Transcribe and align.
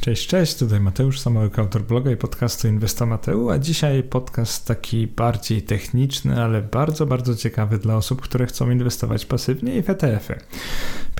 Cześć, 0.00 0.26
cześć, 0.26 0.58
tutaj 0.58 0.80
Mateusz 0.80 1.20
Samołyk, 1.20 1.58
autor 1.58 1.82
bloga 1.82 2.10
i 2.10 2.16
podcastu 2.16 2.68
Inwesta 2.68 3.06
Mateu, 3.06 3.50
a 3.50 3.58
dzisiaj 3.58 4.02
podcast 4.02 4.66
taki 4.66 5.06
bardziej 5.06 5.62
techniczny, 5.62 6.42
ale 6.42 6.62
bardzo, 6.62 7.06
bardzo 7.06 7.36
ciekawy 7.36 7.78
dla 7.78 7.96
osób, 7.96 8.20
które 8.20 8.46
chcą 8.46 8.70
inwestować 8.70 9.26
pasywnie 9.26 9.76
i 9.76 9.82
w 9.82 9.90
ETF-y. 9.90 10.40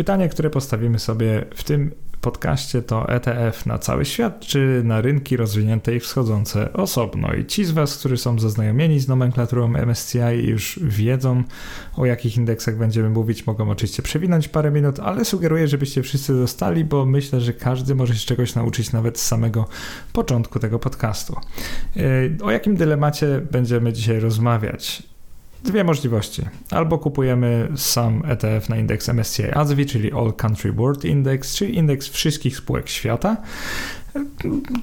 Pytanie, 0.00 0.28
które 0.28 0.50
postawimy 0.50 0.98
sobie 0.98 1.44
w 1.54 1.64
tym 1.64 1.90
podcaście 2.20 2.82
to 2.82 3.08
ETF 3.08 3.66
na 3.66 3.78
cały 3.78 4.04
świat, 4.04 4.40
czy 4.40 4.82
na 4.84 5.00
rynki 5.00 5.36
rozwinięte 5.36 5.96
i 5.96 6.00
wschodzące 6.00 6.72
osobno. 6.72 7.34
I 7.34 7.46
ci 7.46 7.64
z 7.64 7.70
Was, 7.70 7.98
którzy 7.98 8.16
są 8.16 8.38
zaznajomieni 8.38 9.00
z 9.00 9.08
nomenklaturą 9.08 9.72
MSCI 9.86 10.18
i 10.18 10.48
już 10.48 10.80
wiedzą 10.82 11.42
o 11.96 12.06
jakich 12.06 12.36
indeksach 12.36 12.76
będziemy 12.76 13.10
mówić, 13.10 13.46
mogą 13.46 13.70
oczywiście 13.70 14.02
przewinąć 14.02 14.48
parę 14.48 14.70
minut, 14.70 15.00
ale 15.00 15.24
sugeruję, 15.24 15.68
żebyście 15.68 16.02
wszyscy 16.02 16.34
zostali, 16.34 16.84
bo 16.84 17.06
myślę, 17.06 17.40
że 17.40 17.52
każdy 17.52 17.94
może 17.94 18.14
się 18.14 18.26
czegoś 18.26 18.54
nauczyć 18.54 18.92
nawet 18.92 19.18
z 19.18 19.26
samego 19.26 19.68
początku 20.12 20.58
tego 20.58 20.78
podcastu. 20.78 21.36
E, 21.96 22.44
o 22.44 22.50
jakim 22.50 22.76
dylemacie 22.76 23.40
będziemy 23.50 23.92
dzisiaj 23.92 24.20
rozmawiać? 24.20 25.09
Dwie 25.64 25.84
możliwości. 25.84 26.42
Albo 26.70 26.98
kupujemy 26.98 27.68
sam 27.76 28.22
ETF 28.26 28.68
na 28.68 28.76
indeks 28.76 29.08
MSCI 29.08 29.50
ASWI, 29.54 29.86
czyli 29.86 30.12
All 30.12 30.32
Country 30.32 30.72
World 30.72 31.04
Index, 31.04 31.54
czyli 31.56 31.76
indeks 31.76 32.08
wszystkich 32.08 32.56
spółek 32.56 32.88
świata. 32.88 33.36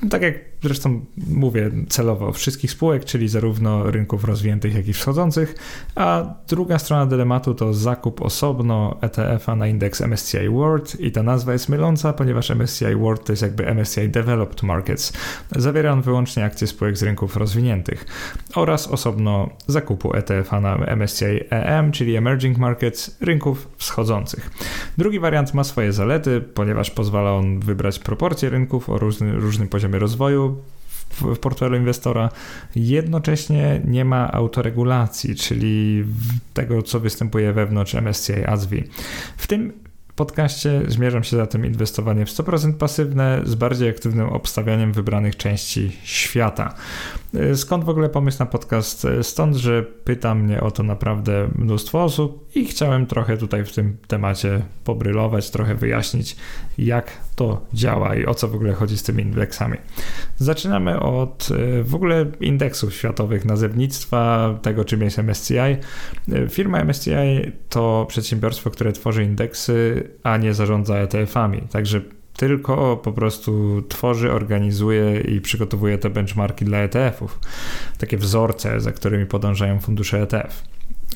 Tak 0.09 0.21
jak 0.21 0.35
zresztą 0.63 1.05
mówię 1.27 1.71
celowo 1.89 2.31
wszystkich 2.31 2.71
spółek, 2.71 3.05
czyli 3.05 3.27
zarówno 3.27 3.91
rynków 3.91 4.23
rozwiniętych, 4.23 4.75
jak 4.75 4.87
i 4.87 4.93
wschodzących, 4.93 5.55
a 5.95 6.33
druga 6.47 6.79
strona 6.79 7.05
dylematu 7.05 7.53
to 7.53 7.73
zakup 7.73 8.21
osobno 8.21 8.97
ETF-a 9.01 9.55
na 9.55 9.67
indeks 9.67 10.01
MSCI 10.01 10.49
World 10.49 10.99
i 10.99 11.11
ta 11.11 11.23
nazwa 11.23 11.53
jest 11.53 11.69
myląca, 11.69 12.13
ponieważ 12.13 12.49
MSCI 12.49 12.95
World 12.95 13.23
to 13.23 13.33
jest 13.33 13.41
jakby 13.41 13.65
MSCI 13.75 14.09
Developed 14.09 14.63
Markets. 14.63 15.13
Zawiera 15.55 15.91
on 15.91 16.01
wyłącznie 16.01 16.45
akcje 16.45 16.67
spółek 16.67 16.97
z 16.97 17.03
rynków 17.03 17.37
rozwiniętych 17.37 18.05
oraz 18.55 18.87
osobno 18.87 19.49
zakupu 19.67 20.15
ETF-a 20.15 20.61
na 20.61 20.75
MSCI 20.75 21.25
EM, 21.49 21.91
czyli 21.91 22.15
Emerging 22.15 22.57
Markets, 22.57 23.17
rynków 23.21 23.67
wschodzących. 23.77 24.51
Drugi 24.97 25.19
wariant 25.19 25.53
ma 25.53 25.63
swoje 25.63 25.93
zalety, 25.93 26.41
ponieważ 26.41 26.91
pozwala 26.91 27.31
on 27.33 27.59
wybrać 27.59 27.99
proporcje 27.99 28.49
rynków 28.49 28.89
o 28.89 28.97
różny, 28.97 29.31
różnym 29.31 29.67
poziomie 29.67 29.99
rozwoju, 29.99 30.46
w, 31.09 31.37
portfelu 31.39 31.77
inwestora. 31.77 32.29
Jednocześnie 32.75 33.81
nie 33.85 34.05
ma 34.05 34.31
autoregulacji, 34.31 35.35
czyli 35.35 36.05
tego, 36.53 36.81
co 36.81 36.99
występuje 36.99 37.53
wewnątrz 37.53 37.95
MSCI 37.95 38.45
ASWI. 38.45 38.83
W 39.37 39.47
tym 39.47 39.73
podcaście 40.17 40.81
zmierzam 40.87 41.23
się 41.23 41.37
zatem 41.37 41.65
inwestowanie 41.65 42.25
w 42.25 42.29
100% 42.29 42.73
pasywne 42.73 43.41
z 43.45 43.55
bardziej 43.55 43.89
aktywnym 43.89 44.29
obstawianiem 44.29 44.93
wybranych 44.93 45.35
części 45.35 45.97
świata. 46.03 46.73
Skąd 47.55 47.83
w 47.83 47.89
ogóle 47.89 48.09
pomysł 48.09 48.39
na 48.39 48.45
podcast? 48.45 49.07
Stąd, 49.21 49.55
że 49.55 49.83
pyta 49.83 50.35
mnie 50.35 50.61
o 50.61 50.71
to 50.71 50.83
naprawdę 50.83 51.49
mnóstwo 51.55 52.03
osób 52.03 52.49
i 52.55 52.65
chciałem 52.65 53.05
trochę 53.05 53.37
tutaj 53.37 53.65
w 53.65 53.73
tym 53.73 53.97
temacie 54.07 54.61
pobrylować, 54.83 55.49
trochę 55.49 55.75
wyjaśnić, 55.75 56.35
jak 56.77 57.11
to 57.37 57.61
działa 57.73 58.15
i 58.15 58.25
o 58.25 58.33
co 58.33 58.47
w 58.47 58.55
ogóle 58.55 58.73
chodzi 58.73 58.97
z 58.97 59.03
tymi 59.03 59.23
indeksami. 59.23 59.77
Zaczynamy 60.37 60.99
od 60.99 61.49
e, 61.51 61.83
w 61.83 61.95
ogóle 61.95 62.25
indeksów 62.39 62.93
światowych, 62.93 63.45
nazewnictwa, 63.45 64.53
tego 64.61 64.85
czym 64.85 65.01
jest 65.01 65.19
MSCI. 65.19 65.55
E, 65.57 65.77
firma 66.49 66.83
MSCI 66.83 67.11
to 67.69 68.05
przedsiębiorstwo, 68.09 68.69
które 68.69 68.91
tworzy 68.91 69.23
indeksy, 69.23 70.07
a 70.23 70.37
nie 70.37 70.53
zarządza 70.53 70.95
ETF-ami. 70.95 71.61
Także 71.61 72.01
tylko 72.37 72.97
po 72.97 73.11
prostu 73.11 73.81
tworzy, 73.89 74.31
organizuje 74.31 75.21
i 75.21 75.41
przygotowuje 75.41 75.97
te 75.97 76.09
benchmarki 76.09 76.65
dla 76.65 76.77
ETF-ów. 76.77 77.39
Takie 77.97 78.17
wzorce, 78.17 78.81
za 78.81 78.91
którymi 78.91 79.25
podążają 79.25 79.79
fundusze 79.79 80.21
ETF. 80.21 80.63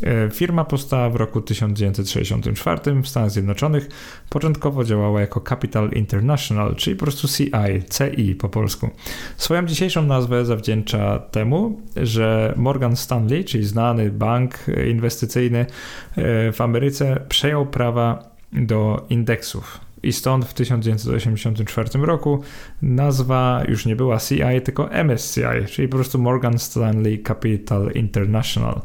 E, 0.03 0.29
firma 0.29 0.65
powstała 0.65 1.09
w 1.09 1.15
roku 1.15 1.41
1964 1.41 3.01
w 3.01 3.07
Stanach 3.07 3.31
Zjednoczonych. 3.31 3.89
Początkowo 4.29 4.83
działała 4.83 5.21
jako 5.21 5.41
Capital 5.41 5.89
International, 5.91 6.75
czyli 6.75 6.95
po 6.95 7.05
prostu 7.05 7.27
CI, 7.27 7.51
CI 7.89 8.35
po 8.35 8.49
polsku. 8.49 8.89
Swoją 9.37 9.65
dzisiejszą 9.65 10.01
nazwę 10.01 10.45
zawdzięcza 10.45 11.19
temu, 11.19 11.81
że 11.95 12.53
Morgan 12.57 12.95
Stanley, 12.95 13.45
czyli 13.45 13.65
znany 13.65 14.11
bank 14.11 14.65
inwestycyjny 14.89 15.59
e, 15.59 16.51
w 16.51 16.61
Ameryce, 16.61 17.25
przejął 17.29 17.65
prawa 17.65 18.31
do 18.53 19.05
indeksów 19.09 19.90
i 20.03 20.13
stąd 20.13 20.45
w 20.45 20.53
1984 20.53 21.89
roku 21.99 22.43
nazwa 22.81 23.63
już 23.67 23.85
nie 23.85 23.95
była 23.95 24.17
CI, 24.17 24.61
tylko 24.63 24.89
MSCI, 25.03 25.41
czyli 25.71 25.87
po 25.87 25.97
prostu 25.97 26.19
Morgan 26.19 26.59
Stanley 26.59 27.23
Capital 27.23 27.91
International. 27.91 28.81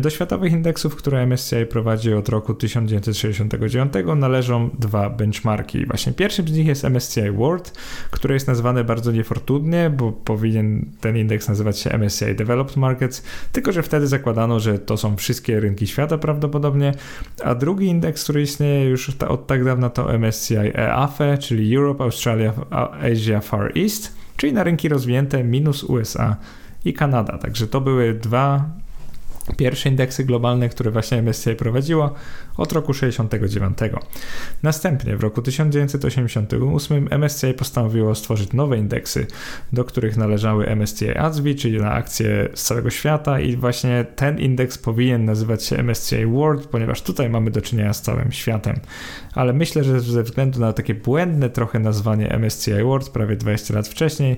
Do 0.00 0.10
światowych 0.10 0.52
indeksów, 0.52 0.96
które 0.96 1.26
MSCI 1.26 1.66
prowadzi 1.70 2.14
od 2.14 2.28
roku 2.28 2.54
1969 2.54 3.92
należą 4.16 4.70
dwa 4.78 5.10
benchmarki. 5.10 5.86
Właśnie 5.86 6.12
pierwszym 6.12 6.48
z 6.48 6.52
nich 6.52 6.66
jest 6.66 6.84
MSCI 6.84 7.30
World, 7.30 7.72
które 8.10 8.34
jest 8.34 8.46
nazwane 8.46 8.84
bardzo 8.84 9.12
niefortunnie, 9.12 9.90
bo 9.90 10.12
powinien 10.12 10.86
ten 11.00 11.16
indeks 11.16 11.48
nazywać 11.48 11.78
się 11.78 11.90
MSCI 11.90 12.34
Developed 12.34 12.76
Markets, 12.76 13.22
tylko 13.52 13.72
że 13.72 13.82
wtedy 13.82 14.06
zakładano, 14.06 14.60
że 14.60 14.78
to 14.78 14.96
są 14.96 15.16
wszystkie 15.16 15.60
rynki 15.60 15.86
świata 15.86 16.18
prawdopodobnie, 16.18 16.94
a 17.44 17.54
drugi 17.54 17.86
indeks, 17.86 18.24
który 18.24 18.42
istnieje 18.42 18.84
już 18.84 19.10
od 19.10 19.46
tak 19.46 19.64
dawna 19.64 19.90
to 19.90 20.18
MSCI 20.18 20.35
MSCI 20.36 20.54
EAFE, 20.74 21.38
czyli 21.38 21.76
Europe, 21.76 22.04
Australia, 22.04 22.52
Asia, 23.12 23.40
Far 23.40 23.72
East, 23.78 24.16
czyli 24.36 24.52
na 24.52 24.64
rynki 24.64 24.88
rozwinięte 24.88 25.44
minus 25.44 25.84
USA 25.84 26.36
i 26.84 26.92
Kanada. 26.92 27.38
Także 27.38 27.66
to 27.66 27.80
były 27.80 28.14
dwa 28.14 28.64
Pierwsze 29.56 29.88
indeksy 29.88 30.24
globalne, 30.24 30.68
które 30.68 30.90
właśnie 30.90 31.22
MSCI 31.22 31.54
prowadziło 31.54 32.14
od 32.56 32.72
roku 32.72 32.94
69. 32.94 33.78
Następnie 34.62 35.16
w 35.16 35.20
roku 35.20 35.42
1988 35.42 37.08
MSCI 37.10 37.54
postanowiło 37.54 38.14
stworzyć 38.14 38.52
nowe 38.52 38.78
indeksy, 38.78 39.26
do 39.72 39.84
których 39.84 40.16
należały 40.16 40.66
MSCI 40.66 41.16
ASWI, 41.16 41.56
czyli 41.56 41.78
na 41.78 41.92
akcje 41.92 42.48
z 42.54 42.62
całego 42.62 42.90
świata 42.90 43.40
i 43.40 43.56
właśnie 43.56 44.06
ten 44.16 44.38
indeks 44.38 44.78
powinien 44.78 45.24
nazywać 45.24 45.64
się 45.64 45.82
MSCI 45.82 46.26
World, 46.26 46.66
ponieważ 46.66 47.02
tutaj 47.02 47.30
mamy 47.30 47.50
do 47.50 47.60
czynienia 47.60 47.92
z 47.92 48.02
całym 48.02 48.32
światem. 48.32 48.80
Ale 49.34 49.52
myślę, 49.52 49.84
że 49.84 50.00
ze 50.00 50.22
względu 50.22 50.60
na 50.60 50.72
takie 50.72 50.94
błędne 50.94 51.50
trochę 51.50 51.78
nazwanie 51.78 52.38
MSCI 52.38 52.82
World 52.82 53.10
prawie 53.10 53.36
20 53.36 53.74
lat 53.74 53.88
wcześniej, 53.88 54.36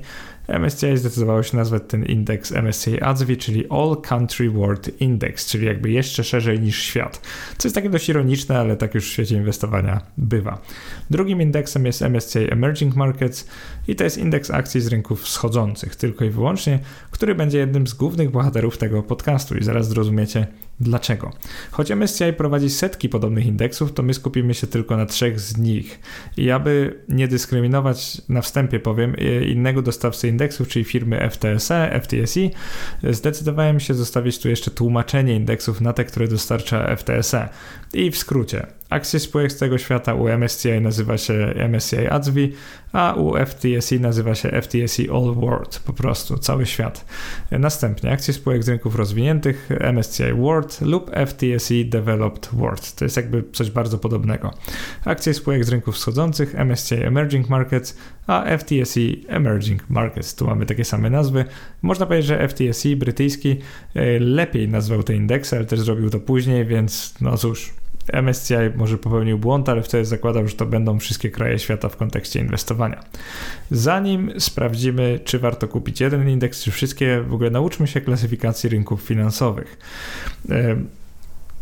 MSCI 0.48 0.96
zdecydowało 0.96 1.42
się 1.42 1.56
nazwać 1.56 1.82
ten 1.88 2.04
indeks 2.04 2.52
MSCI 2.52 3.02
ASWI, 3.02 3.36
czyli 3.36 3.70
All 3.70 3.96
Country 4.02 4.50
World 4.50 5.00
Index, 5.00 5.46
czyli 5.46 5.66
jakby 5.66 5.90
jeszcze 5.90 6.24
szerzej 6.24 6.60
niż 6.60 6.82
świat. 6.82 7.20
Co 7.58 7.68
jest 7.68 7.74
takie 7.74 7.90
dość 7.90 8.08
ironiczne, 8.08 8.58
ale 8.58 8.76
tak 8.76 8.94
już 8.94 9.04
w 9.04 9.12
świecie 9.12 9.36
inwestowania 9.36 10.00
bywa. 10.18 10.62
Drugim 11.10 11.42
indeksem 11.42 11.86
jest 11.86 12.02
MSCI 12.02 12.52
Emerging 12.52 12.96
Markets 12.96 13.48
i 13.88 13.96
to 13.96 14.04
jest 14.04 14.18
indeks 14.18 14.50
akcji 14.50 14.80
z 14.80 14.86
rynków 14.86 15.22
wschodzących, 15.22 15.96
tylko 15.96 16.24
i 16.24 16.30
wyłącznie, 16.30 16.78
który 17.10 17.34
będzie 17.34 17.58
jednym 17.58 17.86
z 17.86 17.94
głównych 17.94 18.30
bohaterów 18.30 18.78
tego 18.78 19.02
podcastu 19.02 19.56
i 19.56 19.64
zaraz 19.64 19.88
zrozumiecie, 19.88 20.46
Dlaczego? 20.80 21.32
Choć 21.70 21.90
MSCI 21.90 22.32
prowadzi 22.36 22.70
setki 22.70 23.08
podobnych 23.08 23.46
indeksów, 23.46 23.92
to 23.92 24.02
my 24.02 24.14
skupimy 24.14 24.54
się 24.54 24.66
tylko 24.66 24.96
na 24.96 25.06
trzech 25.06 25.40
z 25.40 25.56
nich. 25.56 26.00
I 26.36 26.50
aby 26.50 27.00
nie 27.08 27.28
dyskryminować, 27.28 28.22
na 28.28 28.42
wstępie 28.42 28.80
powiem, 28.80 29.14
e, 29.18 29.44
innego 29.44 29.82
dostawcy 29.82 30.28
indeksów, 30.28 30.68
czyli 30.68 30.84
firmy 30.84 31.30
FTSE, 31.30 32.00
FTSE, 32.02 32.40
zdecydowałem 33.10 33.80
się 33.80 33.94
zostawić 33.94 34.38
tu 34.38 34.48
jeszcze 34.48 34.70
tłumaczenie 34.70 35.34
indeksów 35.34 35.80
na 35.80 35.92
te, 35.92 36.04
które 36.04 36.28
dostarcza 36.28 36.96
FTSE. 36.96 37.48
I 37.92 38.10
w 38.10 38.18
skrócie, 38.18 38.66
akcje 38.90 39.20
spółek 39.20 39.52
z 39.52 39.58
tego 39.58 39.78
świata 39.78 40.14
u 40.14 40.28
MSCI 40.28 40.80
nazywa 40.80 41.18
się 41.18 41.54
MSCI 41.68 42.06
ADSWI, 42.06 42.52
a 42.92 43.14
u 43.14 43.34
FTSE 43.46 43.98
nazywa 43.98 44.34
się 44.34 44.48
FTSE 44.62 45.02
All 45.12 45.34
World, 45.34 45.82
po 45.86 45.92
prostu 45.92 46.38
cały 46.38 46.66
świat. 46.66 47.04
Następnie 47.50 48.12
akcje 48.12 48.34
spółek 48.34 48.64
z 48.64 48.68
rynków 48.68 48.96
rozwiniętych 48.96 49.68
MSCI 49.92 50.32
World 50.32 50.80
lub 50.80 51.10
FTSE 51.26 51.84
Developed 51.84 52.48
World. 52.52 52.94
To 52.94 53.04
jest 53.04 53.16
jakby 53.16 53.44
coś 53.52 53.70
bardzo 53.70 53.98
podobnego. 53.98 54.54
Akcje 55.04 55.34
spółek 55.34 55.64
z 55.64 55.68
rynków 55.68 55.94
wschodzących 55.94 56.54
MSCI 56.54 56.94
Emerging 56.94 57.48
Markets, 57.48 57.96
a 58.26 58.44
FTSE 58.58 59.00
Emerging 59.28 59.90
Markets. 59.90 60.34
Tu 60.34 60.46
mamy 60.46 60.66
takie 60.66 60.84
same 60.84 61.10
nazwy. 61.10 61.44
Można 61.82 62.06
powiedzieć, 62.06 62.26
że 62.26 62.48
FTSE 62.48 62.96
brytyjski 62.96 63.56
e, 63.94 64.18
lepiej 64.18 64.68
nazwał 64.68 65.02
te 65.02 65.14
indeksy, 65.14 65.56
ale 65.56 65.64
też 65.64 65.80
zrobił 65.80 66.10
to 66.10 66.20
później, 66.20 66.66
więc 66.66 67.14
no 67.20 67.36
cóż, 67.36 67.74
MSCI 68.12 68.54
może 68.76 68.98
popełnił 68.98 69.38
błąd, 69.38 69.68
ale 69.68 69.82
wtedy 69.82 70.04
zakładał, 70.04 70.48
że 70.48 70.54
to 70.54 70.66
będą 70.66 70.98
wszystkie 70.98 71.30
kraje 71.30 71.58
świata 71.58 71.88
w 71.88 71.96
kontekście 71.96 72.40
inwestowania. 72.40 73.04
Zanim 73.70 74.32
sprawdzimy, 74.38 75.20
czy 75.24 75.38
warto 75.38 75.68
kupić 75.68 76.00
jeden 76.00 76.28
indeks, 76.28 76.62
czy 76.62 76.70
wszystkie, 76.70 77.22
w 77.28 77.34
ogóle 77.34 77.50
nauczmy 77.50 77.86
się 77.86 78.00
klasyfikacji 78.00 78.70
rynków 78.70 79.02
finansowych. 79.02 79.78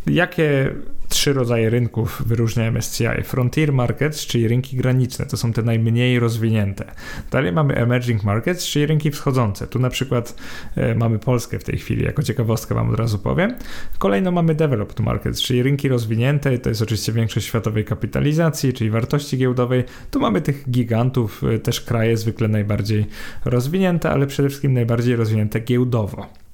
Jakie 0.07 0.75
trzy 1.09 1.33
rodzaje 1.33 1.69
rynków 1.69 2.23
wyróżnia 2.25 2.71
MSCI. 2.71 3.23
Frontier 3.23 3.73
Markets, 3.73 4.25
czyli 4.27 4.47
rynki 4.47 4.77
graniczne, 4.77 5.25
to 5.25 5.37
są 5.37 5.53
te 5.53 5.61
najmniej 5.61 6.19
rozwinięte. 6.19 6.85
Dalej 7.31 7.51
mamy 7.51 7.75
Emerging 7.75 8.23
Markets, 8.23 8.65
czyli 8.67 8.85
rynki 8.85 9.11
wschodzące. 9.11 9.67
Tu 9.67 9.79
na 9.79 9.89
przykład 9.89 10.35
e, 10.75 10.95
mamy 10.95 11.19
Polskę 11.19 11.59
w 11.59 11.63
tej 11.63 11.77
chwili, 11.77 12.03
jako 12.03 12.23
ciekawostkę 12.23 12.75
wam 12.75 12.89
od 12.89 12.99
razu 12.99 13.19
powiem. 13.19 13.55
Kolejno 13.97 14.31
mamy 14.31 14.55
Developed 14.55 14.99
Markets, 14.99 15.41
czyli 15.41 15.63
rynki 15.63 15.89
rozwinięte, 15.89 16.57
to 16.57 16.69
jest 16.69 16.81
oczywiście 16.81 17.11
większość 17.11 17.47
światowej 17.47 17.85
kapitalizacji, 17.85 18.73
czyli 18.73 18.89
wartości 18.89 19.37
giełdowej. 19.37 19.83
Tu 20.11 20.19
mamy 20.19 20.41
tych 20.41 20.69
gigantów, 20.69 21.43
e, 21.43 21.59
też 21.59 21.81
kraje 21.81 22.17
zwykle 22.17 22.47
najbardziej 22.47 23.05
rozwinięte, 23.45 24.09
ale 24.09 24.27
przede 24.27 24.49
wszystkim 24.49 24.73
najbardziej 24.73 25.15
rozwinięte 25.15 25.59
giełdowo. 25.59 26.46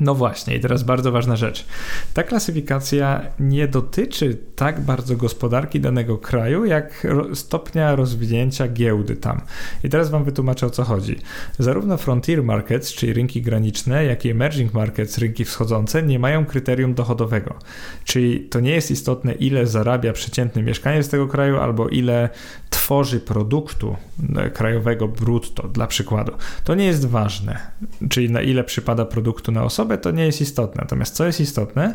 No 0.00 0.14
właśnie, 0.14 0.56
i 0.56 0.60
teraz 0.60 0.82
bardzo 0.82 1.12
ważna 1.12 1.36
rzecz. 1.36 1.66
Ta 2.14 2.22
klasyfikacja 2.22 3.22
nie 3.40 3.68
dotyczy 3.68 4.38
tak 4.56 4.80
bardzo 4.80 5.16
gospodarki 5.16 5.80
danego 5.80 6.18
kraju, 6.18 6.64
jak 6.64 7.06
stopnia 7.34 7.96
rozwinięcia 7.96 8.68
giełdy 8.68 9.16
tam. 9.16 9.40
I 9.84 9.88
teraz 9.88 10.10
Wam 10.10 10.24
wytłumaczę 10.24 10.66
o 10.66 10.70
co 10.70 10.84
chodzi. 10.84 11.16
Zarówno 11.58 11.96
frontier 11.96 12.42
markets, 12.42 12.94
czyli 12.94 13.12
rynki 13.12 13.42
graniczne, 13.42 14.04
jak 14.04 14.24
i 14.24 14.30
emerging 14.30 14.74
markets, 14.74 15.18
rynki 15.18 15.44
wschodzące, 15.44 16.02
nie 16.02 16.18
mają 16.18 16.46
kryterium 16.46 16.94
dochodowego. 16.94 17.54
Czyli 18.04 18.40
to 18.40 18.60
nie 18.60 18.70
jest 18.70 18.90
istotne, 18.90 19.32
ile 19.32 19.66
zarabia 19.66 20.12
przeciętny 20.12 20.62
mieszkaniec 20.62 21.08
tego 21.08 21.28
kraju, 21.28 21.56
albo 21.56 21.88
ile 21.88 22.28
tworzy 22.70 23.20
produktu 23.20 23.96
e, 24.36 24.50
krajowego 24.50 25.08
brutto, 25.08 25.68
dla 25.68 25.86
przykładu. 25.86 26.32
To 26.64 26.74
nie 26.74 26.84
jest 26.84 27.06
ważne, 27.06 27.58
czyli 28.10 28.30
na 28.30 28.42
ile 28.42 28.64
przypada 28.64 29.04
produktu 29.04 29.52
na 29.52 29.64
osobę 29.64 29.77
osobę, 29.78 29.98
to 29.98 30.10
nie 30.10 30.26
jest 30.26 30.40
istotne. 30.40 30.82
Natomiast 30.82 31.14
co 31.14 31.26
jest 31.26 31.40
istotne, 31.40 31.94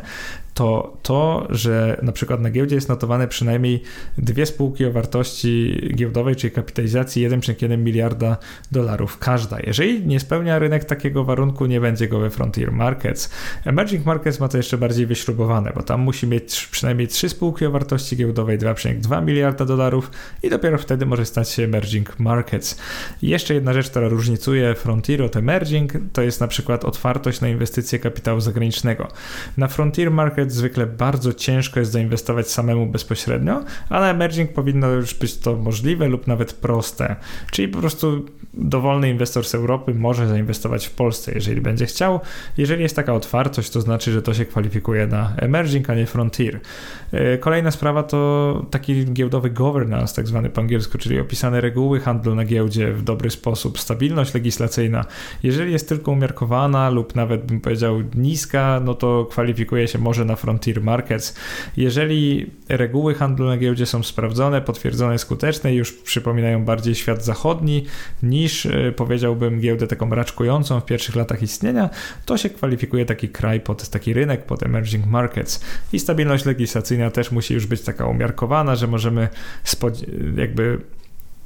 to 0.54 0.96
to, 1.02 1.46
że 1.50 2.00
na 2.02 2.12
przykład 2.12 2.40
na 2.40 2.50
giełdzie 2.50 2.74
jest 2.74 2.88
notowane 2.88 3.28
przynajmniej 3.28 3.82
dwie 4.18 4.46
spółki 4.46 4.86
o 4.86 4.92
wartości 4.92 5.80
giełdowej, 5.94 6.36
czyli 6.36 6.50
kapitalizacji 6.50 7.28
1,1 7.28 7.78
miliarda 7.78 8.36
dolarów 8.72 9.18
każda. 9.18 9.60
Jeżeli 9.60 10.06
nie 10.06 10.20
spełnia 10.20 10.58
rynek 10.58 10.84
takiego 10.84 11.24
warunku, 11.24 11.66
nie 11.66 11.80
będzie 11.80 12.08
go 12.08 12.18
we 12.18 12.30
Frontier 12.30 12.72
Markets. 12.72 13.30
Emerging 13.64 14.06
Markets 14.06 14.40
ma 14.40 14.48
to 14.48 14.56
jeszcze 14.56 14.78
bardziej 14.78 15.06
wyśrubowane, 15.06 15.72
bo 15.74 15.82
tam 15.82 16.00
musi 16.00 16.26
mieć 16.26 16.68
przynajmniej 16.70 17.08
trzy 17.08 17.28
spółki 17.28 17.66
o 17.66 17.70
wartości 17.70 18.16
giełdowej 18.16 18.58
2,2 18.58 19.24
miliarda 19.24 19.64
dolarów 19.64 20.10
i 20.42 20.50
dopiero 20.50 20.78
wtedy 20.78 21.06
może 21.06 21.24
stać 21.24 21.50
się 21.50 21.62
Emerging 21.62 22.18
Markets. 22.18 22.78
Jeszcze 23.22 23.54
jedna 23.54 23.72
rzecz, 23.72 23.90
która 23.90 24.08
różnicuje 24.08 24.74
Frontier 24.74 25.22
od 25.22 25.36
Emerging, 25.36 25.92
to 26.12 26.22
jest 26.22 26.40
na 26.40 26.48
przykład 26.48 26.84
otwartość 26.84 27.40
na 27.40 27.48
inwestycje 27.48 27.98
kapitału 27.98 28.40
zagranicznego. 28.40 29.08
Na 29.56 29.68
Frontier 29.68 30.10
Markets 30.10 30.43
zwykle 30.52 30.86
bardzo 30.86 31.32
ciężko 31.32 31.80
jest 31.80 31.92
zainwestować 31.92 32.50
samemu 32.50 32.86
bezpośrednio, 32.86 33.64
a 33.88 34.00
na 34.00 34.10
emerging 34.10 34.52
powinno 34.52 34.88
już 34.88 35.14
być 35.14 35.38
to 35.38 35.56
możliwe 35.56 36.08
lub 36.08 36.26
nawet 36.26 36.52
proste. 36.52 37.16
Czyli 37.50 37.68
po 37.68 37.78
prostu 37.78 38.24
dowolny 38.54 39.10
inwestor 39.10 39.44
z 39.44 39.54
Europy 39.54 39.94
może 39.94 40.28
zainwestować 40.28 40.86
w 40.86 40.90
Polsce, 40.90 41.32
jeżeli 41.34 41.60
będzie 41.60 41.86
chciał. 41.86 42.20
Jeżeli 42.56 42.82
jest 42.82 42.96
taka 42.96 43.14
otwartość, 43.14 43.70
to 43.70 43.80
znaczy, 43.80 44.12
że 44.12 44.22
to 44.22 44.34
się 44.34 44.44
kwalifikuje 44.44 45.06
na 45.06 45.32
emerging, 45.36 45.90
a 45.90 45.94
nie 45.94 46.06
frontier. 46.06 46.60
E, 47.12 47.38
kolejna 47.38 47.70
sprawa 47.70 48.02
to 48.02 48.66
taki 48.70 49.04
giełdowy 49.04 49.50
governance, 49.50 50.14
tak 50.16 50.26
zwany 50.28 50.50
po 50.50 50.60
angielsku, 50.60 50.98
czyli 50.98 51.20
opisane 51.20 51.60
reguły 51.60 52.00
handlu 52.00 52.34
na 52.34 52.44
giełdzie 52.44 52.92
w 52.92 53.02
dobry 53.02 53.30
sposób, 53.30 53.78
stabilność 53.78 54.34
legislacyjna. 54.34 55.04
Jeżeli 55.42 55.72
jest 55.72 55.88
tylko 55.88 56.12
umiarkowana 56.12 56.90
lub 56.90 57.14
nawet 57.14 57.44
bym 57.44 57.60
powiedział 57.60 58.02
niska, 58.14 58.80
no 58.84 58.94
to 58.94 59.26
kwalifikuje 59.30 59.88
się 59.88 59.98
może 59.98 60.24
na 60.24 60.33
na 60.34 60.36
Frontier 60.36 60.82
Markets. 60.82 61.34
Jeżeli 61.76 62.50
reguły 62.68 63.14
handlu 63.14 63.46
na 63.46 63.56
giełdzie 63.56 63.86
są 63.86 64.02
sprawdzone, 64.02 64.60
potwierdzone, 64.62 65.18
skuteczne 65.18 65.74
i 65.74 65.76
już 65.76 65.92
przypominają 65.92 66.64
bardziej 66.64 66.94
świat 66.94 67.24
zachodni 67.24 67.86
niż 68.22 68.66
e, 68.66 68.92
powiedziałbym 68.92 69.60
giełdę 69.60 69.86
taką 69.86 70.10
raczkującą 70.10 70.80
w 70.80 70.84
pierwszych 70.84 71.16
latach 71.16 71.42
istnienia, 71.42 71.90
to 72.24 72.36
się 72.36 72.50
kwalifikuje 72.50 73.06
taki 73.06 73.28
kraj 73.28 73.60
pod 73.60 73.88
taki 73.88 74.14
rynek, 74.14 74.46
pod 74.46 74.62
emerging 74.62 75.06
markets. 75.06 75.60
I 75.92 76.00
stabilność 76.00 76.44
legislacyjna 76.44 77.10
też 77.10 77.30
musi 77.30 77.54
już 77.54 77.66
być 77.66 77.80
taka 77.80 78.06
umiarkowana, 78.06 78.76
że 78.76 78.86
możemy 78.86 79.28
jakby 80.36 80.78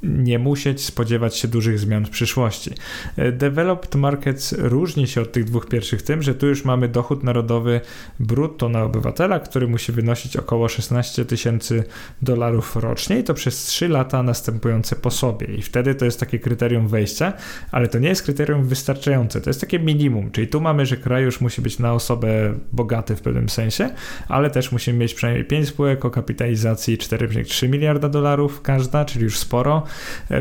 nie 0.03 0.39
musieć 0.39 0.85
spodziewać 0.85 1.37
się 1.37 1.47
dużych 1.47 1.79
zmian 1.79 2.05
w 2.05 2.09
przyszłości. 2.09 2.71
E, 3.17 3.31
developed 3.31 3.95
Markets 3.95 4.55
różni 4.57 5.07
się 5.07 5.21
od 5.21 5.31
tych 5.31 5.43
dwóch 5.43 5.67
pierwszych 5.67 6.01
tym, 6.01 6.21
że 6.21 6.35
tu 6.35 6.47
już 6.47 6.65
mamy 6.65 6.87
dochód 6.87 7.23
narodowy 7.23 7.81
brutto 8.19 8.69
na 8.69 8.83
obywatela, 8.83 9.39
który 9.39 9.67
musi 9.67 9.91
wynosić 9.91 10.37
około 10.37 10.69
16 10.69 11.25
tysięcy 11.25 11.83
dolarów 12.21 12.75
rocznie 12.75 13.19
i 13.19 13.23
to 13.23 13.33
przez 13.33 13.63
3 13.63 13.87
lata 13.87 14.23
następujące 14.23 14.95
po 14.95 15.11
sobie. 15.11 15.47
I 15.47 15.61
wtedy 15.61 15.95
to 15.95 16.05
jest 16.05 16.19
takie 16.19 16.39
kryterium 16.39 16.87
wejścia, 16.87 17.33
ale 17.71 17.87
to 17.87 17.99
nie 17.99 18.09
jest 18.09 18.23
kryterium 18.23 18.63
wystarczające. 18.63 19.41
To 19.41 19.49
jest 19.49 19.61
takie 19.61 19.79
minimum, 19.79 20.31
czyli 20.31 20.47
tu 20.47 20.61
mamy, 20.61 20.85
że 20.85 20.97
kraj 20.97 21.23
już 21.23 21.41
musi 21.41 21.61
być 21.61 21.79
na 21.79 21.93
osobę 21.93 22.53
bogaty 22.71 23.15
w 23.15 23.21
pewnym 23.21 23.49
sensie, 23.49 23.89
ale 24.27 24.49
też 24.49 24.71
musimy 24.71 24.99
mieć 24.99 25.13
przynajmniej 25.13 25.45
5 25.45 25.67
spółek 25.67 26.05
o 26.05 26.11
kapitalizacji 26.11 26.97
4,3 26.97 27.69
miliarda 27.69 28.09
dolarów 28.09 28.61
każda, 28.61 29.05
czyli 29.05 29.23
już 29.23 29.39
sporo 29.39 29.83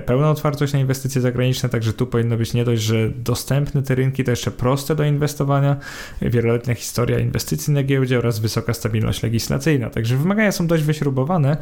pełna 0.06 0.30
otwartość 0.30 0.72
na 0.72 0.78
inwestycje 0.78 1.20
zagraniczne, 1.20 1.68
także 1.68 1.92
tu 1.92 2.06
powinno 2.06 2.36
być 2.36 2.54
nie 2.54 2.64
dość, 2.64 2.82
że 2.82 3.08
dostępne 3.08 3.82
te 3.82 3.94
rynki, 3.94 4.24
to 4.24 4.30
jeszcze 4.30 4.50
proste 4.50 4.94
do 4.94 5.04
inwestowania, 5.04 5.76
wieloletnia 6.22 6.74
historia 6.74 7.18
inwestycji 7.18 7.72
na 7.72 7.82
giełdzie 7.82 8.18
oraz 8.18 8.38
wysoka 8.38 8.74
stabilność 8.74 9.22
legislacyjna. 9.22 9.90
Także 9.90 10.16
wymagania 10.16 10.52
są 10.52 10.66
dość 10.66 10.82
wyśrubowane, 10.82 11.56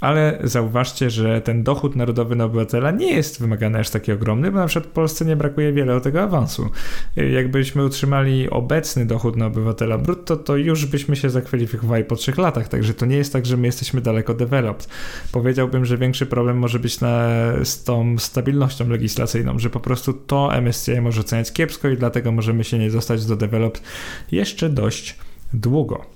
ale 0.00 0.38
zauważcie, 0.44 1.10
że 1.10 1.40
ten 1.40 1.62
dochód 1.62 1.96
narodowy 1.96 2.36
na 2.36 2.44
obywatela 2.44 2.90
nie 2.90 3.12
jest 3.12 3.40
wymagany 3.40 3.78
aż 3.78 3.90
taki 3.90 4.12
ogromny, 4.12 4.52
bo 4.52 4.58
na 4.58 4.66
przykład 4.66 4.90
w 4.90 4.94
Polsce 4.94 5.24
nie 5.24 5.36
brakuje 5.36 5.72
wiele 5.72 6.00
tego 6.00 6.22
awansu. 6.22 6.70
Jakbyśmy 7.16 7.84
utrzymali 7.84 8.50
obecny 8.50 9.06
dochód 9.06 9.36
na 9.36 9.46
obywatela 9.46 9.98
brutto, 9.98 10.36
to 10.36 10.56
już 10.56 10.86
byśmy 10.86 11.16
się 11.16 11.30
zakwalifikowali 11.30 12.04
po 12.04 12.16
trzech 12.16 12.38
latach, 12.38 12.68
także 12.68 12.94
to 12.94 13.06
nie 13.06 13.16
jest 13.16 13.32
tak, 13.32 13.46
że 13.46 13.56
my 13.56 13.66
jesteśmy 13.66 14.00
daleko 14.00 14.34
developed. 14.34 14.88
Powiedziałbym, 15.32 15.84
że 15.84 15.98
większy 15.98 16.26
problem 16.26 16.58
może 16.58 16.78
być 16.78 17.00
na, 17.00 17.28
z 17.64 17.84
tą 17.84 18.18
stabilnością 18.18 18.88
legislacyjną, 18.88 19.58
że 19.58 19.70
po 19.70 19.80
prostu 19.80 20.12
to 20.12 20.60
MSCI 20.60 21.00
może 21.00 21.20
oceniać 21.20 21.52
kiepsko 21.52 21.88
i 21.88 21.96
dlatego 21.96 22.32
możemy 22.32 22.64
się 22.64 22.78
nie 22.78 22.90
dostać 22.90 23.26
do 23.26 23.36
developed 23.36 23.82
jeszcze 24.32 24.68
dość 24.68 25.18
długo. 25.52 26.13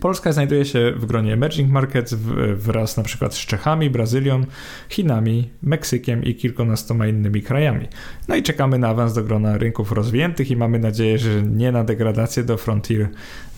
Polska 0.00 0.32
znajduje 0.32 0.64
się 0.64 0.92
w 0.96 1.06
gronie 1.06 1.32
emerging 1.32 1.72
markets 1.72 2.14
wraz 2.54 2.96
na 2.96 3.02
przykład 3.02 3.34
z 3.34 3.38
Czechami, 3.38 3.90
Brazylią, 3.90 4.44
Chinami, 4.88 5.50
Meksykiem 5.62 6.24
i 6.24 6.34
kilkunastoma 6.34 7.06
innymi 7.06 7.42
krajami. 7.42 7.88
No 8.28 8.36
i 8.36 8.42
czekamy 8.42 8.78
na 8.78 8.88
awans 8.88 9.14
do 9.14 9.22
grona 9.22 9.58
rynków 9.58 9.92
rozwiniętych 9.92 10.50
i 10.50 10.56
mamy 10.56 10.78
nadzieję, 10.78 11.18
że 11.18 11.42
nie 11.42 11.72
na 11.72 11.84
degradację 11.84 12.44
do 12.44 12.56
frontier 12.56 13.08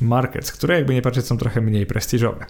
markets, 0.01 0.53
które 0.53 0.75
jakby 0.75 0.95
nie 0.95 1.03
patrzeć 1.03 1.27
są 1.27 1.39
trochę 1.39 1.61
mniej 1.61 1.87
prestiżowe. 1.87 2.47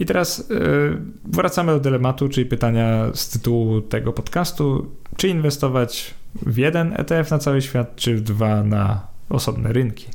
I 0.00 0.06
teraz 0.06 0.50
yy, 0.50 0.98
wracamy 1.24 1.72
do 1.72 1.80
dylematu, 1.80 2.28
czyli 2.28 2.46
pytania 2.46 3.10
z 3.14 3.28
tytułu 3.28 3.80
tego 3.80 4.12
podcastu, 4.12 4.90
czy 5.16 5.28
inwestować 5.28 6.14
w 6.34 6.56
jeden 6.56 6.94
ETF 6.96 7.30
na 7.30 7.38
cały 7.38 7.62
świat, 7.62 7.96
czy 7.96 8.16
w 8.16 8.20
dwa 8.20 8.62
na 8.62 9.06
osobne 9.28 9.72
rynki. 9.72 10.06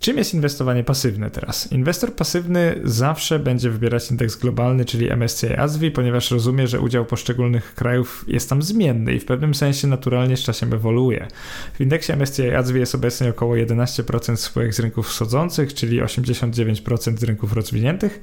Czym 0.00 0.18
jest 0.18 0.34
inwestowanie 0.34 0.84
pasywne 0.84 1.30
teraz? 1.30 1.72
Inwestor 1.72 2.12
pasywny 2.12 2.80
zawsze 2.84 3.38
będzie 3.38 3.70
wybierać 3.70 4.10
indeks 4.10 4.36
globalny, 4.36 4.84
czyli 4.84 5.10
MSCI 5.12 5.54
ASWI, 5.56 5.90
ponieważ 5.90 6.30
rozumie, 6.30 6.66
że 6.66 6.80
udział 6.80 7.04
poszczególnych 7.04 7.74
krajów 7.74 8.24
jest 8.28 8.48
tam 8.48 8.62
zmienny 8.62 9.14
i 9.14 9.20
w 9.20 9.24
pewnym 9.24 9.54
sensie 9.54 9.88
naturalnie 9.88 10.36
z 10.36 10.40
czasem 10.40 10.74
ewoluuje. 10.74 11.28
W 11.74 11.80
indeksie 11.80 12.12
MSCI 12.12 12.50
ASWI 12.50 12.78
jest 12.78 12.94
obecnie 12.94 13.30
około 13.30 13.54
11% 13.54 14.36
spółek 14.36 14.74
z 14.74 14.80
rynków 14.80 15.08
wschodzących, 15.08 15.74
czyli 15.74 16.02
89% 16.02 17.18
z 17.18 17.22
rynków 17.22 17.52
rozwiniętych, 17.52 18.20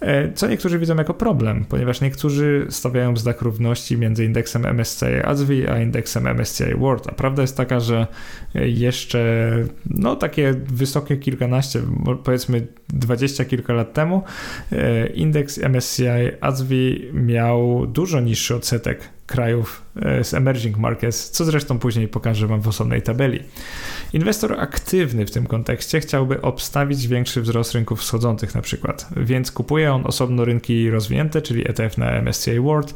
e, 0.00 0.32
co 0.32 0.48
niektórzy 0.48 0.78
widzą 0.78 0.96
jako 0.96 1.14
problem, 1.14 1.64
ponieważ 1.68 2.00
niektórzy 2.00 2.66
stawiają 2.70 3.16
znak 3.16 3.42
równości 3.42 3.98
między 3.98 4.24
indeksem 4.24 4.66
MSCI 4.66 5.22
ASWI 5.24 5.66
a 5.68 5.80
indeksem 5.80 6.26
MSCI 6.26 6.74
World. 6.78 7.06
A 7.06 7.12
prawda 7.12 7.42
jest 7.42 7.56
taka, 7.56 7.80
że 7.80 8.06
jeszcze 8.54 9.52
no 9.90 10.16
takie 10.16 10.54
wysokie 10.66 11.05
kilkanaście, 11.16 11.82
powiedzmy 12.24 12.66
dwadzieścia 12.88 13.44
kilka 13.44 13.72
lat 13.72 13.92
temu, 13.92 14.22
e, 14.72 15.06
indeks 15.06 15.58
MSCI 15.58 16.04
ASWI 16.40 17.10
miał 17.12 17.86
dużo 17.86 18.20
niższy 18.20 18.54
odsetek 18.54 19.08
krajów 19.26 19.82
e, 19.96 20.24
z 20.24 20.34
emerging 20.34 20.76
markets, 20.76 21.30
co 21.30 21.44
zresztą 21.44 21.78
później 21.78 22.08
pokażę 22.08 22.46
Wam 22.46 22.60
w 22.60 22.68
osobnej 22.68 23.02
tabeli. 23.02 23.40
Inwestor 24.12 24.60
aktywny 24.60 25.26
w 25.26 25.30
tym 25.30 25.46
kontekście 25.46 26.00
chciałby 26.00 26.42
obstawić 26.42 27.08
większy 27.08 27.42
wzrost 27.42 27.72
rynków 27.72 28.00
wschodzących 28.00 28.54
na 28.54 28.62
przykład, 28.62 29.08
więc 29.16 29.52
kupuje 29.52 29.92
on 29.92 30.06
osobno 30.06 30.44
rynki 30.44 30.90
rozwinięte, 30.90 31.42
czyli 31.42 31.70
ETF 31.70 31.98
na 31.98 32.22
MSCI 32.22 32.60
World 32.60 32.94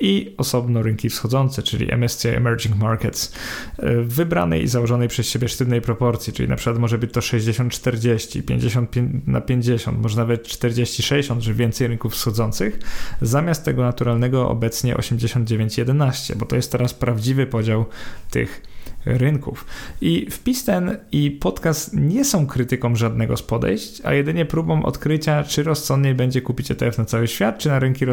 i 0.00 0.34
osobno 0.36 0.82
rynki 0.82 1.10
wschodzące, 1.10 1.62
czyli 1.62 1.92
MSCI 1.92 2.28
Emerging 2.28 2.76
Markets, 2.76 3.32
w 3.78 4.14
wybranej 4.14 4.62
i 4.62 4.68
założonej 4.68 5.08
przez 5.08 5.26
siebie 5.26 5.48
sztywnej 5.48 5.80
proporcji, 5.80 6.32
czyli 6.32 6.48
na 6.48 6.56
przykład 6.56 6.78
może 6.78 6.98
być 6.98 7.12
to 7.12 7.20
60-40, 7.20 8.42
50 8.42 8.94
na 9.26 9.40
50, 9.40 10.02
może 10.02 10.16
nawet 10.16 10.48
40-60, 10.48 11.40
że 11.40 11.54
więcej 11.54 11.86
rynków 11.88 12.12
wschodzących, 12.12 12.78
zamiast 13.22 13.64
tego 13.64 13.82
naturalnego 13.82 14.48
obecnie 14.48 14.96
89-11, 14.96 16.36
bo 16.36 16.46
to 16.46 16.56
jest 16.56 16.72
teraz 16.72 16.94
prawdziwy 16.94 17.46
podział 17.46 17.84
tych 18.30 18.62
rynków. 19.06 19.66
I 20.00 20.30
wpis 20.30 20.64
ten 20.64 20.96
i 21.12 21.30
podcast 21.30 21.94
nie 21.94 22.24
są 22.24 22.46
krytyką 22.46 22.96
żadnego 22.96 23.36
z 23.36 23.42
podejść, 23.42 24.00
a 24.04 24.14
jedynie 24.14 24.44
próbą 24.44 24.82
odkrycia, 24.82 25.44
czy 25.44 25.62
rozsądniej 25.62 26.14
będzie 26.14 26.42
kupić 26.42 26.70
ETF 26.70 26.98
na 26.98 27.04
cały 27.04 27.28
świat, 27.28 27.58
czy 27.58 27.68
na 27.68 27.78
rynki 27.78 28.06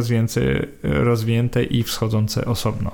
rozwinięte 0.83 1.63
i 1.63 1.83
wschodzące 1.83 2.45
osobno. 2.45 2.91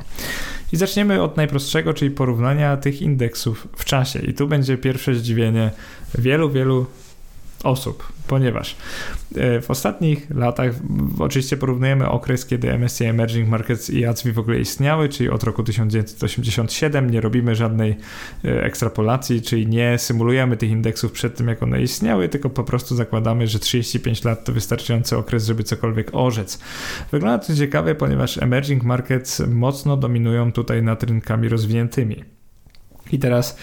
I 0.73 0.77
zaczniemy 0.77 1.21
od 1.21 1.37
najprostszego, 1.37 1.93
czyli 1.93 2.11
porównania 2.11 2.77
tych 2.77 3.01
indeksów 3.01 3.67
w 3.75 3.85
czasie. 3.85 4.19
I 4.19 4.33
tu 4.33 4.47
będzie 4.47 4.77
pierwsze 4.77 5.15
zdziwienie 5.15 5.71
wielu, 6.17 6.49
wielu 6.49 6.85
osób, 7.63 8.13
ponieważ 8.27 8.75
e, 9.35 9.61
w 9.61 9.71
ostatnich 9.71 10.27
latach 10.35 10.73
oczywiście 11.19 11.57
porównujemy 11.57 12.09
okres, 12.09 12.45
kiedy 12.45 12.73
MSCI 12.77 13.03
Emerging 13.05 13.49
Markets 13.49 13.89
i 13.89 14.05
ACWI 14.05 14.31
w 14.31 14.39
ogóle 14.39 14.59
istniały, 14.59 15.09
czyli 15.09 15.29
od 15.29 15.43
roku 15.43 15.63
1987, 15.63 17.09
nie 17.09 17.21
robimy 17.21 17.55
żadnej 17.55 17.95
e, 18.45 18.63
ekstrapolacji, 18.63 19.41
czyli 19.41 19.67
nie 19.67 19.97
symulujemy 19.97 20.57
tych 20.57 20.69
indeksów 20.69 21.11
przed 21.11 21.35
tym, 21.35 21.47
jak 21.47 21.63
one 21.63 21.81
istniały, 21.81 22.29
tylko 22.29 22.49
po 22.49 22.63
prostu 22.63 22.95
zakładamy, 22.95 23.47
że 23.47 23.59
35 23.59 24.23
lat 24.23 24.45
to 24.45 24.53
wystarczający 24.53 25.17
okres, 25.17 25.45
żeby 25.45 25.63
cokolwiek 25.63 26.09
orzec. 26.13 26.59
Wygląda 27.11 27.45
to 27.45 27.55
ciekawe, 27.55 27.95
ponieważ 27.95 28.37
Emerging 28.37 28.83
Markets 28.83 29.41
mocno 29.47 29.97
dominują 29.97 30.51
tutaj 30.51 30.83
nad 30.83 31.03
rynkami 31.03 31.49
rozwiniętymi. 31.49 32.23
I 33.11 33.19
teraz 33.19 33.57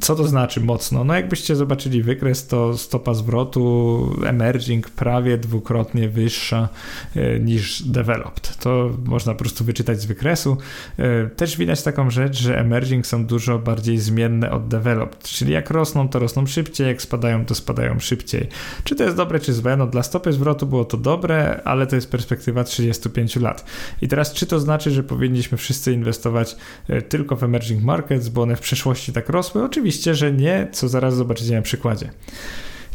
co 0.00 0.14
to 0.14 0.28
znaczy 0.28 0.60
mocno? 0.60 1.04
No 1.04 1.14
jakbyście 1.14 1.56
zobaczyli 1.56 2.02
wykres, 2.02 2.46
to 2.46 2.78
stopa 2.78 3.14
zwrotu 3.14 4.16
emerging 4.26 4.90
prawie 4.90 5.38
dwukrotnie 5.38 6.08
wyższa 6.08 6.68
e, 7.16 7.40
niż 7.40 7.82
developed. 7.82 8.56
To 8.56 8.90
można 9.04 9.32
po 9.32 9.38
prostu 9.38 9.64
wyczytać 9.64 10.00
z 10.00 10.04
wykresu. 10.04 10.56
E, 10.98 11.26
też 11.26 11.56
widać 11.56 11.82
taką 11.82 12.10
rzecz, 12.10 12.38
że 12.38 12.58
emerging 12.58 13.06
są 13.06 13.26
dużo 13.26 13.58
bardziej 13.58 13.98
zmienne 13.98 14.50
od 14.50 14.68
developed, 14.68 15.22
czyli 15.22 15.52
jak 15.52 15.70
rosną, 15.70 16.08
to 16.08 16.18
rosną 16.18 16.46
szybciej, 16.46 16.86
jak 16.86 17.02
spadają, 17.02 17.44
to 17.44 17.54
spadają 17.54 17.98
szybciej. 17.98 18.48
Czy 18.84 18.96
to 18.96 19.04
jest 19.04 19.16
dobre, 19.16 19.40
czy 19.40 19.52
złe? 19.52 19.76
No 19.76 19.86
dla 19.86 20.02
stopy 20.02 20.32
zwrotu 20.32 20.66
było 20.66 20.84
to 20.84 20.96
dobre, 20.96 21.60
ale 21.64 21.86
to 21.86 21.96
jest 21.96 22.10
perspektywa 22.10 22.64
35 22.64 23.36
lat. 23.36 23.64
I 24.02 24.08
teraz 24.08 24.32
czy 24.32 24.46
to 24.46 24.60
znaczy, 24.60 24.90
że 24.90 25.02
powinniśmy 25.02 25.58
wszyscy 25.58 25.92
inwestować 25.92 26.56
e, 26.88 27.02
tylko 27.02 27.36
w 27.36 27.44
emerging 27.44 27.84
markets, 27.84 28.28
bo 28.28 28.42
one 28.42 28.56
w 28.56 28.60
przeszłości 28.60 29.12
tak 29.12 29.28
rosły? 29.28 29.62
Oczywiście, 29.66 30.14
że 30.14 30.32
nie, 30.32 30.68
co 30.72 30.88
zaraz 30.88 31.16
zobaczycie 31.16 31.54
na 31.54 31.62
przykładzie. 31.62 32.10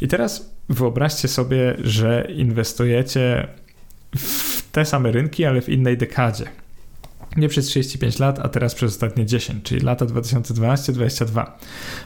I 0.01 0.07
teraz 0.07 0.53
wyobraźcie 0.69 1.27
sobie, 1.27 1.75
że 1.83 2.27
inwestujecie 2.35 3.47
w 4.17 4.61
te 4.71 4.85
same 4.85 5.11
rynki, 5.11 5.45
ale 5.45 5.61
w 5.61 5.69
innej 5.69 5.97
dekadzie 5.97 6.45
nie 7.37 7.49
przez 7.49 7.65
35 7.65 8.19
lat, 8.19 8.39
a 8.39 8.49
teraz 8.49 8.75
przez 8.75 8.91
ostatnie 8.91 9.25
10, 9.25 9.63
czyli 9.63 9.81
lata 9.81 10.05
2012-2022. 10.05 11.45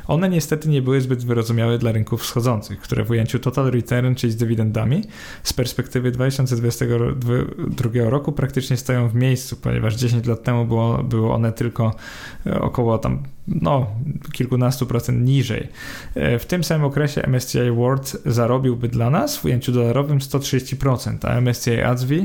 One 0.07 0.29
niestety 0.29 0.69
nie 0.69 0.81
były 0.81 1.01
zbyt 1.01 1.25
wyrozumiałe 1.25 1.77
dla 1.77 1.91
rynków 1.91 2.21
wschodzących, 2.21 2.79
które 2.79 3.03
w 3.03 3.09
ujęciu 3.09 3.39
total 3.39 3.71
return, 3.71 4.15
czyli 4.15 4.33
z 4.33 4.35
dywidendami, 4.35 5.01
z 5.43 5.53
perspektywy 5.53 6.11
2022 6.11 8.09
roku 8.09 8.31
praktycznie 8.31 8.77
stoją 8.77 9.09
w 9.09 9.15
miejscu, 9.15 9.55
ponieważ 9.55 9.95
10 9.95 10.25
lat 10.25 10.43
temu 10.43 10.65
było, 10.65 11.03
było 11.03 11.35
one 11.35 11.51
tylko 11.51 11.95
e, 12.45 12.61
około 12.61 12.97
tam 12.97 13.23
no, 13.47 13.87
kilkunastu 14.31 14.85
procent 14.85 15.25
niżej. 15.25 15.67
E, 16.15 16.39
w 16.39 16.45
tym 16.45 16.63
samym 16.63 16.85
okresie 16.85 17.27
MSCI 17.27 17.71
World 17.75 18.17
zarobiłby 18.25 18.87
dla 18.87 19.09
nas 19.09 19.37
w 19.37 19.45
ujęciu 19.45 19.71
dolarowym 19.71 20.19
130%, 20.19 21.17
a 21.29 21.41
MSCI 21.41 21.81
ADSV 21.81 22.15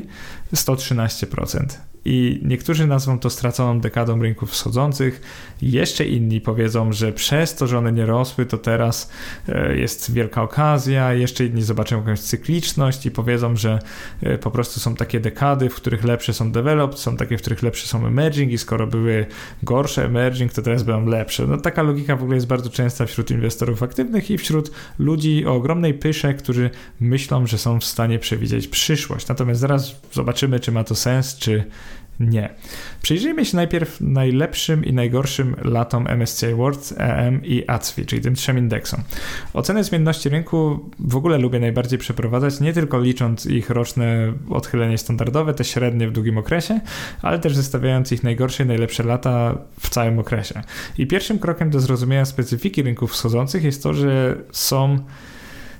113% 0.54 1.89
i 2.04 2.40
niektórzy 2.44 2.86
nazwą 2.86 3.18
to 3.18 3.30
straconą 3.30 3.80
dekadą 3.80 4.22
rynków 4.22 4.50
wschodzących, 4.50 5.20
jeszcze 5.62 6.04
inni 6.06 6.40
powiedzą, 6.40 6.92
że 6.92 7.12
przez 7.12 7.54
to, 7.54 7.66
że 7.66 7.78
one 7.78 7.92
nie 7.92 8.06
rosły, 8.06 8.46
to 8.46 8.58
teraz 8.58 9.10
e, 9.48 9.76
jest 9.76 10.12
wielka 10.12 10.42
okazja, 10.42 11.14
jeszcze 11.14 11.44
inni 11.44 11.62
zobaczą 11.62 11.96
jakąś 11.96 12.20
cykliczność 12.20 13.06
i 13.06 13.10
powiedzą, 13.10 13.56
że 13.56 13.78
e, 14.22 14.38
po 14.38 14.50
prostu 14.50 14.80
są 14.80 14.94
takie 14.94 15.20
dekady, 15.20 15.70
w 15.70 15.74
których 15.74 16.04
lepsze 16.04 16.34
są 16.34 16.52
developed, 16.52 16.98
są 16.98 17.16
takie, 17.16 17.38
w 17.38 17.40
których 17.40 17.62
lepsze 17.62 17.86
są 17.86 18.06
emerging 18.06 18.52
i 18.52 18.58
skoro 18.58 18.86
były 18.86 19.26
gorsze 19.62 20.04
emerging, 20.04 20.52
to 20.52 20.62
teraz 20.62 20.82
będą 20.82 21.10
lepsze. 21.10 21.46
No 21.46 21.56
taka 21.56 21.82
logika 21.82 22.16
w 22.16 22.22
ogóle 22.22 22.36
jest 22.36 22.46
bardzo 22.46 22.70
częsta 22.70 23.06
wśród 23.06 23.30
inwestorów 23.30 23.82
aktywnych 23.82 24.30
i 24.30 24.38
wśród 24.38 24.70
ludzi 24.98 25.46
o 25.46 25.54
ogromnej 25.54 25.94
pysze, 25.94 26.34
którzy 26.34 26.70
myślą, 27.00 27.46
że 27.46 27.58
są 27.58 27.80
w 27.80 27.84
stanie 27.84 28.18
przewidzieć 28.18 28.68
przyszłość. 28.68 29.28
Natomiast 29.28 29.60
zaraz 29.60 30.00
zobaczymy, 30.12 30.60
czy 30.60 30.72
ma 30.72 30.84
to 30.84 30.94
sens, 30.94 31.36
czy 31.36 31.64
nie. 32.20 32.54
Przyjrzyjmy 33.02 33.44
się 33.44 33.56
najpierw 33.56 34.00
najlepszym 34.00 34.84
i 34.84 34.92
najgorszym 34.92 35.56
latom 35.64 36.06
MSCI 36.06 36.54
World, 36.54 36.94
EM 36.96 37.44
i 37.44 37.64
ACWI, 37.66 38.06
czyli 38.06 38.22
tym 38.22 38.34
trzem 38.34 38.58
indeksom. 38.58 39.00
Ocenę 39.54 39.84
zmienności 39.84 40.28
rynku 40.28 40.90
w 40.98 41.16
ogóle 41.16 41.38
lubię 41.38 41.60
najbardziej 41.60 41.98
przeprowadzać, 41.98 42.60
nie 42.60 42.72
tylko 42.72 43.00
licząc 43.00 43.46
ich 43.46 43.70
roczne 43.70 44.32
odchylenie 44.50 44.98
standardowe, 44.98 45.54
te 45.54 45.64
średnie 45.64 46.08
w 46.08 46.12
długim 46.12 46.38
okresie, 46.38 46.80
ale 47.22 47.38
też 47.38 47.56
zestawiając 47.56 48.12
ich 48.12 48.22
najgorsze 48.22 48.62
i 48.62 48.66
najlepsze 48.66 49.02
lata 49.02 49.58
w 49.80 49.88
całym 49.90 50.18
okresie. 50.18 50.62
I 50.98 51.06
pierwszym 51.06 51.38
krokiem 51.38 51.70
do 51.70 51.80
zrozumienia 51.80 52.24
specyfiki 52.24 52.82
rynków 52.82 53.12
wschodzących 53.12 53.64
jest 53.64 53.82
to, 53.82 53.94
że 53.94 54.36
są 54.52 54.98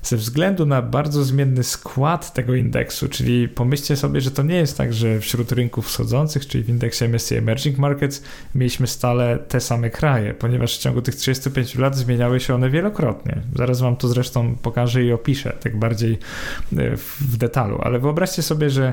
ze 0.02 0.16
względu 0.16 0.66
na 0.66 0.83
bardzo 0.83 1.25
zmienny 1.25 1.64
skład 1.64 2.35
tego 2.35 2.54
indeksu, 2.54 3.09
czyli 3.09 3.49
pomyślcie 3.49 3.97
sobie, 3.97 4.21
że 4.21 4.30
to 4.30 4.42
nie 4.42 4.54
jest 4.54 4.76
tak, 4.76 4.92
że 4.92 5.21
wśród 5.21 5.52
rynków 5.52 5.87
wschodzących, 5.87 6.47
czyli 6.47 6.64
w 6.64 6.69
indeksie 6.69 7.04
MSCI 7.04 7.35
Emerging 7.35 7.78
Markets, 7.78 8.23
mieliśmy 8.54 8.87
stale 8.87 9.38
te 9.38 9.61
same 9.61 9.90
kraje, 9.90 10.35
ponieważ 10.35 10.78
w 10.78 10.80
ciągu 10.80 11.02
tych 11.02 11.14
35 11.14 11.75
lat 11.75 11.97
zmieniały 11.97 12.40
się 12.40 12.54
one 12.54 12.71
wielokrotnie. 12.71 13.37
Zaraz 13.57 13.80
wam 13.80 13.97
to 13.97 14.09
zresztą 14.09 14.57
pokażę 14.62 15.04
i 15.04 15.12
opiszę 15.12 15.57
tak 15.61 15.78
bardziej 15.78 16.12
e, 16.12 16.97
w 16.97 17.37
detalu, 17.37 17.78
ale 17.83 17.99
wyobraźcie 17.99 18.42
sobie, 18.42 18.71
że 18.71 18.92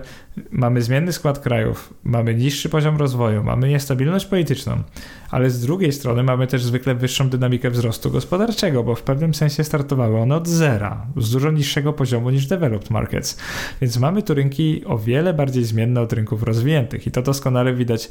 mamy 0.52 0.82
zmienny 0.82 1.14
skład 1.14 1.40
krajów, 1.40 1.94
mamy 2.04 2.36
niższy 2.36 2.70
poziom 2.70 2.98
rozwoju, 2.98 3.44
mamy 3.44 3.70
niestabilność 3.70 4.26
polityczną, 4.26 4.84
ale 5.32 5.50
z 5.50 5.62
drugiej 5.62 5.92
strony 5.92 6.24
mamy 6.24 6.48
też 6.48 6.64
zwykle 6.64 6.96
wyższą 6.96 7.30
dynamikę 7.30 7.70
wzrostu 7.70 8.12
gospodarczego, 8.12 8.84
bo 8.84 8.96
w 8.96 9.02
pewnym 9.02 9.34
sensie 9.34 9.64
startowały 9.64 10.20
one 10.20 10.36
od 10.36 10.48
zera, 10.48 11.06
z 11.18 11.32
dużo 11.32 11.52
niższego 11.52 11.94
poziomu 11.94 12.30
niż 12.30 12.48
developed 12.48 12.90
markets. 12.90 13.38
Więc 13.82 13.98
mamy 13.98 14.24
tu 14.24 14.34
rynki 14.34 14.86
o 14.86 14.98
wiele 14.98 15.34
bardziej 15.34 15.64
zmienne 15.64 16.02
od 16.02 16.14
rynków 16.14 16.44
rozwiniętych 16.44 17.08
i 17.08 17.12
to 17.12 17.22
doskonale 17.22 17.74
widać 17.74 18.10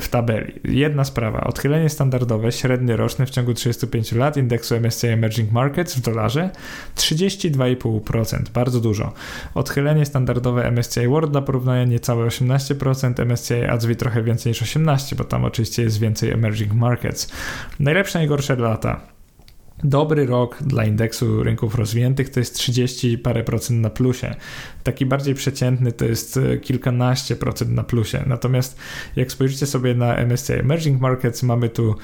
w 0.00 0.08
tabeli. 0.08 0.52
Jedna 0.64 1.04
sprawa, 1.04 1.40
odchylenie 1.44 1.88
standardowe, 1.88 2.52
średnie 2.52 2.96
roczne 2.96 3.26
w 3.26 3.30
ciągu 3.30 3.54
35 3.54 4.12
lat 4.12 4.36
indeksu 4.36 4.74
MSCI 4.74 5.06
Emerging 5.06 5.52
Markets 5.52 5.94
w 5.96 6.00
dolarze 6.00 6.50
32,5%, 6.96 8.48
bardzo 8.54 8.80
dużo. 8.80 9.12
Odchylenie 9.54 10.06
standardowe 10.06 10.70
MSCI 10.70 11.08
World 11.08 11.30
dla 11.32 11.42
porównania 11.42 11.84
niecałe 11.84 12.26
18%, 12.26 13.26
MSCI 13.26 13.54
ADSV 13.54 13.94
trochę 13.94 14.22
więcej 14.22 14.50
niż 14.50 14.62
18%, 14.62 15.14
bo 15.14 15.24
tam 15.24 15.44
oczywiście 15.44 15.82
jest 15.82 16.00
więcej 16.00 16.30
emerging 16.30 16.45
emerging 16.46 16.72
markets. 16.72 17.32
Najlepsze, 17.78 18.18
najgorsze 18.18 18.56
lata. 18.56 19.15
Dobry 19.84 20.26
rok 20.26 20.62
dla 20.62 20.84
indeksu 20.84 21.42
rynków 21.42 21.74
rozwiniętych 21.74 22.30
to 22.30 22.40
jest 22.40 22.54
30 22.54 23.18
parę 23.18 23.44
procent 23.44 23.80
na 23.80 23.90
plusie. 23.90 24.34
Taki 24.82 25.06
bardziej 25.06 25.34
przeciętny 25.34 25.92
to 25.92 26.04
jest 26.04 26.36
e, 26.36 26.58
kilkanaście 26.58 27.36
procent 27.36 27.70
na 27.70 27.84
plusie. 27.84 28.24
Natomiast 28.26 28.78
jak 29.16 29.32
spojrzycie 29.32 29.66
sobie 29.66 29.94
na 29.94 30.16
MSCI 30.16 30.52
Emerging 30.52 31.00
Markets, 31.00 31.42
mamy 31.42 31.68
tu 31.68 31.94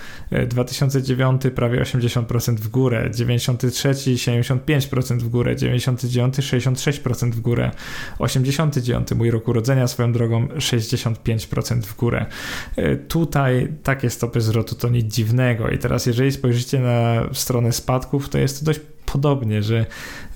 2009 0.48 1.46
e, 1.46 1.50
prawie 1.50 1.80
80% 1.80 2.54
w 2.54 2.68
górę, 2.68 3.10
93 3.14 3.88
75% 3.90 5.18
w 5.18 5.28
górę, 5.28 5.56
99 5.56 6.34
66% 6.34 7.30
w 7.30 7.40
górę, 7.40 7.70
89 8.18 9.08
mój 9.16 9.30
rok 9.30 9.48
urodzenia 9.48 9.88
swoją 9.88 10.12
drogą 10.12 10.46
65% 10.46 11.80
w 11.80 11.96
górę. 11.96 12.26
E, 12.76 12.96
tutaj 12.96 13.68
takie 13.82 14.10
stopy 14.10 14.40
zwrotu 14.40 14.74
to 14.74 14.88
nic 14.88 15.14
dziwnego. 15.14 15.68
I 15.68 15.78
teraz 15.78 16.06
jeżeli 16.06 16.32
spojrzycie 16.32 16.80
na 16.80 17.28
stronę 17.32 17.61
stronę 17.62 17.72
spadków, 17.72 18.28
to 18.28 18.38
jest 18.38 18.60
to 18.60 18.66
dość 18.66 18.80
podobnie, 19.06 19.62
że 19.62 19.86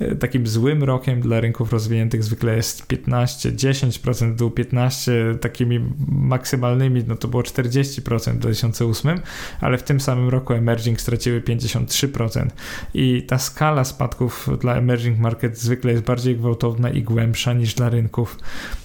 e, 0.01 0.15
takim 0.15 0.47
złym 0.47 0.85
rokiem 0.85 1.21
dla 1.21 1.41
rynków 1.41 1.73
rozwiniętych 1.73 2.25
zwykle 2.25 2.57
jest 2.57 2.87
15, 2.87 3.53
10% 3.53 4.35
dół, 4.35 4.51
15 4.51 5.13
takimi 5.41 5.81
maksymalnymi, 6.09 7.05
no 7.07 7.17
to 7.17 7.29
było 7.29 7.43
40% 7.43 8.33
w 8.33 8.39
2008, 8.39 9.21
ale 9.61 9.79
w 9.79 9.83
tym 9.83 10.01
samym 10.01 10.29
roku 10.29 10.53
emerging 10.53 11.01
straciły 11.01 11.41
53% 11.41 12.47
i 12.95 13.23
ta 13.23 13.39
skala 13.39 13.85
spadków 13.85 14.49
dla 14.61 14.75
emerging 14.75 15.19
market 15.19 15.59
zwykle 15.59 15.93
jest 15.93 16.05
bardziej 16.05 16.37
gwałtowna 16.37 16.91
i 16.91 17.03
głębsza 17.03 17.53
niż 17.53 17.75
dla 17.75 17.89
rynków 17.89 18.39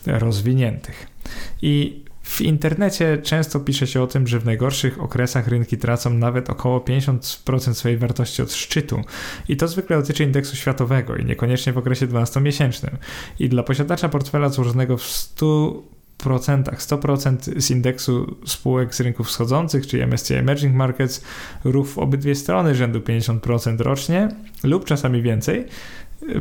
rozwiniętych. 0.05 1.07
I 1.61 2.03
w 2.31 2.41
internecie 2.41 3.17
często 3.23 3.59
pisze 3.59 3.87
się 3.87 4.01
o 4.01 4.07
tym, 4.07 4.27
że 4.27 4.39
w 4.39 4.45
najgorszych 4.45 5.01
okresach 5.01 5.47
rynki 5.47 5.77
tracą 5.77 6.13
nawet 6.13 6.49
około 6.49 6.79
50% 6.79 7.73
swojej 7.73 7.97
wartości 7.97 8.41
od 8.41 8.53
szczytu. 8.53 9.01
I 9.49 9.57
to 9.57 9.67
zwykle 9.67 9.97
dotyczy 9.97 10.23
indeksu 10.23 10.55
światowego 10.55 11.15
i 11.15 11.25
niekoniecznie 11.25 11.73
w 11.73 11.77
okresie 11.77 12.07
12-miesięcznym. 12.07 12.95
I 13.39 13.49
dla 13.49 13.63
posiadacza 13.63 14.09
portfela 14.09 14.49
złożonego 14.49 14.97
w 14.97 15.03
100 15.03 15.83
100% 16.17 17.61
z 17.61 17.71
indeksu 17.71 18.35
spółek 18.45 18.95
z 18.95 18.99
rynków 18.99 19.27
wschodzących, 19.27 19.87
czyli 19.87 20.03
MSCI 20.03 20.33
Emerging 20.33 20.75
Markets, 20.75 21.23
ruch 21.63 21.87
w 21.87 21.97
obydwie 21.97 22.35
strony 22.35 22.75
rzędu 22.75 22.99
50% 22.99 23.81
rocznie 23.81 24.29
lub 24.63 24.85
czasami 24.85 25.21
więcej, 25.21 25.65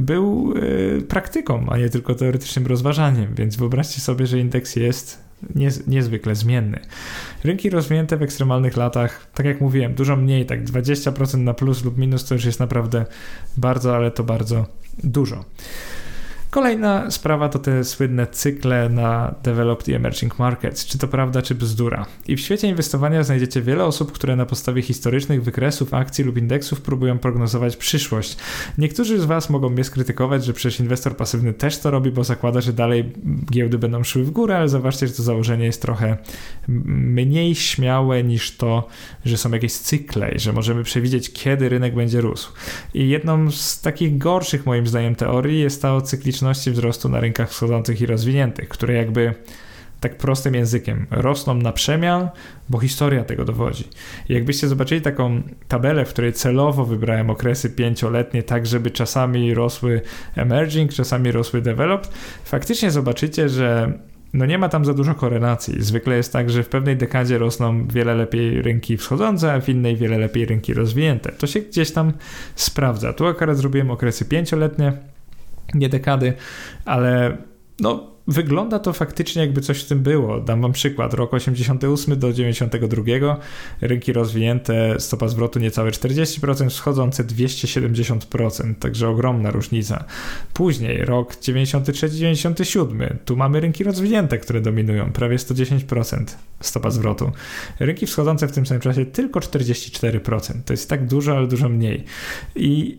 był 0.01 0.55
y, 0.57 1.03
praktyką, 1.09 1.67
a 1.71 1.79
nie 1.79 1.89
tylko 1.89 2.15
teoretycznym 2.15 2.67
rozważaniem. 2.67 3.35
Więc 3.35 3.57
wyobraźcie 3.57 4.01
sobie, 4.01 4.27
że 4.27 4.39
indeks 4.39 4.77
jest 4.77 5.30
niez, 5.55 5.87
niezwykle 5.87 6.35
zmienny. 6.35 6.81
Rynki 7.45 7.71
rozwinięte 7.71 8.17
w 8.17 8.23
ekstremalnych 8.23 8.77
latach, 8.77 9.27
tak 9.35 9.47
jak 9.47 9.61
mówiłem, 9.61 9.95
dużo 9.95 10.17
mniej, 10.17 10.47
tak 10.47 10.65
20% 10.65 11.39
na 11.39 11.55
plus 11.55 11.85
lub 11.85 11.99
minus 11.99 12.25
to 12.25 12.35
już 12.35 12.45
jest 12.45 12.61
naprawdę 12.61 13.07
bardzo, 13.57 13.97
ale 13.97 14.11
to 14.11 14.25
bardzo 14.25 14.67
dużo. 15.05 15.45
Kolejna 16.51 17.11
sprawa 17.11 17.49
to 17.49 17.59
te 17.59 17.85
słynne 17.85 18.27
cykle 18.27 18.89
na 18.89 19.35
Developed 19.43 19.89
i 19.89 19.95
Emerging 19.95 20.39
Markets. 20.39 20.87
Czy 20.87 20.99
to 20.99 21.09
prawda, 21.09 21.43
czy 21.43 21.55
bzdura? 21.55 22.07
I 22.29 22.37
w 22.37 22.41
świecie 22.41 22.69
inwestowania 22.69 23.23
znajdziecie 23.23 23.63
wiele 23.63 23.85
osób, 23.85 24.13
które 24.13 24.37
na 24.37 24.47
podstawie 24.47 24.83
historycznych 24.83 25.43
wykresów 25.43 25.95
akcji 25.95 26.25
lub 26.25 26.37
indeksów 26.37 26.81
próbują 26.81 27.19
prognozować 27.19 27.77
przyszłość. 27.77 28.37
Niektórzy 28.79 29.21
z 29.21 29.25
Was 29.25 29.51
mogą 29.51 29.71
mnie 29.71 29.85
skrytykować, 29.85 30.45
że 30.45 30.53
przecież 30.53 30.81
inwestor 30.81 31.17
pasywny 31.17 31.53
też 31.53 31.79
to 31.79 31.91
robi, 31.91 32.11
bo 32.11 32.25
zakłada, 32.25 32.61
że 32.61 32.73
dalej 32.73 33.13
giełdy 33.51 33.79
będą 33.79 34.05
szły 34.05 34.25
w 34.25 34.31
górę, 34.31 34.57
ale 34.57 34.69
zobaczcie, 34.69 35.07
że 35.07 35.13
to 35.13 35.23
założenie 35.23 35.65
jest 35.65 35.83
trochę 35.83 36.17
mniej 36.69 37.55
śmiałe 37.55 38.25
niż 38.25 38.57
to, 38.57 38.89
że 39.25 39.37
są 39.37 39.51
jakieś 39.51 39.73
cykle 39.73 40.33
i 40.33 40.39
że 40.39 40.53
możemy 40.53 40.85
przewidzieć, 40.85 41.33
kiedy 41.33 41.69
rynek 41.69 41.95
będzie 41.95 42.21
rósł. 42.21 42.53
I 42.95 43.09
jedną 43.09 43.51
z 43.51 43.81
takich 43.81 44.19
gorszych, 44.19 44.67
moim 44.67 44.87
zdaniem, 44.87 45.15
teorii 45.15 45.61
jest 45.61 45.83
ta 45.83 45.95
o 45.95 46.01
cykliczności 46.01 46.40
wzrostu 46.71 47.09
na 47.09 47.21
rynkach 47.21 47.51
wschodzących 47.51 48.01
i 48.01 48.07
rozwiniętych, 48.07 48.69
które 48.69 48.95
jakby 48.95 49.35
tak 50.01 50.17
prostym 50.17 50.55
językiem 50.55 51.07
rosną 51.11 51.55
na 51.55 51.73
przemian, 51.73 52.29
bo 52.69 52.79
historia 52.79 53.25
tego 53.25 53.45
dowodzi. 53.45 53.85
I 54.29 54.35
jakbyście 54.35 54.69
zobaczyli 54.69 55.01
taką 55.01 55.43
tabelę, 55.69 56.05
w 56.05 56.09
której 56.09 56.33
celowo 56.33 56.85
wybrałem 56.85 57.31
okresy 57.31 57.71
pięcioletnie, 57.71 58.43
tak 58.43 58.67
żeby 58.67 58.91
czasami 58.91 59.55
rosły 59.55 60.01
emerging, 60.37 60.93
czasami 60.93 61.33
rosły 61.33 61.63
developed, 61.63 62.13
faktycznie 62.45 62.91
zobaczycie, 62.91 63.49
że 63.49 63.93
no 64.33 64.47
nie 64.47 64.59
ma 64.59 64.69
tam 64.69 64.85
za 64.85 64.95
dużo 64.95 65.15
korelacji. 65.15 65.83
Zwykle 65.83 66.17
jest 66.17 66.33
tak, 66.33 66.51
że 66.51 66.63
w 66.63 66.69
pewnej 66.69 66.97
dekadzie 66.97 67.39
rosną 67.39 67.87
wiele 67.89 68.15
lepiej 68.15 68.63
rynki 68.63 68.97
wschodzące, 68.97 69.53
a 69.53 69.61
w 69.61 69.69
innej 69.69 69.97
wiele 69.97 70.19
lepiej 70.19 70.45
rynki 70.47 70.75
rozwinięte. 70.75 71.33
To 71.33 71.47
się 71.47 71.61
gdzieś 71.61 71.91
tam 71.91 72.13
sprawdza. 72.55 73.13
Tu 73.13 73.27
akurat 73.27 73.57
zrobiłem 73.57 73.91
okresy 73.91 74.25
pięcioletnie, 74.25 74.93
nie 75.75 75.89
dekady, 75.89 76.33
ale 76.85 77.37
no, 77.81 78.11
wygląda 78.27 78.79
to 78.79 78.93
faktycznie 78.93 79.43
jakby 79.43 79.61
coś 79.61 79.83
w 79.83 79.89
tym 79.89 80.03
było. 80.03 80.41
Dam 80.41 80.63
wam 80.63 80.73
przykład. 80.73 81.15
Rok 81.15 81.35
88 81.35 82.19
do 82.19 82.33
92, 82.33 83.39
rynki 83.81 84.13
rozwinięte, 84.13 85.01
stopa 85.01 85.29
zwrotu 85.29 85.59
niecałe 85.59 85.91
40%, 85.91 86.71
wschodzące 86.71 87.25
270%, 87.25 88.75
także 88.75 89.09
ogromna 89.09 89.51
różnica. 89.51 90.05
Później 90.55 91.05
rok 91.05 91.35
93-97, 91.35 93.17
tu 93.25 93.37
mamy 93.37 93.61
rynki 93.61 93.85
rozwinięte, 93.85 94.39
które 94.39 94.61
dominują, 94.61 95.13
prawie 95.13 95.37
110% 95.37 96.25
stopa 96.61 96.91
zwrotu. 96.91 97.33
Rynki 97.81 98.07
wschodzące 98.07 98.49
w 98.49 98.53
tym 98.53 98.67
samym 98.67 98.81
czasie 98.81 99.07
tylko 99.07 99.41
44%. 99.41 100.55
To 100.65 100.73
jest 100.73 100.89
tak 100.89 101.07
dużo, 101.07 101.37
ale 101.37 101.47
dużo 101.47 101.69
mniej. 101.69 102.05
I 102.57 102.99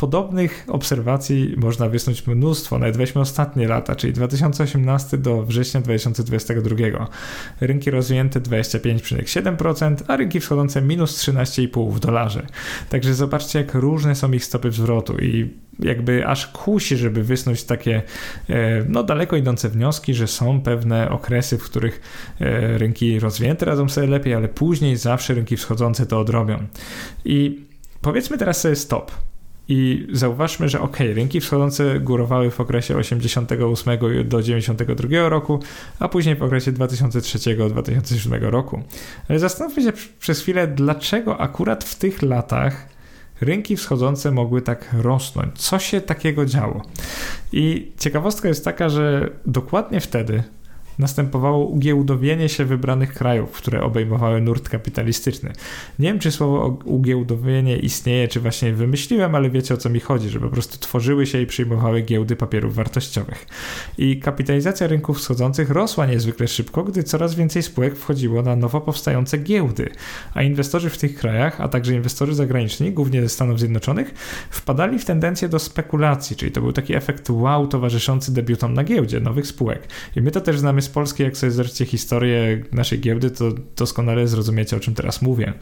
Podobnych 0.00 0.64
obserwacji 0.68 1.54
można 1.56 1.88
wysnuć 1.88 2.26
mnóstwo, 2.26 2.78
nawet 2.78 2.96
weźmy 2.96 3.20
ostatnie 3.20 3.68
lata, 3.68 3.96
czyli 3.96 4.12
2018 4.12 5.18
do 5.18 5.42
września 5.42 5.80
2022. 5.80 7.08
Rynki 7.60 7.90
rozwinięte 7.90 8.40
25,7%, 8.40 9.96
a 10.08 10.16
rynki 10.16 10.40
wschodzące 10.40 10.82
minus 10.82 11.18
13,5% 11.18 11.92
w 11.92 12.00
dolarze. 12.00 12.46
Także 12.88 13.14
zobaczcie, 13.14 13.58
jak 13.58 13.74
różne 13.74 14.14
są 14.14 14.32
ich 14.32 14.44
stopy 14.44 14.72
zwrotu 14.72 15.18
i 15.18 15.50
jakby 15.78 16.26
aż 16.26 16.46
kusi, 16.46 16.96
żeby 16.96 17.24
wysnuć 17.24 17.64
takie 17.64 18.02
e, 18.48 18.84
no, 18.88 19.02
daleko 19.02 19.36
idące 19.36 19.68
wnioski, 19.68 20.14
że 20.14 20.26
są 20.26 20.60
pewne 20.60 21.10
okresy, 21.10 21.58
w 21.58 21.64
których 21.64 22.00
e, 22.40 22.78
rynki 22.78 23.20
rozwinięte 23.20 23.66
radzą 23.66 23.88
sobie 23.88 24.06
lepiej, 24.06 24.34
ale 24.34 24.48
później 24.48 24.96
zawsze 24.96 25.34
rynki 25.34 25.56
wschodzące 25.56 26.06
to 26.06 26.20
odrobią. 26.20 26.66
I 27.24 27.64
powiedzmy 28.00 28.38
teraz 28.38 28.60
sobie 28.60 28.76
stop 28.76 29.12
i 29.70 30.06
zauważmy, 30.12 30.68
że 30.68 30.80
ok, 30.80 30.98
rynki 30.98 31.40
wschodzące 31.40 32.00
górowały 32.00 32.50
w 32.50 32.60
okresie 32.60 32.96
88 32.96 33.98
do 34.24 34.42
92 34.42 35.28
roku, 35.28 35.60
a 35.98 36.08
później 36.08 36.36
w 36.36 36.42
okresie 36.42 36.72
2003-2007 36.72 38.50
roku. 38.50 38.82
Ale 39.28 39.38
zastanówmy 39.38 39.82
się 39.82 39.92
przez 40.20 40.40
chwilę, 40.40 40.68
dlaczego 40.68 41.40
akurat 41.40 41.84
w 41.84 41.98
tych 41.98 42.22
latach 42.22 42.88
rynki 43.40 43.76
wschodzące 43.76 44.30
mogły 44.30 44.62
tak 44.62 44.88
rosnąć. 44.92 45.58
Co 45.58 45.78
się 45.78 46.00
takiego 46.00 46.46
działo? 46.46 46.82
I 47.52 47.92
ciekawostka 47.98 48.48
jest 48.48 48.64
taka, 48.64 48.88
że 48.88 49.30
dokładnie 49.46 50.00
wtedy, 50.00 50.42
następowało 51.00 51.66
ugiełdowienie 51.66 52.48
się 52.48 52.64
wybranych 52.64 53.14
krajów, 53.14 53.52
które 53.52 53.82
obejmowały 53.82 54.40
nurt 54.40 54.68
kapitalistyczny. 54.68 55.52
Nie 55.98 56.08
wiem, 56.08 56.18
czy 56.18 56.30
słowo 56.30 56.78
ugiełdowienie 56.84 57.76
istnieje, 57.76 58.28
czy 58.28 58.40
właśnie 58.40 58.72
wymyśliłem, 58.72 59.34
ale 59.34 59.50
wiecie 59.50 59.74
o 59.74 59.76
co 59.76 59.90
mi 59.90 60.00
chodzi, 60.00 60.28
że 60.28 60.40
po 60.40 60.48
prostu 60.48 60.78
tworzyły 60.78 61.26
się 61.26 61.40
i 61.40 61.46
przyjmowały 61.46 62.02
giełdy 62.02 62.36
papierów 62.36 62.74
wartościowych. 62.74 63.46
I 63.98 64.20
kapitalizacja 64.20 64.86
rynków 64.86 65.18
wschodzących 65.18 65.70
rosła 65.70 66.06
niezwykle 66.06 66.48
szybko, 66.48 66.84
gdy 66.84 67.02
coraz 67.02 67.34
więcej 67.34 67.62
spółek 67.62 67.96
wchodziło 67.96 68.42
na 68.42 68.56
nowo 68.56 68.80
powstające 68.80 69.38
giełdy, 69.38 69.90
a 70.34 70.42
inwestorzy 70.42 70.90
w 70.90 70.98
tych 70.98 71.14
krajach, 71.14 71.60
a 71.60 71.68
także 71.68 71.94
inwestorzy 71.94 72.34
zagraniczni, 72.34 72.92
głównie 72.92 73.22
ze 73.22 73.28
Stanów 73.28 73.58
Zjednoczonych, 73.58 74.14
wpadali 74.50 74.98
w 74.98 75.04
tendencję 75.04 75.48
do 75.48 75.58
spekulacji, 75.58 76.36
czyli 76.36 76.52
to 76.52 76.60
był 76.60 76.72
taki 76.72 76.94
efekt 76.94 77.30
wow 77.30 77.66
towarzyszący 77.66 78.34
debiutom 78.34 78.74
na 78.74 78.84
giełdzie 78.84 79.20
nowych 79.20 79.46
spółek. 79.46 79.88
I 80.16 80.22
my 80.22 80.30
to 80.30 80.40
też 80.40 80.58
znamy 80.58 80.82
z 80.82 80.88
Polski, 80.90 81.22
jak 81.22 81.36
sobie 81.36 81.52
zobaczycie 81.52 81.84
historię 81.84 82.62
naszej 82.72 83.00
giełdy, 83.00 83.30
to 83.30 83.44
doskonale 83.76 84.28
zrozumiecie, 84.28 84.76
o 84.76 84.80
czym 84.80 84.94
teraz 84.94 85.22
mówię. 85.22 85.52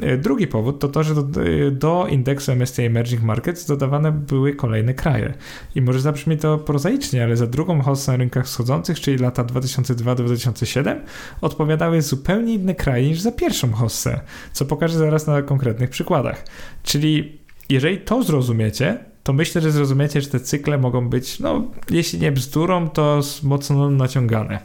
E, 0.00 0.16
drugi 0.16 0.46
powód 0.46 0.80
to 0.80 0.88
to, 0.88 1.02
że 1.02 1.14
do, 1.14 1.22
do 1.70 2.06
indeksu 2.10 2.52
MSCI 2.52 2.82
Emerging 2.82 3.22
Markets 3.22 3.66
dodawane 3.66 4.12
były 4.12 4.54
kolejne 4.54 4.94
kraje. 4.94 5.34
I 5.74 5.82
może 5.82 6.00
zabrzmi 6.00 6.38
to 6.38 6.58
prozaicznie, 6.58 7.24
ale 7.24 7.36
za 7.36 7.46
drugą 7.46 7.82
hossę 7.82 8.12
na 8.12 8.18
rynkach 8.18 8.46
wschodzących, 8.46 9.00
czyli 9.00 9.18
lata 9.18 9.44
2002-2007, 9.44 10.96
odpowiadały 11.40 12.02
zupełnie 12.02 12.54
inne 12.54 12.74
kraje 12.74 13.08
niż 13.08 13.20
za 13.20 13.32
pierwszą 13.32 13.72
hossę, 13.72 14.20
co 14.52 14.64
pokażę 14.64 14.98
zaraz 14.98 15.26
na 15.26 15.42
konkretnych 15.42 15.90
przykładach. 15.90 16.44
Czyli 16.82 17.38
jeżeli 17.68 17.98
to 17.98 18.22
zrozumiecie, 18.22 18.98
to 19.22 19.32
myślę, 19.32 19.60
że 19.60 19.70
zrozumiecie, 19.70 20.20
że 20.20 20.28
te 20.28 20.40
cykle 20.40 20.78
mogą 20.78 21.08
być, 21.08 21.40
no, 21.40 21.62
jeśli 21.90 22.18
nie 22.18 22.32
bzdurą, 22.32 22.90
to 22.90 23.20
mocno 23.42 23.90
naciągane. 23.90 24.58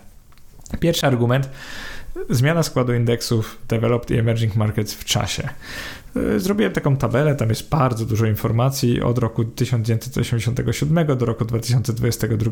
Pierwszy 0.80 1.08
argument 1.08 1.50
zmiana 2.30 2.64
składu 2.64 2.94
indeksów 2.94 3.58
Developed 3.68 4.12
i 4.12 4.20
Emerging 4.20 4.56
Markets 4.56 4.94
w 4.94 5.06
czasie. 5.06 5.50
E, 6.16 6.40
zrobiłem 6.40 6.74
taką 6.74 6.98
tabelę, 6.98 7.36
tam 7.36 7.50
jest 7.50 7.70
bardzo 7.70 8.06
dużo 8.06 8.26
informacji 8.26 9.02
od 9.02 9.18
roku 9.18 9.46
1987 9.46 11.18
do 11.18 11.26
roku 11.26 11.46
2022, 11.46 12.52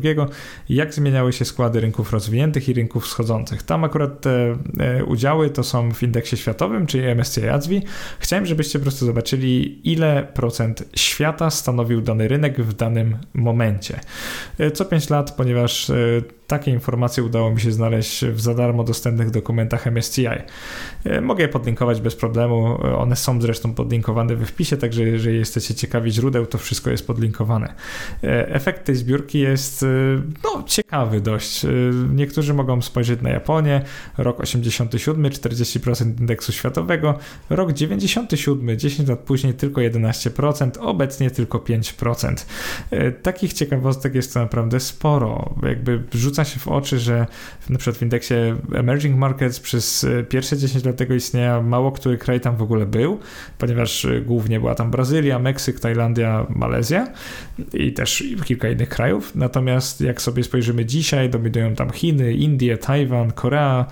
jak 0.68 0.94
zmieniały 0.94 1.32
się 1.32 1.44
składy 1.44 1.80
rynków 1.80 2.12
rozwiniętych 2.12 2.68
i 2.68 2.72
rynków 2.72 3.04
wschodzących. 3.04 3.62
Tam 3.62 3.84
akurat 3.84 4.20
te 4.20 4.56
e, 4.78 5.04
udziały 5.04 5.50
to 5.50 5.62
są 5.62 5.92
w 5.92 6.02
indeksie 6.02 6.36
światowym, 6.36 6.86
czyli 6.86 7.04
MSCI 7.14 7.48
ADSWI. 7.48 7.82
Chciałem, 8.18 8.46
żebyście 8.46 8.78
po 8.78 8.82
prostu 8.82 9.06
zobaczyli, 9.06 9.80
ile 9.92 10.28
procent 10.34 10.84
świata 10.96 11.50
stanowił 11.50 12.00
dany 12.00 12.28
rynek 12.28 12.62
w 12.62 12.72
danym 12.72 13.16
momencie. 13.34 14.00
E, 14.58 14.70
co 14.70 14.84
5 14.84 15.10
lat, 15.10 15.36
ponieważ 15.36 15.90
takie 16.58 16.70
informacje 16.70 17.24
udało 17.24 17.50
mi 17.50 17.60
się 17.60 17.72
znaleźć 17.72 18.24
w 18.24 18.40
za 18.40 18.54
darmo 18.54 18.84
dostępnych 18.84 19.30
dokumentach 19.30 19.86
MSCI. 19.86 20.26
E, 21.04 21.20
mogę 21.20 21.42
je 21.42 21.48
podlinkować 21.48 22.00
bez 22.00 22.16
problemu. 22.16 22.78
One 22.98 23.16
są 23.16 23.40
zresztą 23.40 23.74
podlinkowane 23.74 24.36
we 24.36 24.46
wpisie, 24.46 24.76
także 24.76 25.02
jeżeli 25.02 25.38
jesteście 25.38 25.74
ciekawi 25.74 26.12
źródeł, 26.12 26.46
to 26.46 26.58
wszystko 26.58 26.90
jest 26.90 27.06
podlinkowane. 27.06 27.74
Efekt 28.22 28.84
tej 28.84 28.96
zbiórki 28.96 29.38
jest 29.38 29.84
no, 30.44 30.62
ciekawy 30.66 31.20
dość. 31.20 31.66
Niektórzy 32.14 32.54
mogą 32.54 32.82
spojrzeć 32.82 33.20
na 33.20 33.30
Japonię, 33.30 33.82
rok 34.18 34.40
87, 34.40 35.24
40% 35.24 36.20
indeksu 36.20 36.52
światowego, 36.52 37.18
rok 37.50 37.72
97, 37.72 38.78
10 38.78 39.08
lat 39.08 39.18
później 39.18 39.54
tylko 39.54 39.80
11%, 39.80 40.70
obecnie 40.80 41.30
tylko 41.30 41.58
5%. 41.58 42.46
E, 42.90 43.12
takich 43.12 43.52
ciekawostek 43.52 44.14
jest 44.14 44.34
to 44.34 44.40
naprawdę 44.40 44.80
sporo. 44.80 45.54
Jakby 45.62 46.02
rzuca 46.12 46.43
się 46.44 46.60
w 46.60 46.68
oczy, 46.68 46.98
że 46.98 47.26
na 47.70 47.78
przykład 47.78 47.98
w 47.98 48.02
indeksie 48.02 48.34
Emerging 48.74 49.16
Markets 49.16 49.60
przez 49.60 50.04
e, 50.04 50.22
pierwsze 50.22 50.56
10 50.56 50.84
lat 50.84 50.96
tego 50.96 51.14
istnienia 51.14 51.62
mało 51.62 51.92
który 51.92 52.18
kraj 52.18 52.40
tam 52.40 52.56
w 52.56 52.62
ogóle 52.62 52.86
był, 52.86 53.18
ponieważ 53.58 54.04
e, 54.04 54.20
głównie 54.20 54.60
była 54.60 54.74
tam 54.74 54.90
Brazylia, 54.90 55.38
Meksyk, 55.38 55.80
Tajlandia, 55.80 56.46
Malezja 56.48 57.08
i 57.72 57.92
też 57.92 58.24
kilka 58.44 58.68
innych 58.68 58.88
krajów. 58.88 59.34
Natomiast 59.34 60.00
jak 60.00 60.22
sobie 60.22 60.44
spojrzymy 60.44 60.84
dzisiaj, 60.84 61.30
dominują 61.30 61.74
tam 61.74 61.90
Chiny, 61.90 62.34
Indie, 62.34 62.78
Tajwan, 62.78 63.32
Korea 63.32 63.86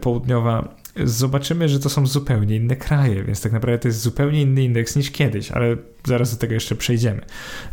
Południowa 0.00 0.74
zobaczymy, 1.04 1.68
że 1.68 1.80
to 1.80 1.88
są 1.88 2.06
zupełnie 2.06 2.56
inne 2.56 2.76
kraje, 2.76 3.24
więc 3.24 3.40
tak 3.40 3.52
naprawdę 3.52 3.78
to 3.78 3.88
jest 3.88 4.00
zupełnie 4.00 4.42
inny 4.42 4.62
indeks 4.62 4.96
niż 4.96 5.10
kiedyś, 5.10 5.50
ale 5.50 5.76
zaraz 6.04 6.30
do 6.30 6.36
tego 6.36 6.54
jeszcze 6.54 6.74
przejdziemy. 6.74 7.20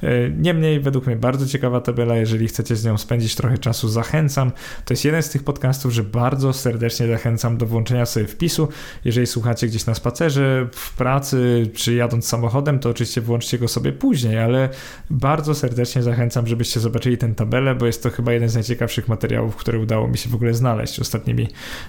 E, 0.03 0.29
niemniej, 0.29 0.79
według 0.79 1.07
mnie 1.07 1.15
bardzo 1.15 1.47
ciekawa 1.47 1.81
tabela, 1.81 2.15
jeżeli 2.15 2.47
chcecie 2.47 2.75
z 2.75 2.85
nią 2.85 2.97
spędzić 2.97 3.35
trochę 3.35 3.57
czasu, 3.57 3.89
zachęcam. 3.89 4.51
To 4.85 4.93
jest 4.93 5.05
jeden 5.05 5.23
z 5.23 5.29
tych 5.29 5.43
podcastów, 5.43 5.93
że 5.93 6.03
bardzo 6.03 6.53
serdecznie 6.53 7.07
zachęcam 7.07 7.57
do 7.57 7.65
włączenia 7.65 8.05
sobie 8.05 8.27
wpisu. 8.27 8.67
Jeżeli 9.05 9.27
słuchacie 9.27 9.67
gdzieś 9.67 9.85
na 9.85 9.93
spacerze, 9.93 10.67
w 10.71 10.95
pracy, 10.97 11.69
czy 11.73 11.93
jadąc 11.93 12.27
samochodem, 12.27 12.79
to 12.79 12.89
oczywiście 12.89 13.21
włączcie 13.21 13.59
go 13.59 13.67
sobie 13.67 13.93
później, 13.93 14.37
ale 14.37 14.69
bardzo 15.09 15.55
serdecznie 15.55 16.03
zachęcam, 16.03 16.47
żebyście 16.47 16.79
zobaczyli 16.79 17.17
tę 17.17 17.35
tabelę, 17.35 17.75
bo 17.75 17.85
jest 17.85 18.03
to 18.03 18.09
chyba 18.09 18.33
jeden 18.33 18.49
z 18.49 18.53
najciekawszych 18.53 19.07
materiałów, 19.07 19.55
które 19.55 19.79
udało 19.79 20.07
mi 20.07 20.17
się 20.17 20.29
w 20.29 20.35
ogóle 20.35 20.53
znaleźć 20.53 20.99
ostatnimi 20.99 21.47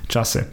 czasy. 0.09 0.45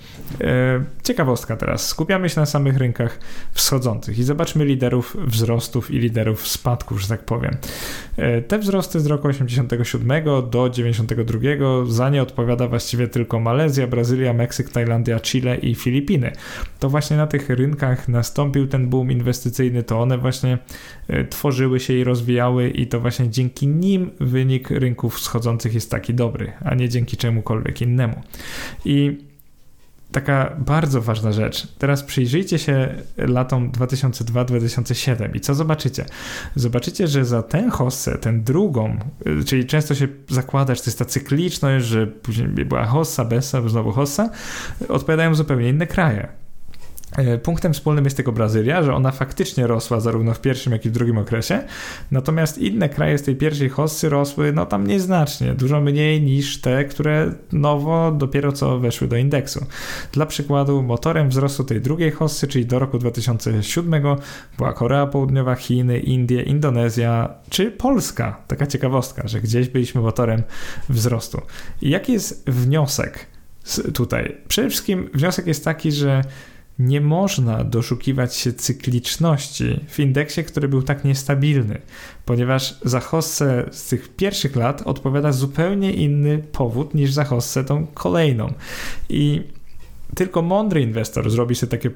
Ciekawostka 1.04 1.58
teraz. 1.58 1.88
Skupiamy 1.88 2.30
się 2.30 2.40
na 2.40 2.46
samych 2.46 2.78
rynkach 2.78 3.20
wschodzących 3.52 4.20
i 4.20 4.24
zobaczmy 4.24 4.66
liderów 4.66 5.18
wzrostów 5.20 5.92
i 5.92 6.00
liderów 6.00 6.48
spadków, 6.48 7.02
że 7.02 7.08
tak 7.08 7.26
powiem. 7.26 7.58
E, 8.18 8.42
te 8.42 8.60
wzrosty 8.60 9.00
z 9.00 9.06
roku 9.06 9.28
87 9.28 10.24
do 10.52 10.70
92 10.70 11.40
za 11.88 12.10
nie 12.10 12.22
odpowiada 12.22 12.68
właściwie 12.68 13.08
tylko 13.08 13.40
Malezja, 13.40 13.88
Brazylia, 13.88 14.34
Meksyk, 14.34 14.70
Tajlandia, 14.70 15.20
Chile 15.20 15.56
i 15.56 15.76
Filipiny. 15.76 16.32
To 16.80 16.90
właśnie 16.90 17.18
na 17.18 17.28
tych 17.28 17.50
rynkach 17.50 18.08
nastąpił 18.08 18.68
ten 18.68 18.90
boom 18.90 19.12
inwestycyjny, 19.12 19.84
to 19.84 20.02
one 20.02 20.18
właśnie 20.18 20.58
e, 21.08 21.26
tworzyły 21.26 21.80
się 21.80 21.94
i 21.94 22.04
rozwijały 22.04 22.70
i 22.70 22.88
to 22.88 23.00
właśnie 23.00 23.30
dzięki 23.30 23.68
nim 23.68 24.12
wynik 24.20 24.70
rynków 24.70 25.16
wschodzących 25.16 25.74
jest 25.74 25.92
taki 25.92 26.14
dobry, 26.14 26.52
a 26.66 26.76
nie 26.76 26.90
dzięki 26.90 27.18
czemukolwiek 27.18 27.82
innemu. 27.82 28.22
I 28.86 29.33
taka 30.14 30.56
bardzo 30.58 31.02
ważna 31.02 31.32
rzecz. 31.32 31.68
Teraz 31.78 32.04
przyjrzyjcie 32.04 32.60
się 32.60 32.96
latom 33.18 33.72
2002-2007 33.72 35.36
i 35.36 35.40
co 35.40 35.56
zobaczycie? 35.56 36.06
Zobaczycie, 36.56 37.08
że 37.08 37.26
za 37.26 37.44
tę 37.44 37.70
hossę, 37.70 38.18
tę 38.18 38.34
drugą, 38.34 39.00
czyli 39.46 39.66
często 39.66 39.96
się 39.96 40.08
zakłada, 40.30 40.76
że 40.76 40.82
to 40.82 40.88
jest 40.88 41.00
ta 41.00 41.06
cykliczność, 41.06 41.86
że 41.86 42.08
później 42.08 42.48
była 42.48 42.86
hossa, 42.86 43.26
bessa, 43.26 43.70
znowu 43.70 43.92
hossa, 43.92 44.30
odpowiadają 44.90 45.36
zupełnie 45.36 45.70
inne 45.70 45.88
kraje. 45.88 46.43
E, 47.18 47.38
punktem 47.38 47.74
wspólnym 47.74 48.04
jest 48.04 48.16
tylko 48.16 48.32
Brazylia, 48.32 48.84
że 48.84 48.94
ona 48.94 49.12
faktycznie 49.12 49.68
rosła 49.68 50.00
zarówno 50.00 50.34
w 50.34 50.42
pierwszym, 50.42 50.74
jak 50.74 50.86
i 50.86 50.90
w 50.90 50.92
drugim 50.92 51.18
okresie, 51.18 51.64
natomiast 52.12 52.58
inne 52.58 52.90
kraje 52.90 53.18
z 53.18 53.24
tej 53.24 53.36
pierwszej 53.36 53.70
hossy 53.70 54.10
rosły 54.10 54.54
no 54.54 54.66
tam 54.66 54.88
nieznacznie, 54.88 55.54
dużo 55.54 55.82
mniej 55.82 56.22
niż 56.22 56.62
te, 56.62 56.86
które 56.86 57.32
nowo 57.52 58.12
dopiero 58.12 58.52
co 58.52 58.80
weszły 58.80 59.08
do 59.08 59.18
indeksu. 59.18 59.66
Dla 60.12 60.26
przykładu 60.26 60.82
motorem 60.82 61.30
wzrostu 61.30 61.64
tej 61.64 61.82
drugiej 61.82 62.12
hossy, 62.12 62.48
czyli 62.48 62.66
do 62.66 62.80
roku 62.80 63.00
2007 63.00 64.04
była 64.58 64.74
Korea 64.74 65.08
Południowa, 65.08 65.56
Chiny, 65.56 66.00
Indie, 66.00 66.42
Indonezja 66.42 67.34
czy 67.50 67.72
Polska. 67.72 68.38
Taka 68.48 68.68
ciekawostka, 68.68 69.28
że 69.28 69.42
gdzieś 69.42 69.70
byliśmy 69.70 70.02
motorem 70.02 70.44
wzrostu. 70.90 71.42
I 71.82 71.90
jaki 71.90 72.14
jest 72.14 72.50
wniosek 72.50 73.28
tutaj? 73.94 74.38
Przede 74.48 74.70
wszystkim 74.70 75.10
wniosek 75.14 75.48
jest 75.48 75.64
taki, 75.66 75.92
że 75.92 76.22
nie 76.80 77.02
można 77.02 77.64
doszukiwać 77.64 78.36
się 78.36 78.54
cykliczności 78.54 79.80
w 79.88 80.00
indeksie, 80.00 80.44
który 80.44 80.68
był 80.68 80.84
tak 80.84 81.04
niestabilny, 81.06 81.82
ponieważ 82.26 82.78
za 82.86 83.00
hossę 83.00 83.70
z 83.72 83.88
tych 83.88 84.16
pierwszych 84.16 84.56
lat 84.56 84.82
odpowiada 84.82 85.32
zupełnie 85.32 85.94
inny 85.94 86.38
powód 86.38 86.94
niż 86.94 87.12
za 87.12 87.24
hossę 87.24 87.64
tą 87.64 87.88
kolejną. 87.88 88.54
I 89.10 89.42
tylko 90.16 90.42
mądry 90.42 90.82
inwestor 90.82 91.30
zrobi 91.30 91.56
sobie 91.56 91.72
takie 91.72 91.92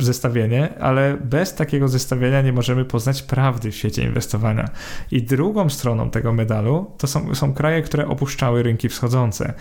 zestawienie, 0.00 0.78
ale 0.80 1.16
bez 1.24 1.54
takiego 1.54 1.88
zestawienia 1.88 2.42
nie 2.42 2.52
możemy 2.52 2.84
poznać 2.84 3.22
prawdy 3.22 3.70
w 3.70 3.76
świecie 3.76 4.02
inwestowania. 4.02 4.70
I 5.10 5.22
drugą 5.22 5.70
stroną 5.70 6.10
tego 6.10 6.32
medalu 6.32 6.90
to 6.98 7.06
są, 7.06 7.34
są 7.34 7.54
kraje, 7.54 7.82
które 7.82 8.08
opuszczały 8.08 8.62
rynki 8.62 8.88
wschodzące. 8.88 9.52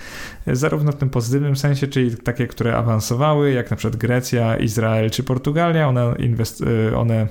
Zarówno 0.48 0.92
w 0.92 0.96
tym 0.96 1.10
pozytywnym 1.10 1.56
sensie, 1.56 1.88
czyli 1.88 2.18
takie, 2.18 2.48
które 2.48 2.78
awansowały, 2.78 3.52
jak 3.52 3.72
na 3.72 3.78
przykład 3.78 3.96
Grecja, 3.96 4.58
Izrael 4.58 5.10
czy 5.10 5.24
Portugalia, 5.24 5.88
one, 5.88 6.02
inwest- 6.02 6.96
one 6.96 7.12
E, 7.12 7.28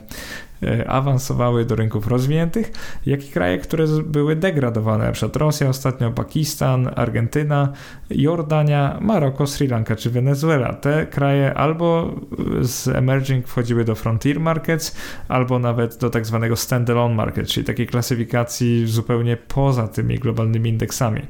awansowały 0.86 1.64
do 1.64 1.76
rynków 1.76 2.06
rozwiniętych, 2.06 2.72
jak 3.06 3.24
i 3.24 3.28
kraje, 3.28 3.58
które 3.58 3.84
były 4.06 4.36
degradowane, 4.36 5.04
np. 5.04 5.28
Rosja 5.34 5.68
ostatnio, 5.68 6.10
Pakistan, 6.10 6.90
Argentyna, 6.96 7.72
Jordania, 8.10 8.98
Maroko, 9.00 9.46
Sri 9.46 9.68
Lanka 9.68 9.96
czy 9.96 10.10
Wenezuela. 10.10 10.72
Te 10.72 11.06
kraje 11.06 11.54
albo 11.54 12.14
z 12.60 12.88
emerging 12.88 13.48
wchodziły 13.48 13.84
do 13.84 13.94
frontier 13.94 14.40
markets, 14.40 14.96
albo 15.28 15.58
nawet 15.58 15.96
do 15.96 16.10
tak 16.10 16.26
zwanego 16.26 16.56
standalone 16.56 17.14
market, 17.14 17.48
czyli 17.48 17.66
takiej 17.66 17.86
klasyfikacji 17.86 18.86
zupełnie 18.86 19.36
poza 19.36 19.88
tymi 19.88 20.18
globalnymi 20.18 20.70
indeksami. 20.70 21.20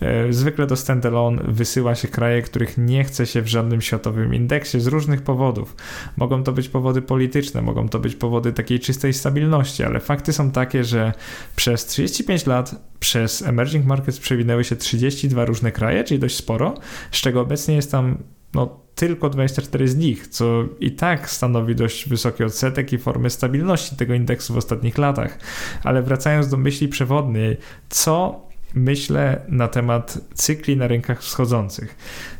E, 0.00 0.32
zwykle 0.32 0.66
do 0.66 0.76
standalone 0.76 1.42
wysyła 1.44 1.94
się 1.94 2.08
kraje, 2.08 2.42
których 2.42 2.78
nie 2.78 3.04
chce 3.04 3.26
się 3.26 3.42
w 3.42 3.48
żadnym 3.48 3.80
światowym 3.80 4.34
indeksie 4.34 4.80
z 4.80 4.86
różnych 4.86 5.22
powodów. 5.22 5.76
Mogą 6.16 6.42
to 6.42 6.52
być 6.52 6.68
powody 6.68 7.02
polityczne, 7.02 7.62
mogą 7.62 7.88
to 7.88 7.98
być 7.98 8.16
powody 8.16 8.52
takiej 8.52 8.75
takiej 8.76 8.86
czystej 8.86 9.12
stabilności, 9.12 9.84
ale 9.84 10.00
fakty 10.00 10.32
są 10.32 10.50
takie, 10.50 10.84
że 10.84 11.12
przez 11.56 11.86
35 11.86 12.46
lat 12.46 12.74
przez 13.00 13.42
emerging 13.42 13.86
markets 13.86 14.18
przewinęły 14.18 14.64
się 14.64 14.76
32 14.76 15.44
różne 15.44 15.72
kraje, 15.72 16.04
czyli 16.04 16.20
dość 16.20 16.36
sporo, 16.36 16.74
z 17.10 17.20
czego 17.20 17.40
obecnie 17.40 17.74
jest 17.74 17.90
tam 17.90 18.18
no, 18.54 18.80
tylko 18.94 19.30
24 19.30 19.88
z 19.88 19.96
nich, 19.96 20.28
co 20.28 20.64
i 20.80 20.92
tak 20.92 21.30
stanowi 21.30 21.74
dość 21.74 22.08
wysoki 22.08 22.44
odsetek 22.44 22.92
i 22.92 22.98
formę 22.98 23.30
stabilności 23.30 23.96
tego 23.96 24.14
indeksu 24.14 24.54
w 24.54 24.56
ostatnich 24.56 24.98
latach. 24.98 25.38
Ale 25.84 26.02
wracając 26.02 26.48
do 26.48 26.56
myśli 26.56 26.88
przewodniej, 26.88 27.56
co 27.88 28.46
myślę 28.74 29.40
na 29.48 29.68
temat 29.68 30.18
cykli 30.34 30.76
na 30.76 30.88
rynkach 30.88 31.22
wschodzących? 31.22 31.96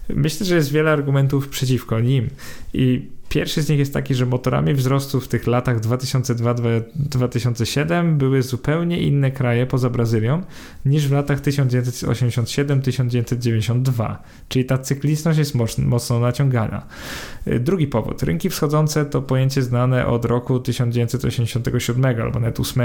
Myślę, 0.08 0.46
że 0.46 0.54
jest 0.54 0.72
wiele 0.72 0.90
argumentów 0.92 1.48
przeciwko 1.48 2.00
nim 2.00 2.28
i 2.74 3.15
Pierwszy 3.28 3.62
z 3.62 3.68
nich 3.68 3.78
jest 3.78 3.94
taki, 3.94 4.14
że 4.14 4.26
motorami 4.26 4.74
wzrostu 4.74 5.20
w 5.20 5.28
tych 5.28 5.46
latach 5.46 5.80
2002-2007 5.80 8.16
były 8.16 8.42
zupełnie 8.42 9.02
inne 9.02 9.30
kraje 9.30 9.66
poza 9.66 9.90
Brazylią 9.90 10.42
niż 10.84 11.08
w 11.08 11.12
latach 11.12 11.40
1987-1992, 11.40 14.16
czyli 14.48 14.64
ta 14.64 14.78
cykliczność 14.78 15.38
jest 15.38 15.54
mocno 15.78 16.20
naciągana. 16.20 16.86
Drugi 17.60 17.86
powód. 17.86 18.22
Rynki 18.22 18.50
wschodzące 18.50 19.04
to 19.04 19.22
pojęcie 19.22 19.62
znane 19.62 20.06
od 20.06 20.24
roku 20.24 20.60
1987 20.60 22.20
albo 22.20 22.40
nawet 22.40 22.60
8, 22.60 22.82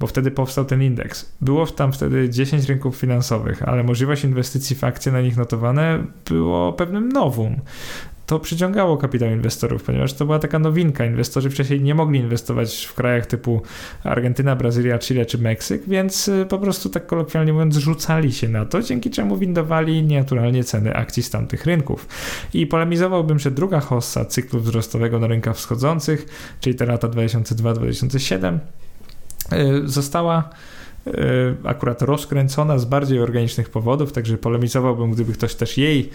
bo 0.00 0.06
wtedy 0.06 0.30
powstał 0.30 0.64
ten 0.64 0.82
indeks. 0.82 1.32
Było 1.40 1.66
tam 1.66 1.92
wtedy 1.92 2.30
10 2.30 2.64
rynków 2.64 2.96
finansowych, 2.96 3.62
ale 3.62 3.82
możliwość 3.82 4.24
inwestycji 4.24 4.76
w 4.76 4.84
akcje 4.84 5.12
na 5.12 5.20
nich 5.20 5.36
notowane 5.36 6.04
było 6.28 6.72
pewnym 6.72 7.08
nowum 7.08 7.60
to 8.32 8.40
przyciągało 8.40 8.96
kapitał 8.96 9.28
inwestorów, 9.28 9.82
ponieważ 9.82 10.12
to 10.12 10.24
była 10.24 10.38
taka 10.38 10.58
nowinka. 10.58 11.04
Inwestorzy 11.04 11.50
wcześniej 11.50 11.80
nie 11.80 11.94
mogli 11.94 12.20
inwestować 12.20 12.84
w 12.84 12.94
krajach 12.94 13.26
typu 13.26 13.62
Argentyna, 14.04 14.56
Brazylia, 14.56 14.98
Chile 14.98 15.26
czy 15.26 15.38
Meksyk, 15.38 15.82
więc 15.88 16.28
y, 16.28 16.46
po 16.48 16.58
prostu 16.58 16.88
tak 16.88 17.06
kolokwialnie 17.06 17.52
mówiąc 17.52 17.76
rzucali 17.76 18.32
się 18.32 18.48
na 18.48 18.64
to, 18.64 18.82
dzięki 18.82 19.10
czemu 19.10 19.36
windowali 19.36 20.02
nienaturalnie 20.02 20.64
ceny 20.64 20.94
akcji 20.94 21.22
z 21.22 21.30
tamtych 21.30 21.66
rynków. 21.66 22.08
I 22.54 22.66
polemizowałbym, 22.66 23.38
że 23.38 23.50
druga 23.50 23.80
hossa 23.80 24.24
cyklu 24.24 24.60
wzrostowego 24.60 25.18
na 25.18 25.26
rynkach 25.26 25.56
wschodzących, 25.56 26.26
czyli 26.60 26.76
te 26.76 26.86
lata 26.86 27.08
2002-2007, 27.08 28.58
y, 29.52 29.82
została 29.84 30.50
akurat 31.64 32.02
rozkręcona 32.02 32.78
z 32.78 32.84
bardziej 32.84 33.20
organicznych 33.20 33.70
powodów, 33.70 34.12
także 34.12 34.38
polemizowałbym, 34.38 35.10
gdyby 35.10 35.32
ktoś 35.32 35.54
też 35.54 35.78
jej 35.78 36.10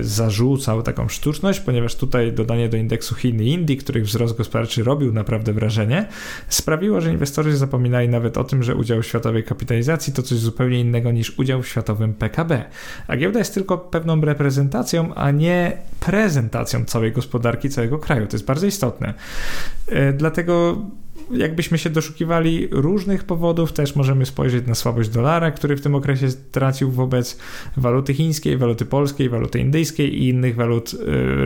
zarzucał 0.00 0.82
taką 0.82 1.08
sztuczność, 1.08 1.60
ponieważ 1.60 1.96
tutaj 1.96 2.32
dodanie 2.32 2.68
do 2.68 2.76
indeksu 2.76 3.14
Chin 3.14 3.42
i 3.42 3.48
Indii, 3.48 3.76
których 3.76 4.04
wzrost 4.04 4.36
gospodarczy 4.36 4.84
robił 4.84 5.12
naprawdę 5.12 5.52
wrażenie, 5.52 6.08
sprawiło, 6.48 7.00
że 7.00 7.10
inwestorzy 7.10 7.56
zapominali 7.56 8.08
nawet 8.08 8.38
o 8.38 8.44
tym, 8.44 8.62
że 8.62 8.74
udział 8.74 9.02
w 9.02 9.06
światowej 9.06 9.44
kapitalizacji 9.44 10.12
to 10.12 10.22
coś 10.22 10.38
zupełnie 10.38 10.80
innego 10.80 11.12
niż 11.12 11.38
udział 11.38 11.62
w 11.62 11.68
światowym 11.68 12.14
PKB. 12.14 12.64
A 13.06 13.16
giełda 13.16 13.38
jest 13.38 13.54
tylko 13.54 13.78
pewną 13.78 14.20
reprezentacją, 14.20 15.14
a 15.14 15.30
nie 15.30 15.76
prezentacją 16.00 16.84
całej 16.84 17.12
gospodarki, 17.12 17.70
całego 17.70 17.98
kraju. 17.98 18.26
To 18.26 18.36
jest 18.36 18.46
bardzo 18.46 18.66
istotne. 18.66 19.14
E, 19.86 20.12
dlatego 20.12 20.78
jakbyśmy 21.30 21.78
się 21.78 21.90
doszukiwali 21.90 22.68
różnych 22.70 23.24
powodów, 23.24 23.72
też 23.72 23.96
możemy 23.96 24.26
spojrzeć 24.26 24.66
na 24.66 24.74
słabość 24.74 25.08
dolara, 25.08 25.50
który 25.50 25.76
w 25.76 25.80
tym 25.80 25.94
okresie 25.94 26.30
stracił 26.30 26.90
wobec 26.90 27.38
waluty 27.76 28.14
chińskiej, 28.14 28.56
waluty 28.56 28.84
polskiej, 28.84 29.28
waluty 29.28 29.58
indyjskiej 29.58 30.22
i 30.22 30.28
innych 30.28 30.56
walut 30.56 30.94
e, 30.94 30.96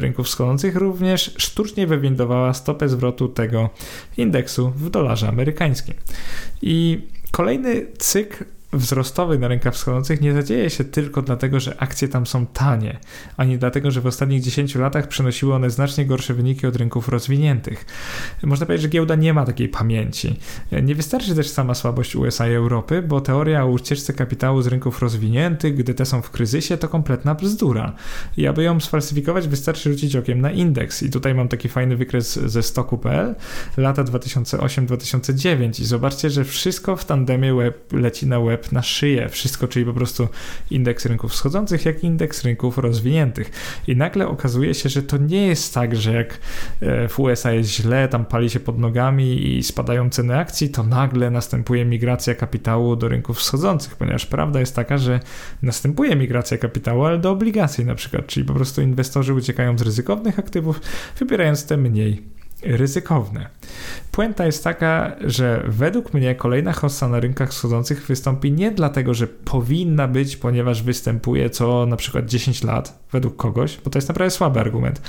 rynków 0.01 0.27
wschodzących, 0.27 0.77
również 0.77 1.35
sztucznie 1.37 1.87
wywindowała 1.87 2.55
stopę 2.55 2.89
zwrotu 2.89 3.29
tego 3.29 3.71
indeksu 4.17 4.73
w 4.77 4.91
dolarze 4.91 5.29
amerykańskim. 5.29 5.95
I 6.63 7.01
kolejny 7.31 7.87
cykl 7.99 8.45
wzrostowy 8.73 9.39
na 9.39 9.49
rynkach 9.49 9.75
wschodzących 9.75 10.21
nie 10.21 10.33
zadzieje 10.33 10.71
się 10.71 10.85
tylko 10.85 11.23
dlatego, 11.23 11.61
że 11.61 11.81
akcje 11.81 12.09
tam 12.09 12.27
są 12.27 12.47
tanie, 12.47 12.99
ani 13.37 13.59
dlatego, 13.59 13.91
że 13.91 14.01
w 14.01 14.07
ostatnich 14.07 14.43
10 14.43 14.75
latach 14.75 15.09
przynosiły 15.09 15.55
one 15.55 15.71
znacznie 15.71 16.07
gorsze 16.07 16.35
wyniki 16.35 16.67
od 16.67 16.77
rynków 16.77 17.09
rozwiniętych. 17.09 17.87
Można 18.43 18.67
powiedzieć, 18.67 18.83
że 18.83 18.89
giełda 18.89 19.15
nie 19.15 19.35
ma 19.35 19.45
takiej 19.45 19.69
pamięci. 19.69 20.37
Nie 20.83 20.95
wystarczy 20.95 21.35
też 21.35 21.49
sama 21.49 21.75
słabość 21.75 22.17
USA 22.17 22.49
i 22.49 22.53
Europy, 22.53 23.03
bo 23.03 23.21
teoria 23.21 23.65
o 23.65 23.67
ucieczce 23.67 24.13
kapitału 24.13 24.63
z 24.63 24.67
rynków 24.67 25.03
rozwiniętych, 25.03 25.75
gdy 25.75 25.95
te 25.95 26.07
są 26.07 26.23
w 26.23 26.31
kryzysie, 26.31 26.77
to 26.77 26.89
kompletna 26.89 27.35
bzdura. 27.35 27.93
I 28.37 28.47
aby 28.47 28.63
ją 28.63 28.81
sfalsyfikować, 28.81 29.49
wystarczy 29.49 29.93
rzucić 29.93 30.17
okiem 30.17 30.41
na 30.41 30.51
indeks. 30.51 31.03
I 31.03 31.11
tutaj 31.11 31.35
mam 31.35 31.49
taki 31.49 31.69
fajny 31.69 31.97
wykres 31.97 32.39
ze 32.39 32.63
stoku.pl 32.63 33.35
lata 33.77 34.05
2008-2009 34.05 35.81
i 35.81 35.85
zobaczcie, 35.85 36.31
że 36.31 36.45
wszystko 36.45 36.97
w 36.97 37.05
tandemie 37.05 37.55
leci 37.93 38.27
na 38.27 38.39
web 38.63 38.73
na 38.73 38.83
szyję. 38.83 39.29
Wszystko, 39.29 39.69
czyli 39.69 39.85
po 39.85 39.93
prostu 39.93 40.29
indeks 40.71 41.07
rynków 41.07 41.33
wschodzących, 41.33 41.85
jak 41.85 42.05
indeks 42.05 42.45
rynków 42.45 42.79
rozwiniętych. 42.79 43.51
I 43.87 43.97
nagle 43.97 44.29
okazuje 44.29 44.75
się, 44.75 44.89
że 44.89 45.03
to 45.03 45.17
nie 45.17 45.47
jest 45.47 45.75
tak, 45.75 45.97
że 45.97 46.13
jak 46.13 46.39
e, 46.81 47.09
w 47.09 47.21
USA 47.21 47.53
jest 47.53 47.71
źle, 47.71 48.09
tam 48.09 48.25
pali 48.25 48.51
się 48.51 48.61
pod 48.61 48.79
nogami 48.79 49.57
i 49.57 49.63
spadają 49.63 50.11
ceny 50.11 50.39
akcji, 50.39 50.69
to 50.69 50.83
nagle 50.83 51.31
następuje 51.31 51.85
migracja 51.85 52.35
kapitału 52.35 52.97
do 52.97 53.09
rynków 53.09 53.39
wschodzących, 53.39 53.97
ponieważ 53.97 54.27
prawda 54.27 54.61
jest 54.61 54.77
taka, 54.77 54.99
że 54.99 55.21
następuje 55.63 56.17
migracja 56.17 56.59
kapitału, 56.59 57.05
ale 57.05 57.19
do 57.19 57.31
obligacji 57.31 57.85
na 57.85 57.95
przykład, 57.95 58.27
czyli 58.27 58.47
po 58.47 58.55
prostu 58.55 58.83
inwestorzy 58.83 59.35
uciekają 59.35 59.79
z 59.79 59.83
ryzykownych 59.83 60.39
aktywów, 60.39 60.81
wybierając 61.19 61.67
te 61.67 61.77
mniej 61.77 62.23
ryzykowne. 62.63 63.49
Puenta 64.13 64.47
jest 64.47 64.65
taka, 64.65 65.17
że 65.21 65.63
według 65.67 66.15
mnie 66.15 66.35
kolejna 66.35 66.73
hossa 66.73 67.09
na 67.09 67.21
rynkach 67.21 67.51
wschodzących 67.51 68.07
wystąpi 68.07 68.53
nie 68.53 68.71
dlatego, 68.71 69.15
że 69.15 69.27
powinna 69.27 70.09
być, 70.09 70.37
ponieważ 70.37 70.83
występuje 70.83 71.51
co 71.51 71.87
na 71.87 71.97
przykład 71.97 72.27
10 72.27 72.65
lat 72.65 73.03
według 73.13 73.37
kogoś, 73.37 73.79
bo 73.85 73.91
to 73.91 73.99
jest 73.99 74.09
naprawdę 74.09 74.31
słaby 74.31 74.61
argument, 74.61 75.03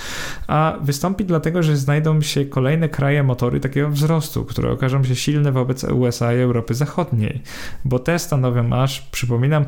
a 0.48 0.78
wystąpi 0.82 1.26
dlatego, 1.26 1.64
że 1.64 1.78
znajdą 1.78 2.22
się 2.22 2.46
kolejne 2.46 2.90
kraje 2.90 3.24
motory 3.24 3.60
takiego 3.60 3.90
wzrostu, 3.90 4.46
które 4.46 4.72
okażą 4.72 5.04
się 5.04 5.16
silne 5.16 5.52
wobec 5.52 5.84
USA 5.84 6.34
i 6.34 6.38
Europy 6.38 6.74
Zachodniej, 6.74 7.42
bo 7.86 8.00
te 8.00 8.20
stanowią 8.20 8.74
aż, 8.74 9.02
przypominam, 9.02 9.66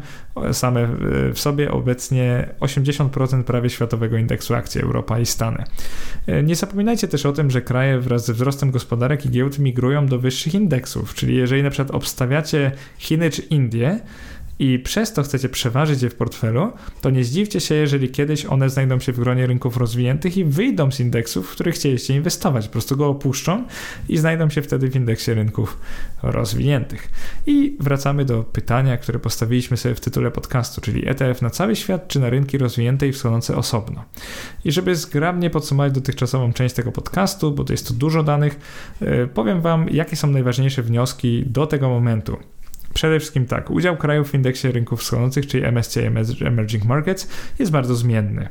same 0.52 0.88
w 1.34 1.39
sobie 1.39 1.71
obecnie 1.71 2.50
80% 2.60 3.43
prawie 3.43 3.69
światowego 3.69 4.17
indeksu 4.17 4.56
akcji 4.56 4.82
Europa 4.82 5.19
i 5.19 5.26
Stany. 5.26 5.63
Nie 6.43 6.56
zapominajcie 6.56 7.08
też 7.08 7.26
o 7.26 7.32
tym, 7.32 7.52
że 7.52 7.62
kraje 7.62 8.00
wraz 8.00 8.26
ze 8.26 8.34
wzrostem 8.34 8.71
gospodarek 8.71 9.25
giełd 9.30 9.60
migrują 9.60 10.08
do 10.08 10.20
wyższych 10.20 10.54
indeksów, 10.54 11.14
czyli 11.14 11.36
jeżeli 11.36 11.64
na 11.64 11.70
przykład 11.70 11.96
obstawiacie 11.96 12.72
Chiny 12.98 13.30
czy 13.30 13.42
Indie, 13.42 14.00
i 14.60 14.80
przez 14.80 15.13
to 15.13 15.24
chcecie 15.24 15.50
przeważyć 15.50 16.02
je 16.02 16.10
w 16.10 16.15
portfelu, 16.15 16.72
to 17.02 17.10
nie 17.10 17.24
zdziwcie 17.24 17.60
się, 17.60 17.76
jeżeli 17.76 18.10
kiedyś 18.10 18.46
one 18.46 18.70
znajdą 18.70 19.00
się 19.00 19.12
w 19.12 19.20
gronie 19.20 19.48
rynków 19.48 19.78
rozwiniętych 19.78 20.38
i 20.38 20.46
wyjdą 20.46 20.91
z 20.91 21.00
indeksów, 21.00 21.48
w 21.48 21.52
których 21.52 21.76
chcieliście 21.76 22.15
inwestować. 22.15 22.65
Po 22.68 22.72
prostu 22.72 22.98
go 22.98 23.08
opuszczą 23.08 23.63
i 24.10 24.18
znajdą 24.18 24.50
się 24.50 24.62
wtedy 24.62 24.89
w 24.89 24.96
indeksie 24.96 25.34
rynków 25.34 25.78
rozwiniętych. 26.24 27.10
I 27.46 27.78
wracamy 27.80 28.26
do 28.26 28.44
pytania, 28.44 28.98
które 28.98 29.20
postawiliśmy 29.20 29.78
sobie 29.78 29.96
w 29.96 30.00
tytule 30.00 30.32
podcastu, 30.32 30.82
czyli 30.82 31.10
ETF 31.10 31.41
na 31.41 31.50
cały 31.50 31.76
świat 31.76 32.08
czy 32.08 32.20
na 32.20 32.30
rynki 32.30 32.58
rozwinięte 32.58 33.08
i 33.08 33.12
wschodzące 33.12 33.56
osobno. 33.56 34.04
I 34.65 34.72
żeby 34.72 34.96
zgrabnie 34.96 35.50
podsumować 35.50 35.94
dotychczasową 35.94 36.54
część 36.54 36.76
tego 36.76 36.91
podcastu, 36.91 37.52
bo 37.52 37.63
to 37.63 37.74
jest 37.74 37.88
tu 37.88 37.94
dużo 37.94 38.24
danych, 38.24 38.60
e, 39.02 39.28
powiem 39.28 39.62
Wam, 39.62 39.89
jakie 39.89 40.15
są 40.15 40.28
najważniejsze 40.28 40.84
wnioski 40.84 41.44
do 41.48 41.68
tego 41.68 41.89
momentu. 41.89 42.38
Przede 42.95 43.19
wszystkim 43.19 43.45
tak, 43.45 43.69
udział 43.71 43.97
krajów 43.97 44.31
w 44.31 44.34
indeksie 44.34 44.67
rynków 44.67 44.99
wschodzących, 44.99 45.47
czyli 45.47 45.63
MSCI 45.71 45.99
Emerging 46.45 46.86
Markets, 46.86 47.27
jest 47.60 47.71
bardzo 47.71 47.95
zmienny 47.95 48.47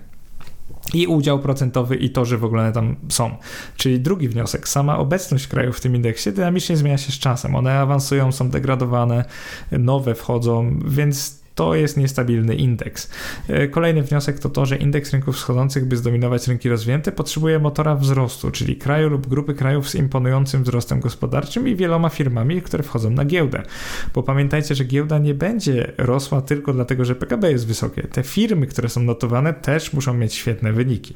i 0.95 1.07
udział 1.07 1.39
procentowy 1.39 1.97
i 1.97 2.11
to, 2.11 2.25
że 2.25 2.39
w 2.39 2.45
ogóle 2.45 2.63
one 2.63 2.73
tam 2.73 2.97
są. 3.09 3.37
Czyli 3.77 4.01
drugi 4.01 4.29
wniosek, 4.29 4.69
sama 4.69 4.99
obecność 4.99 5.47
krajów 5.47 5.77
w 5.77 5.81
tym 5.81 5.97
indeksie 5.97 6.33
dynamicznie 6.33 6.77
zmienia 6.77 6.99
się 6.99 7.13
z 7.13 7.19
czasem. 7.19 7.55
One 7.55 7.79
awansują, 7.79 8.33
są 8.33 8.51
degradowane, 8.51 9.25
nowe 9.73 10.15
wchodzą, 10.15 10.81
więc 10.87 11.44
to 11.55 11.75
jest 11.75 11.97
niestabilny 11.97 12.55
indeks. 12.55 13.11
E, 13.49 13.69
kolejny 13.69 14.03
wniosek 14.03 14.39
to 14.39 14.49
to, 14.49 14.67
że 14.67 14.77
indeks 14.77 15.13
rynków 15.13 15.37
wschodzących, 15.37 15.85
by 15.85 15.97
zdominować 15.97 16.49
rynki 16.49 16.69
rozwinięte, 16.69 17.13
potrzebuje 17.13 17.59
motora 17.59 17.95
wzrostu, 17.97 18.51
czyli 18.51 18.77
kraju 18.77 19.09
lub 19.09 19.27
grupy 19.27 19.55
krajów 19.55 19.91
z 19.91 19.95
imponującym 19.95 20.63
wzrostem 20.63 21.01
gospodarczym 21.01 21.69
i 21.69 21.77
wieloma 21.77 22.09
firmami, 22.09 22.63
które 22.63 22.83
wchodzą 22.83 23.11
na 23.11 23.25
giełdę. 23.25 23.63
Bo 24.15 24.23
pamiętajcie, 24.23 24.75
że 24.75 24.85
giełda 24.85 25.19
nie 25.19 25.35
będzie 25.35 25.93
rosła 25.99 26.43
tylko 26.43 26.73
dlatego, 26.73 27.05
że 27.05 27.15
PKB 27.15 27.51
jest 27.51 27.67
wysokie. 27.67 28.03
Te 28.03 28.23
firmy, 28.23 28.67
które 28.67 28.89
są 28.89 29.03
notowane, 29.03 29.55
też 29.55 29.93
muszą 29.93 30.15
mieć 30.15 30.35
świetne 30.35 30.73
wyniki. 30.73 31.15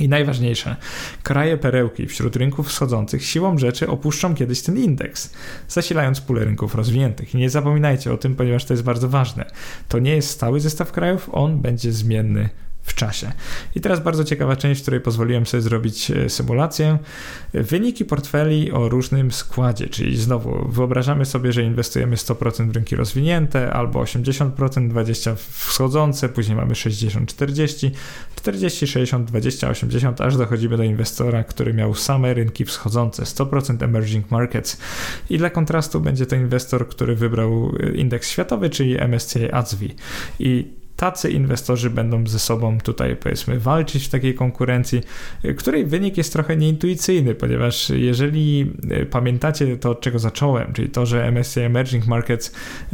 I 0.00 0.08
najważniejsze, 0.08 0.76
kraje 1.22 1.56
perełki 1.56 2.06
wśród 2.06 2.36
rynków 2.36 2.68
wschodzących 2.68 3.24
siłą 3.24 3.58
rzeczy 3.58 3.88
opuszczą 3.88 4.34
kiedyś 4.34 4.62
ten 4.62 4.76
indeks, 4.76 5.32
zasilając 5.68 6.20
pulę 6.20 6.44
rynków 6.44 6.74
rozwiniętych. 6.74 7.34
I 7.34 7.38
nie 7.38 7.50
zapominajcie 7.50 8.12
o 8.12 8.16
tym, 8.16 8.36
ponieważ 8.36 8.64
to 8.64 8.72
jest 8.72 8.82
bardzo 8.82 9.08
ważne. 9.08 9.50
To 9.88 9.98
nie 9.98 10.16
jest 10.16 10.30
stały 10.30 10.60
zestaw 10.60 10.92
krajów, 10.92 11.28
on 11.32 11.60
będzie 11.60 11.92
zmienny 11.92 12.48
w 12.82 12.94
czasie. 12.94 13.32
I 13.74 13.80
teraz 13.80 14.00
bardzo 14.00 14.24
ciekawa 14.24 14.56
część, 14.56 14.80
w 14.80 14.82
której 14.82 15.00
pozwoliłem 15.00 15.46
sobie 15.46 15.60
zrobić 15.60 16.10
e, 16.10 16.28
symulację. 16.28 16.98
Wyniki 17.54 18.04
portfeli 18.04 18.72
o 18.72 18.88
różnym 18.88 19.32
składzie, 19.32 19.88
czyli 19.88 20.16
znowu 20.16 20.68
wyobrażamy 20.68 21.24
sobie, 21.24 21.52
że 21.52 21.62
inwestujemy 21.62 22.16
100% 22.16 22.70
w 22.70 22.74
rynki 22.74 22.96
rozwinięte 22.96 23.72
albo 23.72 24.02
80%, 24.02 24.50
20% 24.92 25.36
wschodzące, 25.36 26.28
później 26.28 26.56
mamy 26.56 26.74
60, 26.74 27.28
40, 27.28 27.92
40, 28.36 28.86
60, 28.86 29.28
20, 29.28 29.68
80, 29.68 30.20
aż 30.20 30.36
dochodzimy 30.36 30.76
do 30.76 30.82
inwestora, 30.82 31.44
który 31.44 31.74
miał 31.74 31.94
same 31.94 32.34
rynki 32.34 32.64
wschodzące, 32.64 33.22
100% 33.22 33.84
emerging 33.84 34.30
markets. 34.30 34.76
I 35.30 35.38
dla 35.38 35.50
kontrastu 35.50 36.00
będzie 36.00 36.26
to 36.26 36.36
inwestor, 36.36 36.88
który 36.88 37.14
wybrał 37.14 37.72
e, 37.80 37.90
indeks 37.90 38.30
światowy, 38.30 38.70
czyli 38.70 38.96
MSCI 39.08 39.52
ACWI. 39.52 39.94
I 40.38 40.79
tacy 41.00 41.30
inwestorzy 41.30 41.90
będą 41.90 42.26
ze 42.26 42.38
sobą 42.38 42.78
tutaj 42.80 43.16
powiedzmy 43.16 43.58
walczyć 43.58 44.06
w 44.06 44.08
takiej 44.08 44.34
konkurencji, 44.34 45.00
której 45.58 45.86
wynik 45.86 46.16
jest 46.16 46.32
trochę 46.32 46.56
nieintuicyjny, 46.56 47.34
ponieważ 47.34 47.90
jeżeli 47.90 48.72
e, 48.90 49.06
pamiętacie 49.06 49.76
to, 49.76 49.90
od 49.90 50.00
czego 50.00 50.18
zacząłem, 50.18 50.72
czyli 50.72 50.88
to, 50.88 51.06
że 51.06 51.32
MSCI 51.32 51.60
Emerging 51.60 52.06
Markets 52.06 52.52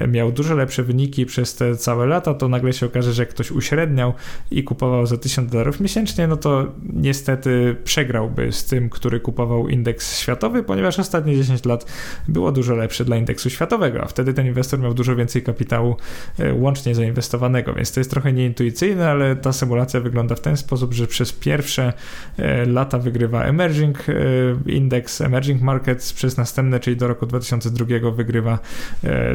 miał 0.09 0.33
dużo 0.33 0.55
lepsze 0.55 0.83
wyniki 0.83 1.27
przez 1.27 1.55
te 1.55 1.77
całe 1.77 2.07
lata, 2.07 2.35
to 2.35 2.49
nagle 2.49 2.73
się 2.73 2.87
okaże, 2.87 3.13
że 3.13 3.27
ktoś 3.27 3.51
uśredniał 3.51 4.13
i 4.51 4.65
kupował 4.65 5.07
za 5.07 5.17
1000 5.17 5.51
dolarów 5.51 5.81
miesięcznie, 5.81 6.27
no 6.27 6.37
to 6.37 6.67
niestety 6.93 7.77
przegrałby 7.85 8.53
z 8.53 8.65
tym, 8.65 8.91
który 8.91 9.21
kupował 9.21 9.69
indeks 9.69 10.19
światowy, 10.19 10.63
ponieważ 10.63 10.99
ostatnie 10.99 11.37
10 11.37 11.65
lat 11.65 11.87
było 12.29 12.53
dużo 12.53 12.75
lepsze 12.75 13.05
dla 13.05 13.17
indeksu 13.17 13.51
światowego, 13.51 14.03
a 14.03 14.07
wtedy 14.07 14.35
ten 14.35 14.47
inwestor 14.47 14.81
miał 14.81 14.95
dużo 14.95 15.17
więcej 15.17 15.43
kapitału 15.43 15.97
łącznie 16.55 16.95
zainwestowanego, 16.95 17.75
więc 17.75 17.96
To 17.97 18.01
jest 18.01 18.11
trochę 18.11 18.33
nieintuicyjne, 18.33 19.09
ale 19.09 19.37
ta 19.37 19.53
symulacja 19.53 20.01
wygląda 20.01 20.35
w 20.35 20.41
ten 20.41 20.57
sposób, 20.57 20.93
że 20.93 21.07
przez 21.07 21.33
pierwsze 21.33 21.93
e, 22.39 22.67
lata 22.67 22.99
wygrywa 22.99 23.45
Emerging 23.45 23.99
e, 24.09 24.13
Index, 24.71 25.21
Emerging 25.21 25.63
Markets, 25.63 26.13
przez 26.13 26.37
następne, 26.37 26.81
czyli 26.81 26.97
do 26.97 27.09
roku 27.09 27.27
2002 27.27 28.11
wygrywa 28.11 28.59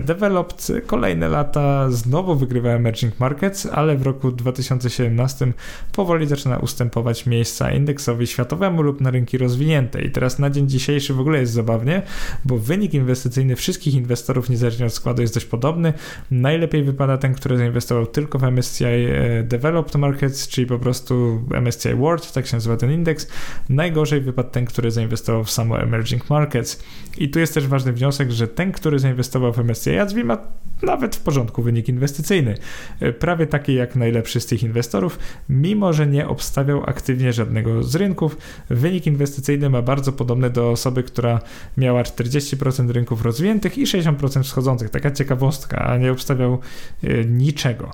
Developed, 0.01 0.71
kolejne 0.87 1.29
lata 1.29 1.91
znowu 1.91 2.35
wygrywa 2.35 2.69
Emerging 2.69 3.19
Markets, 3.19 3.65
ale 3.65 3.97
w 3.97 4.01
roku 4.01 4.31
2017 4.31 5.53
powoli 5.91 6.27
zaczyna 6.27 6.57
ustępować 6.57 7.25
miejsca 7.25 7.71
indeksowi 7.71 8.27
światowemu 8.27 8.81
lub 8.81 9.01
na 9.01 9.11
rynki 9.11 9.37
rozwinięte. 9.37 10.01
I 10.01 10.11
teraz 10.11 10.39
na 10.39 10.49
dzień 10.49 10.69
dzisiejszy 10.69 11.13
w 11.13 11.19
ogóle 11.19 11.39
jest 11.39 11.53
zabawnie, 11.53 12.01
bo 12.45 12.57
wynik 12.57 12.93
inwestycyjny 12.93 13.55
wszystkich 13.55 13.93
inwestorów, 13.93 14.49
niezależnie 14.49 14.85
od 14.85 14.93
składu, 14.93 15.21
jest 15.21 15.33
dość 15.33 15.45
podobny. 15.45 15.93
Najlepiej 16.31 16.83
wypada 16.83 17.17
ten, 17.17 17.33
który 17.33 17.57
zainwestował 17.57 18.05
tylko 18.05 18.39
w 18.39 18.43
MSCI 18.51 18.85
e, 18.85 19.43
Developed 19.43 19.95
Markets, 19.95 20.47
czyli 20.47 20.67
po 20.67 20.79
prostu 20.79 21.43
MSCI 21.61 21.95
World, 21.95 22.31
tak 22.31 22.47
się 22.47 22.57
nazywa 22.57 22.77
ten 22.77 22.91
indeks. 22.91 23.27
Najgorzej 23.69 24.21
wypadł 24.21 24.49
ten, 24.49 24.65
który 24.65 24.91
zainwestował 24.91 25.43
w 25.43 25.51
samo 25.51 25.81
Emerging 25.81 26.29
Markets. 26.29 26.83
I 27.17 27.29
tu 27.29 27.39
jest 27.39 27.53
też 27.53 27.67
ważny 27.67 27.93
wniosek, 27.93 28.31
że 28.31 28.47
ten, 28.47 28.71
który 28.71 28.99
zainwestował 28.99 29.53
w 29.53 29.59
MSCI 29.59 29.97
ASWI 29.97 30.23
ma 30.23 30.37
nawet 30.83 31.15
w 31.15 31.19
porządku 31.19 31.63
wynik 31.63 31.89
inwestycyjny. 31.89 32.57
E, 32.99 33.13
prawie 33.13 33.47
taki 33.47 33.73
jak 33.73 33.95
najlepszy 33.95 34.39
z 34.39 34.45
tych 34.45 34.63
inwestorów, 34.63 35.19
mimo 35.49 35.93
że 35.93 36.07
nie 36.07 36.27
obstawiał 36.27 36.83
aktywnie 36.83 37.33
żadnego 37.33 37.83
z 37.83 37.95
rynków. 37.95 38.37
Wynik 38.69 39.07
inwestycyjny 39.07 39.69
ma 39.69 39.81
bardzo 39.81 40.11
podobny 40.11 40.49
do 40.49 40.71
osoby, 40.71 41.03
która 41.03 41.39
miała 41.77 42.03
40% 42.03 42.89
rynków 42.89 43.21
rozwiniętych 43.21 43.77
i 43.77 43.85
60% 43.85 44.43
wschodzących. 44.43 44.89
Taka 44.89 45.11
ciekawostka, 45.11 45.77
a 45.77 45.97
nie 45.97 46.11
obstawiał 46.11 46.59
e, 47.03 47.25
niczego. 47.25 47.91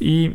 I 0.00 0.30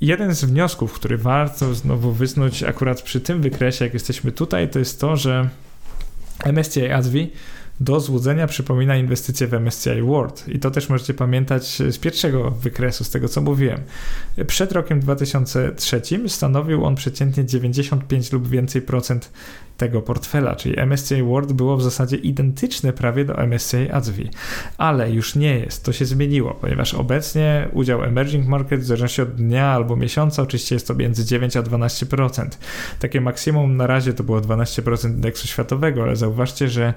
jeden 0.00 0.34
z 0.34 0.44
wniosków, 0.44 0.92
który 0.92 1.18
warto 1.18 1.74
znowu 1.74 2.12
wysnuć 2.12 2.62
akurat 2.62 3.02
przy 3.02 3.20
tym 3.20 3.42
wykresie, 3.42 3.84
jak 3.84 3.94
jesteśmy 3.94 4.32
tutaj, 4.32 4.68
to 4.70 4.78
jest 4.78 5.00
to, 5.00 5.16
że 5.16 5.48
MSCI 6.52 6.90
ASWI 6.90 7.32
do 7.82 8.00
złudzenia 8.00 8.46
przypomina 8.46 8.96
inwestycje 8.96 9.46
w 9.46 9.54
MSCI 9.54 10.02
World. 10.02 10.48
I 10.48 10.58
to 10.58 10.70
też 10.70 10.88
możecie 10.88 11.14
pamiętać 11.14 11.66
z 11.90 11.98
pierwszego 11.98 12.50
wykresu, 12.50 13.04
z 13.04 13.10
tego 13.10 13.28
co 13.28 13.40
mówiłem. 13.40 13.80
Przed 14.46 14.72
rokiem 14.72 15.00
2003 15.00 16.02
stanowił 16.28 16.84
on 16.84 16.94
przeciętnie 16.94 17.44
95 17.44 18.32
lub 18.32 18.48
więcej 18.48 18.82
procent 18.82 19.30
tego 19.76 20.02
portfela, 20.02 20.56
czyli 20.56 20.80
MSCI 20.86 21.22
World 21.22 21.52
było 21.52 21.76
w 21.76 21.82
zasadzie 21.82 22.16
identyczne 22.16 22.92
prawie 22.92 23.24
do 23.24 23.46
MSCI 23.46 23.90
ASWI, 23.90 24.30
ale 24.78 25.10
już 25.10 25.34
nie 25.34 25.58
jest, 25.58 25.84
to 25.84 25.92
się 25.92 26.04
zmieniło, 26.04 26.54
ponieważ 26.54 26.94
obecnie 26.94 27.68
udział 27.72 28.04
emerging 28.04 28.46
market 28.46 28.80
w 28.80 28.84
zależności 28.84 29.22
od 29.22 29.34
dnia 29.34 29.66
albo 29.66 29.96
miesiąca 29.96 30.42
oczywiście 30.42 30.74
jest 30.74 30.88
to 30.88 30.94
między 30.94 31.24
9 31.24 31.56
a 31.56 31.62
12%. 31.62 32.46
Takie 32.98 33.20
maksimum 33.20 33.76
na 33.76 33.86
razie 33.86 34.12
to 34.12 34.24
było 34.24 34.40
12% 34.40 35.10
indeksu 35.10 35.48
światowego, 35.48 36.02
ale 36.02 36.16
zauważcie, 36.16 36.68
że 36.68 36.94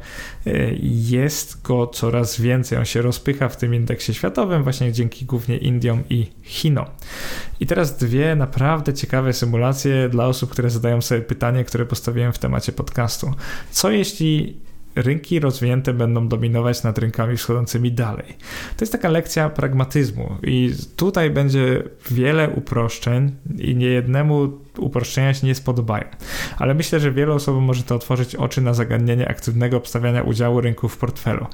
e, 0.47 0.74
jest 0.81 1.61
go 1.61 1.87
coraz 1.87 2.41
więcej, 2.41 2.77
on 2.77 2.85
się 2.85 3.01
rozpycha 3.01 3.49
w 3.49 3.57
tym 3.57 3.75
indeksie 3.75 4.13
światowym 4.13 4.63
właśnie 4.63 4.91
dzięki 4.91 5.25
głównie 5.25 5.57
Indiom 5.57 6.03
i 6.09 6.31
Chinom. 6.43 6.85
I 7.59 7.65
teraz 7.65 7.97
dwie 7.97 8.35
naprawdę 8.35 8.93
ciekawe 8.93 9.33
symulacje 9.33 10.09
dla 10.09 10.27
osób, 10.27 10.49
które 10.49 10.69
zadają 10.69 11.01
sobie 11.01 11.21
pytanie, 11.21 11.63
które 11.63 11.85
postawiłem 11.85 12.33
w 12.33 12.39
temacie 12.39 12.71
podcastu. 12.71 13.31
Co 13.71 13.91
jeśli 13.91 14.57
rynki 14.95 15.39
rozwinięte 15.39 15.93
będą 15.93 16.27
dominować 16.27 16.83
nad 16.83 16.97
rynkami 16.97 17.37
wschodzącymi 17.37 17.91
dalej. 17.91 18.25
To 18.77 18.83
jest 18.83 18.91
taka 18.91 19.09
lekcja 19.09 19.49
pragmatyzmu 19.49 20.37
i 20.43 20.73
tutaj 20.95 21.29
będzie 21.29 21.83
wiele 22.11 22.49
uproszczeń 22.49 23.31
i 23.57 23.75
niejednemu 23.75 24.64
uproszczenia 24.79 25.33
się 25.33 25.47
nie 25.47 25.55
spodobają. 25.55 26.03
Ale 26.57 26.73
myślę, 26.73 26.99
że 26.99 27.11
wielu 27.11 27.33
osobom 27.33 27.63
może 27.63 27.83
to 27.83 27.95
otworzyć 27.95 28.35
oczy 28.35 28.61
na 28.61 28.73
zagadnienie 28.73 29.27
aktywnego 29.27 29.77
obstawiania 29.77 30.21
udziału 30.21 30.61
rynku 30.61 30.89
w 30.89 30.97
portfelu. 30.97 31.47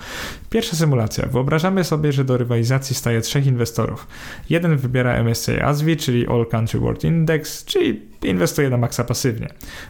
Pierwsza 0.50 0.76
symulacja. 0.76 1.28
Wyobrażamy 1.28 1.84
sobie, 1.84 2.12
że 2.12 2.24
do 2.26 2.38
rywalizacji 2.38 2.96
staje 2.96 3.22
trzech 3.22 3.46
inwestorów. 3.46 4.08
Jeden 4.50 4.78
wybiera 4.78 5.24
MSCI 5.24 5.60
ASWI, 5.60 5.98
czyli 5.98 6.28
All 6.28 6.46
Country 6.46 6.80
World 6.80 7.04
Index, 7.04 7.66
czyli 7.66 8.12
inwestuje 8.24 8.70
na 8.70 8.78
maksa 8.78 9.04
pasywnie. 9.04 9.48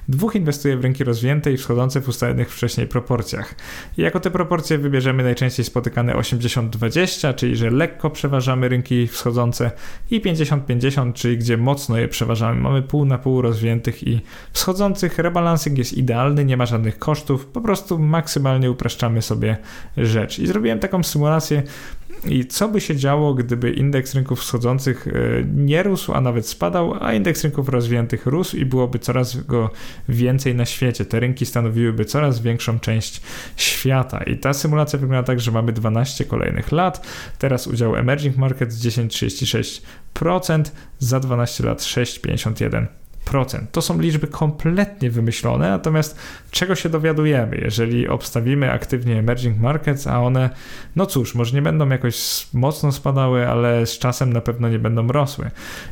Dwóch 0.07 0.35
inwestuje 0.35 0.77
w 0.77 0.81
rynki 0.81 1.03
rozwinięte 1.03 1.51
i 1.51 1.57
wschodzące 1.57 2.01
w 2.01 2.07
ustalonych 2.07 2.53
wcześniej 2.53 2.87
proporcjach. 2.87 3.55
Jako 3.97 4.19
te 4.19 4.31
proporcje 4.31 4.77
wybierzemy 4.77 5.23
najczęściej 5.23 5.65
spotykane 5.65 6.13
80-20, 6.13 7.35
czyli 7.35 7.55
że 7.55 7.69
lekko 7.69 8.09
przeważamy 8.09 8.69
rynki 8.69 9.07
wschodzące 9.07 9.71
i 10.11 10.21
50-50, 10.21 11.13
czyli 11.13 11.37
gdzie 11.37 11.57
mocno 11.57 11.97
je 11.97 12.07
przeważamy. 12.07 12.61
Mamy 12.61 12.81
pół 12.81 13.05
na 13.05 13.17
pół 13.23 13.41
rozwiniętych 13.41 14.07
i 14.07 14.21
wschodzących. 14.51 15.19
Rebalancing 15.19 15.77
jest 15.77 15.93
idealny, 15.93 16.45
nie 16.45 16.57
ma 16.57 16.65
żadnych 16.65 16.99
kosztów, 16.99 17.45
po 17.45 17.61
prostu 17.61 17.99
maksymalnie 17.99 18.71
upraszczamy 18.71 19.21
sobie 19.21 19.57
rzecz. 19.97 20.39
I 20.39 20.47
zrobiłem 20.47 20.79
taką 20.79 21.03
symulację 21.03 21.63
i 22.25 22.45
co 22.45 22.67
by 22.67 22.81
się 22.81 22.95
działo, 22.95 23.33
gdyby 23.33 23.71
indeks 23.71 24.15
rynków 24.15 24.39
wschodzących 24.39 25.07
e, 25.07 25.11
nie 25.55 25.83
rósł, 25.83 26.13
a 26.13 26.21
nawet 26.21 26.47
spadał, 26.47 27.03
a 27.03 27.13
indeks 27.13 27.43
rynków 27.43 27.69
rozwiniętych 27.69 28.25
rósł 28.25 28.57
i 28.57 28.65
byłoby 28.65 28.99
coraz 28.99 29.45
go 29.45 29.69
więcej 30.09 30.55
na 30.55 30.65
świecie. 30.65 31.05
Te 31.05 31.19
rynki 31.19 31.45
stanowiłyby 31.45 32.05
coraz 32.05 32.41
większą 32.41 32.79
część 32.79 33.21
świata. 33.55 34.23
I 34.23 34.37
ta 34.37 34.53
symulacja 34.53 34.99
wygląda 34.99 35.23
tak, 35.23 35.39
że 35.39 35.51
mamy 35.51 35.73
12 35.73 36.25
kolejnych 36.25 36.71
lat. 36.71 37.07
Teraz 37.39 37.67
udział 37.67 37.95
emerging 37.95 38.37
markets 38.37 38.75
10,36%, 38.75 40.63
za 40.99 41.19
12 41.19 41.63
lat 41.63 41.79
6,51%. 41.81 42.85
To 43.71 43.81
są 43.81 44.01
liczby 44.01 44.27
kompletnie 44.27 45.11
wymyślone, 45.11 45.69
natomiast 45.69 46.19
czego 46.51 46.75
się 46.75 46.89
dowiadujemy, 46.89 47.57
jeżeli 47.57 48.07
obstawimy 48.07 48.71
aktywnie 48.71 49.19
emerging 49.19 49.59
markets, 49.59 50.07
a 50.07 50.21
one, 50.21 50.49
no 50.95 51.05
cóż, 51.05 51.35
może 51.35 51.55
nie 51.55 51.61
będą 51.61 51.89
jakoś 51.89 52.47
mocno 52.53 52.91
spadały, 52.91 53.47
ale 53.47 53.85
z 53.85 53.99
czasem 53.99 54.33
na 54.33 54.41
pewno 54.41 54.69
nie 54.69 54.79
będą 54.79 55.07
rosły. 55.07 55.45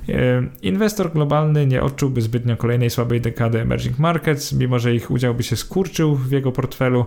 E, 0.10 0.44
inwestor 0.62 1.14
globalny 1.14 1.68
nie 1.68 1.82
odczułby 1.82 2.22
zbytnio 2.22 2.58
kolejnej 2.58 2.90
słabej 2.90 3.22
dekady 3.22 3.62
emerging 3.62 4.00
markets, 4.00 4.54
mimo 4.54 4.80
że 4.80 4.96
ich 4.96 5.12
udział 5.12 5.36
by 5.36 5.44
się 5.44 5.56
skurczył 5.56 6.16
w 6.16 6.32
jego 6.32 6.52
portfelu 6.52 7.06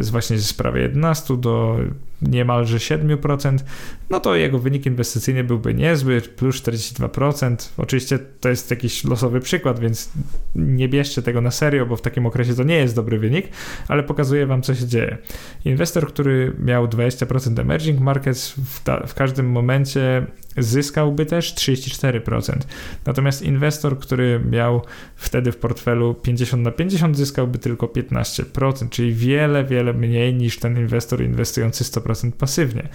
z 0.00 0.10
właśnie 0.10 0.38
z 0.38 0.52
prawie 0.52 0.82
11 0.82 1.36
do 1.36 1.78
niemalże 2.22 2.78
7%, 2.78 3.58
no 4.10 4.20
to 4.20 4.34
jego 4.34 4.58
wynik 4.58 4.86
inwestycyjny 4.86 5.44
byłby 5.44 5.74
niezły, 5.74 6.20
plus 6.20 6.62
42%. 6.62 7.56
Oczywiście 7.76 8.18
to 8.18 8.48
jest 8.48 8.70
jakiś 8.70 9.04
losowy 9.04 9.40
przykład, 9.40 9.80
więc 9.80 10.12
nie 10.54 10.88
bierzcie 10.88 11.22
tego 11.22 11.40
na 11.40 11.50
serio, 11.50 11.86
bo 11.86 11.96
w 11.96 12.02
takim 12.02 12.26
okresie 12.26 12.54
to 12.54 12.62
nie 12.62 12.76
jest 12.76 12.96
dobry 12.96 13.18
wynik, 13.18 13.48
ale 13.88 14.02
pokazuję 14.02 14.46
wam, 14.46 14.62
co 14.62 14.74
się 14.74 14.86
dzieje. 14.86 15.18
Inwestor, 15.64 16.06
który 16.08 16.56
miał 16.58 16.86
20% 16.86 17.60
emerging 17.60 18.00
markets 18.00 18.50
w, 18.50 18.82
ta, 18.82 19.06
w 19.06 19.14
każdym 19.14 19.50
momencie 19.50 20.26
zyskałby 20.58 21.26
też 21.26 21.54
34%. 21.54 22.56
Natomiast 23.06 23.42
inwestor, 23.42 23.98
który 23.98 24.40
miał 24.50 24.82
wtedy 25.16 25.52
w 25.52 25.56
portfelu 25.56 26.14
50 26.14 26.62
na 26.62 26.70
50, 26.70 27.16
zyskałby 27.16 27.58
tylko 27.58 27.86
15%, 27.86 28.88
czyli 28.88 29.14
wiele, 29.14 29.64
wiele 29.64 29.92
mniej 29.92 30.34
niż 30.34 30.58
ten 30.58 30.78
inwestor 30.78 31.22
inwestujący 31.22 31.84
100% 31.84 32.32
pasywnie. 32.32 32.88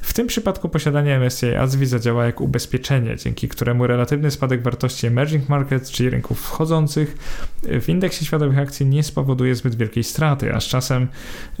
W 0.00 0.12
tym 0.12 0.26
przypadku 0.26 0.68
posiadanie 0.68 1.20
MSCI 1.20 1.54
ASWI 1.54 1.86
zadziała 1.86 2.26
jak 2.26 2.40
ubezpieczenie, 2.40 3.16
dzięki 3.16 3.48
któremu 3.48 3.86
relatywny 3.86 4.30
spadek 4.30 4.62
wartości 4.62 5.06
emerging 5.06 5.48
markets, 5.48 5.90
czyli 5.90 6.10
rynków 6.10 6.40
wchodzących, 6.40 7.16
w 7.62 7.88
indeksie 7.88 8.24
światowych 8.24 8.58
akcji 8.58 8.86
nie 8.86 9.02
spowoduje 9.02 9.54
zbyt 9.54 9.74
wielkiej 9.74 10.04
straty, 10.04 10.54
a 10.54 10.60
z 10.60 10.64
czasem 10.64 11.08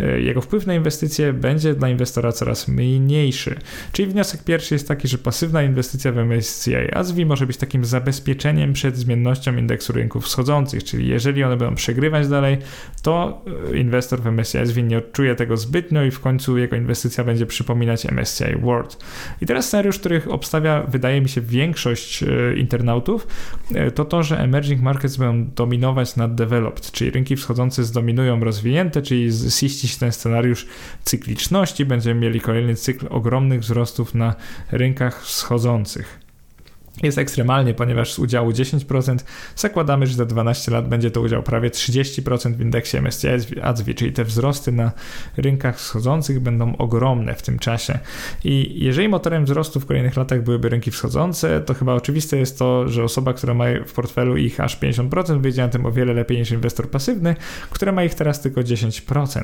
e, 0.00 0.20
jego 0.20 0.40
wpływ 0.40 0.66
na 0.66 0.74
inwestycje 0.74 1.32
będzie 1.32 1.74
dla 1.74 1.88
inwestora 1.88 2.32
coraz 2.32 2.68
mniejszy. 2.68 3.58
Czyli 3.92 4.08
wniosek 4.08 4.44
pierwszy 4.44 4.74
jest 4.74 4.88
taki, 4.88 5.08
że 5.08 5.18
pasywna 5.34 5.62
inwestycja 5.62 6.12
w 6.12 6.18
MSCI 6.18 6.94
ASWI 6.94 7.26
może 7.26 7.46
być 7.46 7.56
takim 7.56 7.84
zabezpieczeniem 7.84 8.72
przed 8.72 8.96
zmiennością 8.96 9.56
indeksu 9.56 9.92
rynków 9.92 10.24
wschodzących, 10.24 10.84
czyli 10.84 11.08
jeżeli 11.08 11.44
one 11.44 11.56
będą 11.56 11.74
przegrywać 11.74 12.28
dalej, 12.28 12.58
to 13.02 13.42
e, 13.72 13.76
inwestor 13.76 14.20
w 14.20 14.26
MSCI 14.26 14.58
ASWI 14.58 14.84
nie 14.84 14.98
odczuje 14.98 15.34
tego 15.34 15.56
zbytnio 15.56 16.04
i 16.04 16.10
w 16.10 16.20
końcu 16.20 16.58
jego 16.58 16.76
inwestycja 16.76 17.24
będzie 17.24 17.46
przypominać 17.46 18.06
MSCI 18.06 18.56
World. 18.62 19.04
I 19.42 19.46
teraz 19.46 19.66
scenariusz, 19.66 19.98
których 19.98 20.30
obstawia, 20.30 20.82
wydaje 20.88 21.20
mi 21.20 21.28
się, 21.28 21.40
większość 21.40 22.22
e, 22.22 22.26
internautów, 22.56 23.26
e, 23.74 23.90
to 23.90 24.04
to, 24.04 24.22
że 24.22 24.38
emerging 24.38 24.82
markets 24.82 25.16
będą 25.16 25.54
dominować 25.54 26.16
nad 26.16 26.34
developed, 26.34 26.90
czyli 26.90 27.10
rynki 27.10 27.36
wschodzące 27.36 27.84
zdominują 27.84 28.40
rozwinięte, 28.40 29.02
czyli 29.02 29.30
ziścić 29.30 29.96
ten 29.96 30.12
scenariusz 30.12 30.66
cykliczności, 31.04 31.84
będziemy 31.84 32.20
mieli 32.20 32.40
kolejny 32.40 32.74
cykl 32.74 33.06
ogromnych 33.10 33.60
wzrostów 33.60 34.14
na 34.14 34.34
rynkach 34.72 35.23
wschodzących. 35.24 36.23
Jest 37.02 37.18
ekstremalnie, 37.18 37.74
ponieważ 37.74 38.12
z 38.12 38.18
udziału 38.18 38.50
10% 38.50 39.18
zakładamy, 39.56 40.06
że 40.06 40.14
za 40.14 40.24
12 40.24 40.72
lat 40.72 40.88
będzie 40.88 41.10
to 41.10 41.20
udział 41.20 41.42
prawie 41.42 41.70
30% 41.70 42.54
w 42.54 42.60
indeksie 42.60 42.96
MSCI 42.96 43.28
ADSV, 43.62 43.94
czyli 43.94 44.12
te 44.12 44.24
wzrosty 44.24 44.72
na 44.72 44.92
rynkach 45.36 45.78
wschodzących 45.78 46.40
będą 46.40 46.76
ogromne 46.76 47.34
w 47.34 47.42
tym 47.42 47.58
czasie. 47.58 47.98
I 48.44 48.84
jeżeli 48.84 49.08
motorem 49.08 49.44
wzrostu 49.44 49.80
w 49.80 49.86
kolejnych 49.86 50.16
latach 50.16 50.42
byłyby 50.42 50.68
rynki 50.68 50.90
wschodzące, 50.90 51.60
to 51.60 51.74
chyba 51.74 51.94
oczywiste 51.94 52.36
jest 52.36 52.58
to, 52.58 52.88
że 52.88 53.04
osoba, 53.04 53.32
która 53.32 53.54
ma 53.54 53.64
w 53.86 53.92
portfelu 53.92 54.36
ich 54.36 54.60
aż 54.60 54.78
50%, 54.80 55.40
wyjdzie 55.40 55.62
na 55.62 55.68
tym 55.68 55.86
o 55.86 55.92
wiele 55.92 56.14
lepiej 56.14 56.38
niż 56.38 56.50
inwestor 56.50 56.90
pasywny, 56.90 57.36
który 57.70 57.92
ma 57.92 58.04
ich 58.04 58.14
teraz 58.14 58.40
tylko 58.40 58.60
10%. 58.60 59.42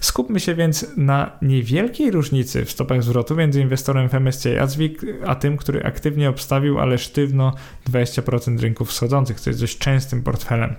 Skupmy 0.00 0.40
się 0.40 0.54
więc 0.54 0.86
na 0.96 1.38
niewielkiej 1.42 2.10
różnicy 2.10 2.64
w 2.64 2.70
stopach 2.70 3.02
zwrotu 3.02 3.36
między 3.36 3.60
inwestorem 3.60 4.08
w 4.08 4.14
MSCI 4.14 4.58
ADSV 4.58 4.82
a 5.26 5.34
tym, 5.34 5.56
który 5.56 5.82
aktywnie 5.82 6.30
obstawił, 6.30 6.78
ale 6.78 6.89
sztywno 6.98 7.52
20% 7.90 8.60
rynków 8.60 8.88
wschodzących, 8.88 9.40
co 9.40 9.50
jest 9.50 9.60
dość 9.60 9.78
częstym 9.78 10.22
portfelem. 10.22 10.74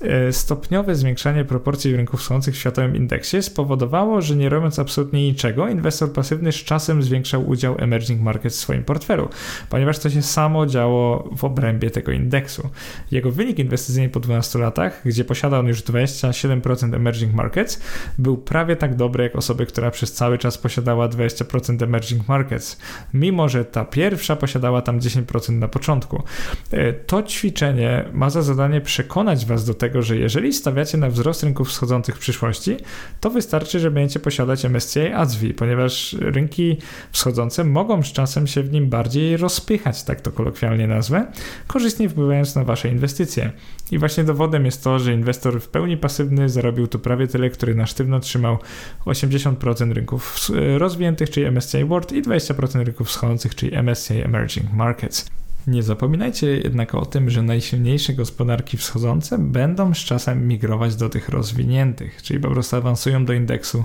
E, 0.00 0.32
stopniowe 0.32 0.94
zwiększanie 0.94 1.44
proporcji 1.44 1.96
rynków 1.96 2.20
wschodzących 2.20 2.54
w 2.54 2.58
światowym 2.58 2.96
indeksie 2.96 3.42
spowodowało, 3.42 4.20
że 4.20 4.36
nie 4.36 4.48
robiąc 4.48 4.78
absolutnie 4.78 5.22
niczego, 5.22 5.68
inwestor 5.68 6.12
pasywny 6.12 6.52
z 6.52 6.56
czasem 6.56 7.02
zwiększał 7.02 7.48
udział 7.48 7.76
emerging 7.78 8.20
markets 8.20 8.56
w 8.56 8.60
swoim 8.60 8.84
portfelu, 8.84 9.28
ponieważ 9.68 9.98
to 9.98 10.10
się 10.10 10.22
samo 10.22 10.66
działo 10.66 11.28
w 11.36 11.44
obrębie 11.44 11.90
tego 11.90 12.12
indeksu. 12.12 12.70
Jego 13.10 13.30
wynik 13.30 13.58
inwestycyjny 13.58 14.08
po 14.08 14.20
12 14.20 14.58
latach, 14.58 15.02
gdzie 15.04 15.24
posiadał 15.24 15.60
on 15.60 15.66
już 15.66 15.82
27% 15.82 16.94
emerging 16.94 17.34
markets, 17.34 17.80
był 18.18 18.36
prawie 18.38 18.76
tak 18.76 18.96
dobry 18.96 19.24
jak 19.24 19.36
osoby, 19.36 19.66
która 19.66 19.90
przez 19.90 20.12
cały 20.12 20.38
czas 20.38 20.58
posiadała 20.58 21.08
20% 21.08 21.82
emerging 21.84 22.28
markets, 22.28 22.78
mimo 23.14 23.48
że 23.48 23.64
ta 23.64 23.84
pierwsza 23.84 24.36
posiadała 24.36 24.82
tam 24.82 25.00
10% 25.00 25.39
na 25.48 25.68
początku. 25.68 26.22
E, 26.70 26.92
to 26.92 27.22
ćwiczenie 27.22 28.04
ma 28.12 28.30
za 28.30 28.42
zadanie 28.42 28.80
przekonać 28.80 29.46
Was 29.46 29.64
do 29.64 29.74
tego, 29.74 30.02
że 30.02 30.16
jeżeli 30.16 30.52
stawiacie 30.52 30.98
na 30.98 31.10
wzrost 31.10 31.42
rynków 31.42 31.68
wschodzących 31.68 32.16
w 32.16 32.18
przyszłości, 32.18 32.76
to 33.20 33.30
wystarczy, 33.30 33.80
że 33.80 33.90
będziecie 33.90 34.20
posiadać 34.20 34.64
MSCI 34.64 35.00
ADSV, 35.00 35.54
ponieważ 35.54 36.12
rynki 36.12 36.76
wschodzące 37.12 37.64
mogą 37.64 38.02
z 38.02 38.12
czasem 38.12 38.46
się 38.46 38.62
w 38.62 38.72
nim 38.72 38.88
bardziej 38.88 39.36
rozpychać, 39.36 40.02
tak 40.02 40.20
to 40.20 40.32
kolokwialnie 40.32 40.86
nazwę, 40.86 41.26
korzystnie 41.66 42.08
wpływając 42.08 42.54
na 42.54 42.64
Wasze 42.64 42.88
inwestycje. 42.88 43.50
I 43.90 43.98
właśnie 43.98 44.24
dowodem 44.24 44.64
jest 44.64 44.84
to, 44.84 44.98
że 44.98 45.12
inwestor 45.12 45.60
w 45.60 45.68
pełni 45.68 45.96
pasywny 45.96 46.48
zarobił 46.48 46.86
tu 46.86 46.98
prawie 46.98 47.26
tyle, 47.26 47.50
który 47.50 47.74
na 47.74 47.86
sztywno 47.86 48.20
trzymał 48.20 48.58
80% 49.06 49.92
rynków 49.92 50.50
rozwiniętych, 50.78 51.30
czyli 51.30 51.46
MSCI 51.46 51.84
World 51.84 52.12
i 52.12 52.22
20% 52.22 52.84
rynków 52.84 53.08
wschodzących, 53.08 53.54
czyli 53.54 53.76
MSCI 53.82 54.20
Emerging 54.20 54.72
Markets. 54.72 55.39
Nie 55.66 55.82
zapominajcie 55.82 56.46
jednak 56.46 56.94
o 56.94 57.06
tym, 57.06 57.30
że 57.30 57.42
najsilniejsze 57.42 58.12
gospodarki 58.12 58.76
wschodzące 58.76 59.38
będą 59.38 59.94
z 59.94 59.98
czasem 59.98 60.48
migrować 60.48 60.96
do 60.96 61.08
tych 61.08 61.28
rozwiniętych, 61.28 62.22
czyli 62.22 62.40
po 62.40 62.50
prostu 62.50 62.76
awansują 62.76 63.24
do 63.24 63.32
indeksu 63.32 63.84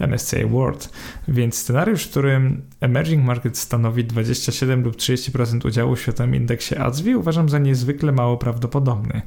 MSCI 0.00 0.44
World. 0.46 0.90
Więc 1.28 1.54
scenariusz, 1.54 2.04
w 2.04 2.10
którym 2.10 2.62
emerging 2.80 3.24
market 3.24 3.58
stanowi 3.58 4.04
27 4.04 4.82
lub 4.82 4.96
30% 4.96 5.66
udziału 5.66 5.96
w 5.96 6.00
światowym 6.00 6.34
indeksie 6.34 6.76
ADSV 6.76 7.18
uważam 7.18 7.48
za 7.48 7.58
niezwykle 7.58 8.12
mało 8.12 8.36
prawdopodobny. 8.36 9.22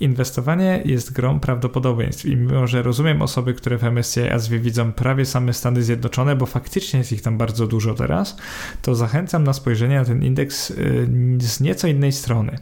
Inwestowanie 0.00 0.82
jest 0.84 1.12
grą 1.12 1.40
prawdopodobieństw 1.40 2.26
i 2.26 2.36
mimo, 2.36 2.66
że 2.66 2.82
rozumiem 2.82 3.22
osoby, 3.22 3.54
które 3.54 3.78
w 3.78 3.84
MSCI 3.84 4.28
ADSV 4.28 4.58
widzą 4.58 4.92
prawie 4.92 5.24
same 5.24 5.52
Stany 5.52 5.82
Zjednoczone, 5.82 6.36
bo 6.36 6.46
faktycznie 6.46 6.98
jest 6.98 7.12
ich 7.12 7.22
tam 7.22 7.38
bardzo 7.38 7.66
dużo 7.66 7.94
teraz, 7.94 8.36
to 8.82 8.94
zachęcam 8.94 9.44
na 9.44 9.52
spojrzenie 9.52 9.96
na 9.96 10.04
ten 10.04 10.22
indeks 10.22 10.70
y, 10.70 11.06
z 11.42 11.60
nieco 11.60 11.88
innej 11.88 12.12
strony. 12.12 12.58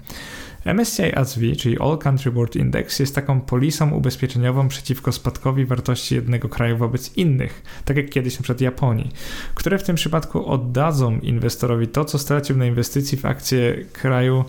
MSCI 0.65 1.15
ASV, 1.15 1.41
czyli 1.59 1.79
All 1.79 1.99
Country 1.99 2.31
World 2.31 2.57
Index, 2.57 2.99
jest 2.99 3.15
taką 3.15 3.41
polisą 3.41 3.91
ubezpieczeniową 3.91 4.69
przeciwko 4.69 5.13
spadkowi 5.13 5.65
wartości 5.65 6.15
jednego 6.15 6.49
kraju 6.49 6.77
wobec 6.77 7.17
innych, 7.17 7.63
tak 7.85 7.97
jak 7.97 8.11
kiedyś 8.11 8.35
np. 8.35 8.55
Japonii, 8.65 9.11
które 9.55 9.79
w 9.79 9.83
tym 9.83 9.97
przypadku 9.97 10.47
oddadzą 10.47 11.19
inwestorowi 11.19 11.89
to, 11.89 12.05
co 12.05 12.19
stracił 12.19 12.57
na 12.57 12.67
inwestycji 12.67 13.19
w 13.19 13.27
akcję 13.27 13.85
kraju 13.93 14.45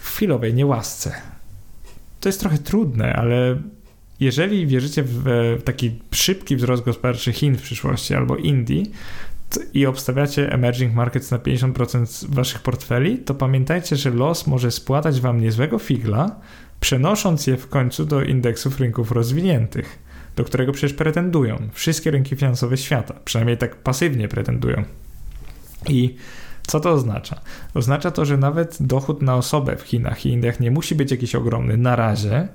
w 0.00 0.08
chwilowej 0.08 0.54
niełasce. 0.54 1.12
To 2.20 2.28
jest 2.28 2.40
trochę 2.40 2.58
trudne, 2.58 3.12
ale 3.12 3.62
jeżeli 4.20 4.66
wierzycie 4.66 5.02
w 5.06 5.24
taki 5.64 5.98
szybki 6.10 6.56
wzrost 6.56 6.84
gospodarczy 6.84 7.32
Chin 7.32 7.56
w 7.56 7.62
przyszłości 7.62 8.14
albo 8.14 8.36
Indii, 8.36 8.90
i 9.74 9.86
obstawiacie 9.86 10.52
emerging 10.52 10.94
markets 10.94 11.30
na 11.30 11.38
50% 11.38 12.34
waszych 12.34 12.62
portfeli, 12.62 13.18
to 13.18 13.34
pamiętajcie, 13.34 13.96
że 13.96 14.10
los 14.10 14.46
może 14.46 14.70
spłatać 14.70 15.20
wam 15.20 15.40
niezłego 15.40 15.78
figla, 15.78 16.40
przenosząc 16.80 17.46
je 17.46 17.56
w 17.56 17.68
końcu 17.68 18.04
do 18.04 18.22
indeksów 18.22 18.80
rynków 18.80 19.12
rozwiniętych, 19.12 19.98
do 20.36 20.44
którego 20.44 20.72
przecież 20.72 20.92
pretendują 20.92 21.56
wszystkie 21.72 22.10
rynki 22.10 22.36
finansowe 22.36 22.76
świata, 22.76 23.14
przynajmniej 23.24 23.58
tak 23.58 23.76
pasywnie 23.76 24.28
pretendują. 24.28 24.84
I 25.88 26.16
co 26.66 26.80
to 26.80 26.90
oznacza? 26.90 27.40
Oznacza 27.74 28.10
to, 28.10 28.24
że 28.24 28.36
nawet 28.36 28.76
dochód 28.80 29.22
na 29.22 29.36
osobę 29.36 29.76
w 29.76 29.82
Chinach 29.82 30.26
i 30.26 30.28
Indiach 30.28 30.60
nie 30.60 30.70
musi 30.70 30.94
być 30.94 31.10
jakiś 31.10 31.34
ogromny 31.34 31.76
na 31.76 31.96
razie, 31.96 32.48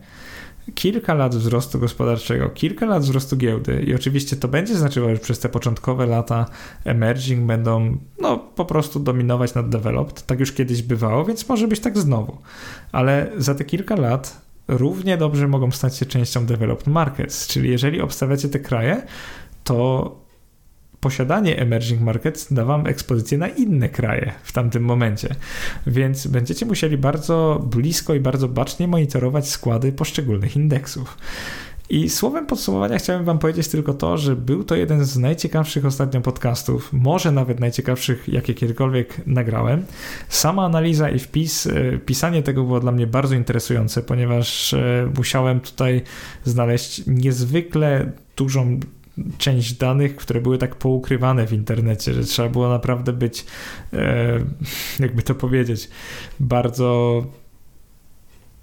kilka 0.75 1.13
lat 1.13 1.35
wzrostu 1.35 1.79
gospodarczego, 1.79 2.49
kilka 2.49 2.85
lat 2.85 3.03
wzrostu 3.03 3.37
giełdy 3.37 3.83
i 3.87 3.95
oczywiście 3.95 4.35
to 4.35 4.47
będzie 4.47 4.75
znaczyło, 4.75 5.09
że 5.09 5.17
przez 5.17 5.39
te 5.39 5.49
początkowe 5.49 6.05
lata 6.05 6.45
emerging 6.85 7.45
będą 7.45 7.97
no, 8.21 8.37
po 8.37 8.65
prostu 8.65 8.99
dominować 8.99 9.53
nad 9.53 9.69
developed. 9.69 10.25
Tak 10.25 10.39
już 10.39 10.51
kiedyś 10.51 10.81
bywało, 10.81 11.25
więc 11.25 11.49
może 11.49 11.67
być 11.67 11.79
tak 11.79 11.97
znowu. 11.97 12.37
Ale 12.91 13.31
za 13.37 13.55
te 13.55 13.65
kilka 13.65 13.95
lat 13.95 14.41
równie 14.67 15.17
dobrze 15.17 15.47
mogą 15.47 15.71
stać 15.71 15.97
się 15.97 16.05
częścią 16.05 16.45
developed 16.45 16.87
markets, 16.87 17.47
czyli 17.47 17.69
jeżeli 17.69 18.01
obstawiacie 18.01 18.49
te 18.49 18.59
kraje, 18.59 19.03
to 19.63 20.26
posiadanie 21.01 21.59
emerging 21.59 22.01
markets 22.01 22.53
da 22.53 22.65
wam 22.65 22.87
ekspozycję 22.87 23.37
na 23.37 23.47
inne 23.47 23.89
kraje 23.89 24.33
w 24.43 24.51
tamtym 24.51 24.83
momencie. 24.83 25.35
Więc 25.87 26.27
będziecie 26.27 26.65
musieli 26.65 26.97
bardzo 26.97 27.65
blisko 27.71 28.13
i 28.13 28.19
bardzo 28.19 28.47
bacznie 28.47 28.87
monitorować 28.87 29.49
składy 29.49 29.91
poszczególnych 29.91 30.55
indeksów. 30.55 31.17
I 31.89 32.09
słowem 32.09 32.45
podsumowania 32.45 32.97
chciałem 32.97 33.25
Wam 33.25 33.39
powiedzieć 33.39 33.67
tylko 33.67 33.93
to, 33.93 34.17
że 34.17 34.35
był 34.35 34.63
to 34.63 34.75
jeden 34.75 35.05
z 35.05 35.17
najciekawszych 35.17 35.85
ostatnio 35.85 36.21
podcastów, 36.21 36.93
może 36.93 37.31
nawet 37.31 37.59
najciekawszych, 37.59 38.27
jakie 38.27 38.53
kiedykolwiek 38.53 39.27
nagrałem. 39.27 39.85
Sama 40.29 40.65
analiza 40.65 41.09
i 41.09 41.19
wpis, 41.19 41.67
e, 41.67 41.97
pisanie 41.97 42.43
tego 42.43 42.63
było 42.63 42.79
dla 42.79 42.91
mnie 42.91 43.07
bardzo 43.07 43.35
interesujące, 43.35 44.01
ponieważ 44.01 44.73
e, 44.73 45.11
musiałem 45.17 45.59
tutaj 45.59 46.01
znaleźć 46.43 47.03
niezwykle 47.07 48.11
dużą 48.37 48.79
część 49.37 49.73
danych, 49.73 50.15
które 50.15 50.41
były 50.41 50.57
tak 50.57 50.75
poukrywane 50.75 51.47
w 51.47 51.53
internecie, 51.53 52.13
że 52.13 52.23
trzeba 52.23 52.49
było 52.49 52.69
naprawdę 52.69 53.13
być, 53.13 53.45
e, 53.93 54.39
jakby 54.99 55.23
to 55.23 55.35
powiedzieć, 55.35 55.89
bardzo 56.39 57.23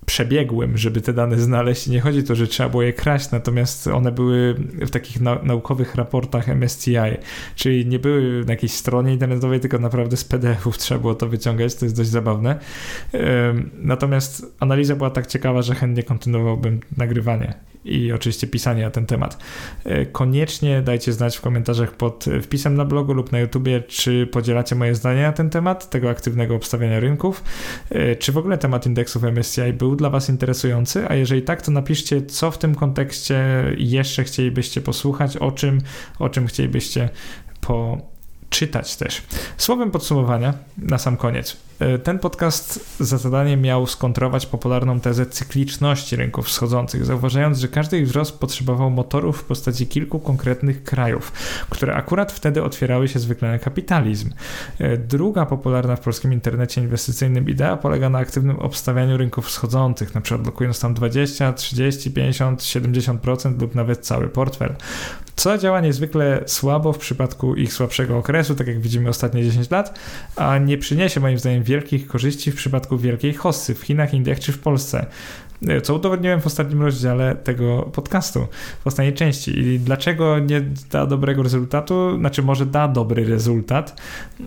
przebiegłym, 0.07 0.79
żeby 0.79 1.01
te 1.01 1.13
dane 1.13 1.39
znaleźć. 1.39 1.87
Nie 1.87 2.01
chodzi 2.01 2.19
o 2.19 2.23
to, 2.23 2.35
że 2.35 2.47
trzeba 2.47 2.69
było 2.69 2.83
je 2.83 2.93
kraść, 2.93 3.31
natomiast 3.31 3.87
one 3.87 4.13
były 4.13 4.55
w 4.81 4.91
takich 4.91 5.21
naukowych 5.21 5.95
raportach 5.95 6.49
MSCI, 6.49 6.97
czyli 7.55 7.87
nie 7.87 7.99
były 7.99 8.45
na 8.45 8.53
jakiejś 8.53 8.73
stronie 8.73 9.13
internetowej, 9.13 9.61
tylko 9.61 9.79
naprawdę 9.79 10.17
z 10.17 10.25
PDF-ów 10.25 10.79
trzeba 10.79 11.01
było 11.01 11.15
to 11.15 11.29
wyciągać, 11.29 11.75
to 11.75 11.85
jest 11.85 11.97
dość 11.97 12.11
zabawne. 12.11 12.59
Natomiast 13.79 14.55
analiza 14.61 14.97
była 14.97 15.11
tak 15.11 15.27
ciekawa, 15.27 15.63
że 15.63 15.75
chętnie 15.75 16.03
kontynuowałbym 16.03 16.81
nagrywanie 16.97 17.55
i 17.85 18.13
oczywiście 18.13 18.47
pisanie 18.47 18.83
na 18.83 18.91
ten 18.91 19.07
temat. 19.07 19.39
E, 19.85 20.07
koniecznie 20.07 20.83
dajcie 20.83 21.13
znać 21.13 21.37
w 21.37 21.41
komentarzach 21.41 21.93
pod 21.93 22.25
wpisem 22.43 22.75
na 22.75 22.85
blogu 22.85 23.13
lub 23.13 23.33
na 23.33 23.41
YouTubie, 23.41 23.81
czy 23.81 24.27
podzielacie 24.27 24.75
moje 24.75 24.95
zdanie 24.95 25.23
na 25.23 25.33
ten 25.33 25.51
temat, 25.51 25.91
tego 25.91 26.11
aktywnego 26.11 26.55
obstawiania 26.55 27.01
rynków, 27.01 27.45
e, 27.91 28.17
czy 28.17 28.33
w 28.33 28.39
ogóle 28.39 28.59
temat 28.59 28.87
indeksów 28.87 29.25
MSCI 29.25 29.73
był 29.73 29.97
dla 29.97 30.11
Was 30.11 30.29
interesujący, 30.29 31.09
a 31.09 31.15
jeżeli 31.15 31.43
tak, 31.43 31.63
to 31.63 31.71
napiszcie, 31.71 32.23
co 32.23 32.51
w 32.51 32.59
tym 32.59 32.75
kontekście 32.75 33.65
jeszcze 33.77 34.25
chcielibyście 34.25 34.81
posłuchać, 34.81 35.37
o 35.37 35.53
czym, 35.53 35.81
o 36.19 36.29
czym 36.29 36.47
chcielibyście 36.47 37.09
po 37.61 37.99
czytać 38.51 38.97
też. 38.97 39.23
Słowem 39.57 39.91
podsumowania 39.91 40.55
na 40.79 40.99
sam 40.99 41.17
koniec. 41.17 41.57
E, 41.79 41.99
ten 41.99 42.19
podcast 42.19 42.81
za 43.01 43.19
zadanie 43.19 43.57
miał 43.57 43.87
skontrować 43.87 44.47
popularną 44.47 45.01
tezę 45.01 45.27
cykliczności 45.27 46.17
rynków 46.17 46.47
wschodzących, 46.47 47.05
zauważając, 47.05 47.59
że 47.59 47.69
każdy 47.69 47.99
ich 47.99 48.07
wzrost 48.07 48.39
potrzebował 48.39 48.91
motorów 48.91 49.41
w 49.41 49.45
postaci 49.45 49.87
kilku 49.87 50.19
konkretnych 50.19 50.85
krajów, 50.85 51.33
które 51.71 51.95
akurat 51.95 52.33
wtedy 52.33 52.63
otwierały 52.63 53.09
się 53.09 53.19
zwykle 53.19 53.49
na 53.49 53.59
kapitalizm. 53.59 54.31
E, 54.79 54.97
druga 54.97 55.47
popularna 55.47 55.97
w 55.97 56.01
polskim 56.01 56.33
internecie 56.33 56.81
inwestycyjnym 56.81 57.49
idea 57.49 57.77
polega 57.77 58.09
na 58.11 58.19
aktywnym 58.19 58.59
obstawianiu 58.59 59.17
rynków 59.17 59.47
wschodzących, 59.47 60.11
np. 60.11 60.39
blokując 60.39 60.81
tam 60.81 60.95
20, 60.95 61.53
30, 61.53 62.11
50, 62.11 62.61
70% 62.61 63.61
lub 63.61 63.75
nawet 63.75 64.07
cały 64.07 64.29
portfel. 64.29 64.75
Co 65.37 65.59
działa 65.59 65.81
niezwykle 65.81 66.43
słabo 66.47 66.93
w 66.93 66.99
przypadku 66.99 67.55
ich 67.55 67.73
słabszego 67.73 68.19
okresu, 68.19 68.55
tak 68.55 68.67
jak 68.67 68.81
widzimy 68.81 69.09
ostatnie 69.09 69.43
10 69.43 69.71
lat, 69.71 69.99
a 70.37 70.59
nie 70.59 70.79
przyniesie 70.79 71.21
moim 71.21 71.39
zdaniem 71.39 71.64
wielkich 71.65 72.07
korzyści 72.07 72.53
w 72.53 72.57
przypadku 72.57 72.99
wielkiej 72.99 73.35
hossy 73.35 73.75
w 73.75 73.83
Chinach, 73.83 74.15
Indiach 74.15 74.41
czy 74.41 74.53
w 74.53 74.59
Polsce 74.59 75.07
co 75.83 75.95
udowodniłem 75.95 76.41
w 76.41 76.47
ostatnim 76.47 76.83
rozdziale 76.83 77.35
tego 77.35 77.83
podcastu, 77.83 78.47
w 78.85 78.87
ostatniej 78.87 79.15
części. 79.15 79.59
I 79.59 79.79
dlaczego 79.79 80.39
nie 80.39 80.61
da 80.91 81.07
dobrego 81.07 81.43
rezultatu? 81.43 82.19
Znaczy, 82.19 82.43
może 82.43 82.67
da 82.67 82.89
dobry 82.89 83.25
rezultat, 83.25 84.03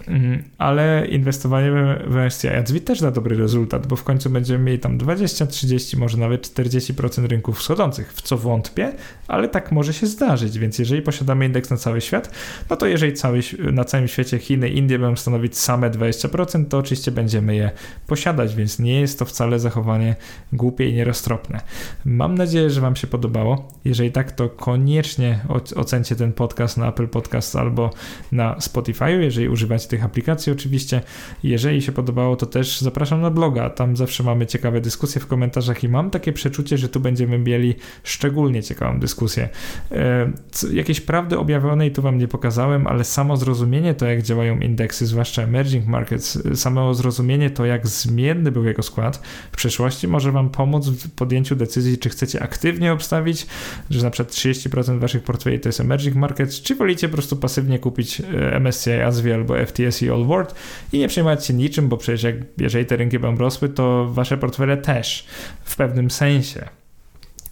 mm, 0.07 0.43
ale 0.57 1.07
inwestowanie 1.09 1.71
w 2.07 2.15
MSCI 2.15 2.47
Adswit 2.47 2.85
też 2.85 3.01
da 3.01 3.11
dobry 3.11 3.37
rezultat, 3.37 3.87
bo 3.87 3.95
w 3.95 4.03
końcu 4.03 4.29
będziemy 4.29 4.63
mieli 4.63 4.79
tam 4.79 4.97
20, 4.97 5.45
30, 5.45 5.97
może 5.97 6.17
nawet 6.17 6.47
40% 6.47 7.25
rynków 7.27 7.59
wschodzących, 7.59 8.13
w 8.13 8.21
co 8.21 8.37
wątpię, 8.37 8.93
ale 9.27 9.47
tak 9.47 9.71
może 9.71 9.93
się 9.93 10.07
zdarzyć. 10.07 10.59
Więc 10.59 10.79
jeżeli 10.79 11.01
posiadamy 11.01 11.45
indeks 11.45 11.69
na 11.69 11.77
cały 11.77 12.01
świat, 12.01 12.31
no 12.69 12.75
to 12.75 12.87
jeżeli 12.87 13.13
cały, 13.13 13.41
na 13.71 13.83
całym 13.83 14.07
świecie 14.07 14.39
Chiny, 14.39 14.69
Indie 14.69 14.99
będą 14.99 15.15
stanowić 15.15 15.57
same 15.57 15.89
20%, 15.91 16.65
to 16.65 16.77
oczywiście 16.77 17.11
będziemy 17.11 17.55
je 17.55 17.71
posiadać, 18.07 18.55
więc 18.55 18.79
nie 18.79 19.01
jest 19.01 19.19
to 19.19 19.25
wcale 19.25 19.59
zachowanie 19.59 20.15
głupie 20.53 20.89
i 20.89 21.03
nieroztropne. 21.07 21.59
Mam 22.05 22.35
nadzieję, 22.35 22.69
że 22.69 22.81
Wam 22.81 22.95
się 22.95 23.07
podobało. 23.07 23.67
Jeżeli 23.85 24.11
tak, 24.11 24.31
to 24.31 24.49
koniecznie 24.49 25.39
ocencie 25.75 26.15
ten 26.15 26.33
podcast 26.33 26.77
na 26.77 26.89
Apple 26.89 27.07
Podcast 27.07 27.55
albo 27.55 27.89
na 28.31 28.61
Spotify, 28.61 29.11
jeżeli 29.11 29.49
używacie 29.49 29.87
tych 29.87 30.03
aplikacji 30.03 30.51
oczywiście. 30.51 31.01
Jeżeli 31.43 31.81
się 31.81 31.91
podobało, 31.91 32.35
to 32.35 32.45
też 32.45 32.81
zapraszam 32.81 33.21
na 33.21 33.29
bloga. 33.29 33.69
Tam 33.69 33.97
zawsze 33.97 34.23
mamy 34.23 34.45
ciekawe 34.45 34.81
dyskusje 34.81 35.21
w 35.21 35.27
komentarzach 35.27 35.83
i 35.83 35.89
mam 35.89 36.09
takie 36.09 36.33
przeczucie, 36.33 36.77
że 36.77 36.89
tu 36.89 36.99
będziemy 36.99 37.37
mieli 37.37 37.75
szczególnie 38.03 38.63
ciekawą 38.63 38.99
dyskusję. 38.99 39.49
E, 39.91 40.31
jakieś 40.73 41.01
prawdy 41.01 41.39
objawionej 41.39 41.91
tu 41.91 42.01
Wam 42.01 42.17
nie 42.17 42.27
pokazałem, 42.27 42.87
ale 42.87 43.03
samo 43.03 43.37
zrozumienie 43.37 43.93
to, 43.93 44.05
jak 44.05 44.21
działają 44.21 44.59
indeksy, 44.59 45.05
zwłaszcza 45.05 45.41
emerging 45.41 45.87
markets, 45.87 46.39
samo 46.55 46.93
zrozumienie 46.93 47.49
to, 47.49 47.65
jak 47.65 47.87
zmienny 47.87 48.51
był 48.51 48.65
jego 48.65 48.83
skład 48.83 49.21
w 49.51 49.55
przeszłości, 49.55 50.07
może 50.07 50.31
Wam 50.31 50.49
pomóc 50.49 50.86
w 50.91 51.11
podjęciu 51.11 51.55
decyzji, 51.55 51.97
czy 51.97 52.09
chcecie 52.09 52.43
aktywnie 52.43 52.93
obstawić, 52.93 53.47
że 53.89 54.03
na 54.03 54.09
przykład 54.09 54.35
30% 54.35 54.99
waszych 54.99 55.23
portfeli 55.23 55.59
to 55.59 55.69
jest 55.69 55.79
emerging 55.79 56.15
markets, 56.15 56.61
czy 56.61 56.75
wolicie 56.75 57.09
po 57.09 57.13
prostu 57.13 57.35
pasywnie 57.35 57.79
kupić 57.79 58.21
e, 58.21 58.59
MSCI 58.59 58.91
ASWI 58.91 59.31
albo 59.31 59.65
FTSE 59.65 60.13
All 60.13 60.25
World 60.25 60.55
i 60.93 60.99
nie 60.99 61.07
przejmować 61.07 61.45
się 61.45 61.53
niczym, 61.53 61.89
bo 61.89 61.97
przecież 61.97 62.23
jak, 62.23 62.35
jeżeli 62.57 62.85
te 62.85 62.97
rynki 62.97 63.19
będą 63.19 63.39
rosły, 63.39 63.69
to 63.69 64.07
wasze 64.11 64.37
portfele 64.37 64.77
też 64.77 65.25
w 65.63 65.75
pewnym 65.75 66.11
sensie. 66.11 66.76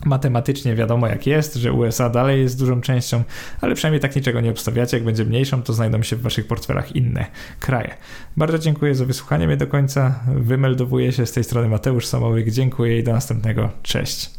Matematycznie 0.06 0.76
wiadomo 0.76 1.08
jak 1.08 1.28
jest, 1.28 1.56
że 1.56 1.74
USA 1.74 2.10
dalej 2.10 2.42
jest 2.42 2.60
dużą 2.60 2.82
częścią, 2.82 3.24
ale 3.62 3.76
przynajmniej 3.76 4.02
tak 4.02 4.16
niczego 4.16 4.42
nie 4.42 4.52
obstawiacie. 4.52 4.98
Jak 4.98 5.06
będzie 5.06 5.26
mniejszą, 5.26 5.62
to 5.62 5.74
znajdą 5.74 6.04
się 6.04 6.16
w 6.16 6.22
waszych 6.22 6.48
portfelach 6.48 6.96
inne 6.96 7.26
kraje. 7.60 7.98
Bardzo 8.38 8.60
dziękuję 8.60 8.96
za 8.96 9.06
wysłuchanie 9.06 9.48
mnie 9.48 9.58
do 9.58 9.68
końca. 9.68 10.20
Wymeldowuję 10.36 11.12
się 11.12 11.26
z 11.26 11.32
tej 11.32 11.44
strony 11.44 11.68
Mateusz 11.68 12.06
Samołyk. 12.06 12.52
Dziękuję 12.52 13.00
i 13.00 13.04
do 13.04 13.14
następnego. 13.14 13.70
Cześć. 13.84 14.36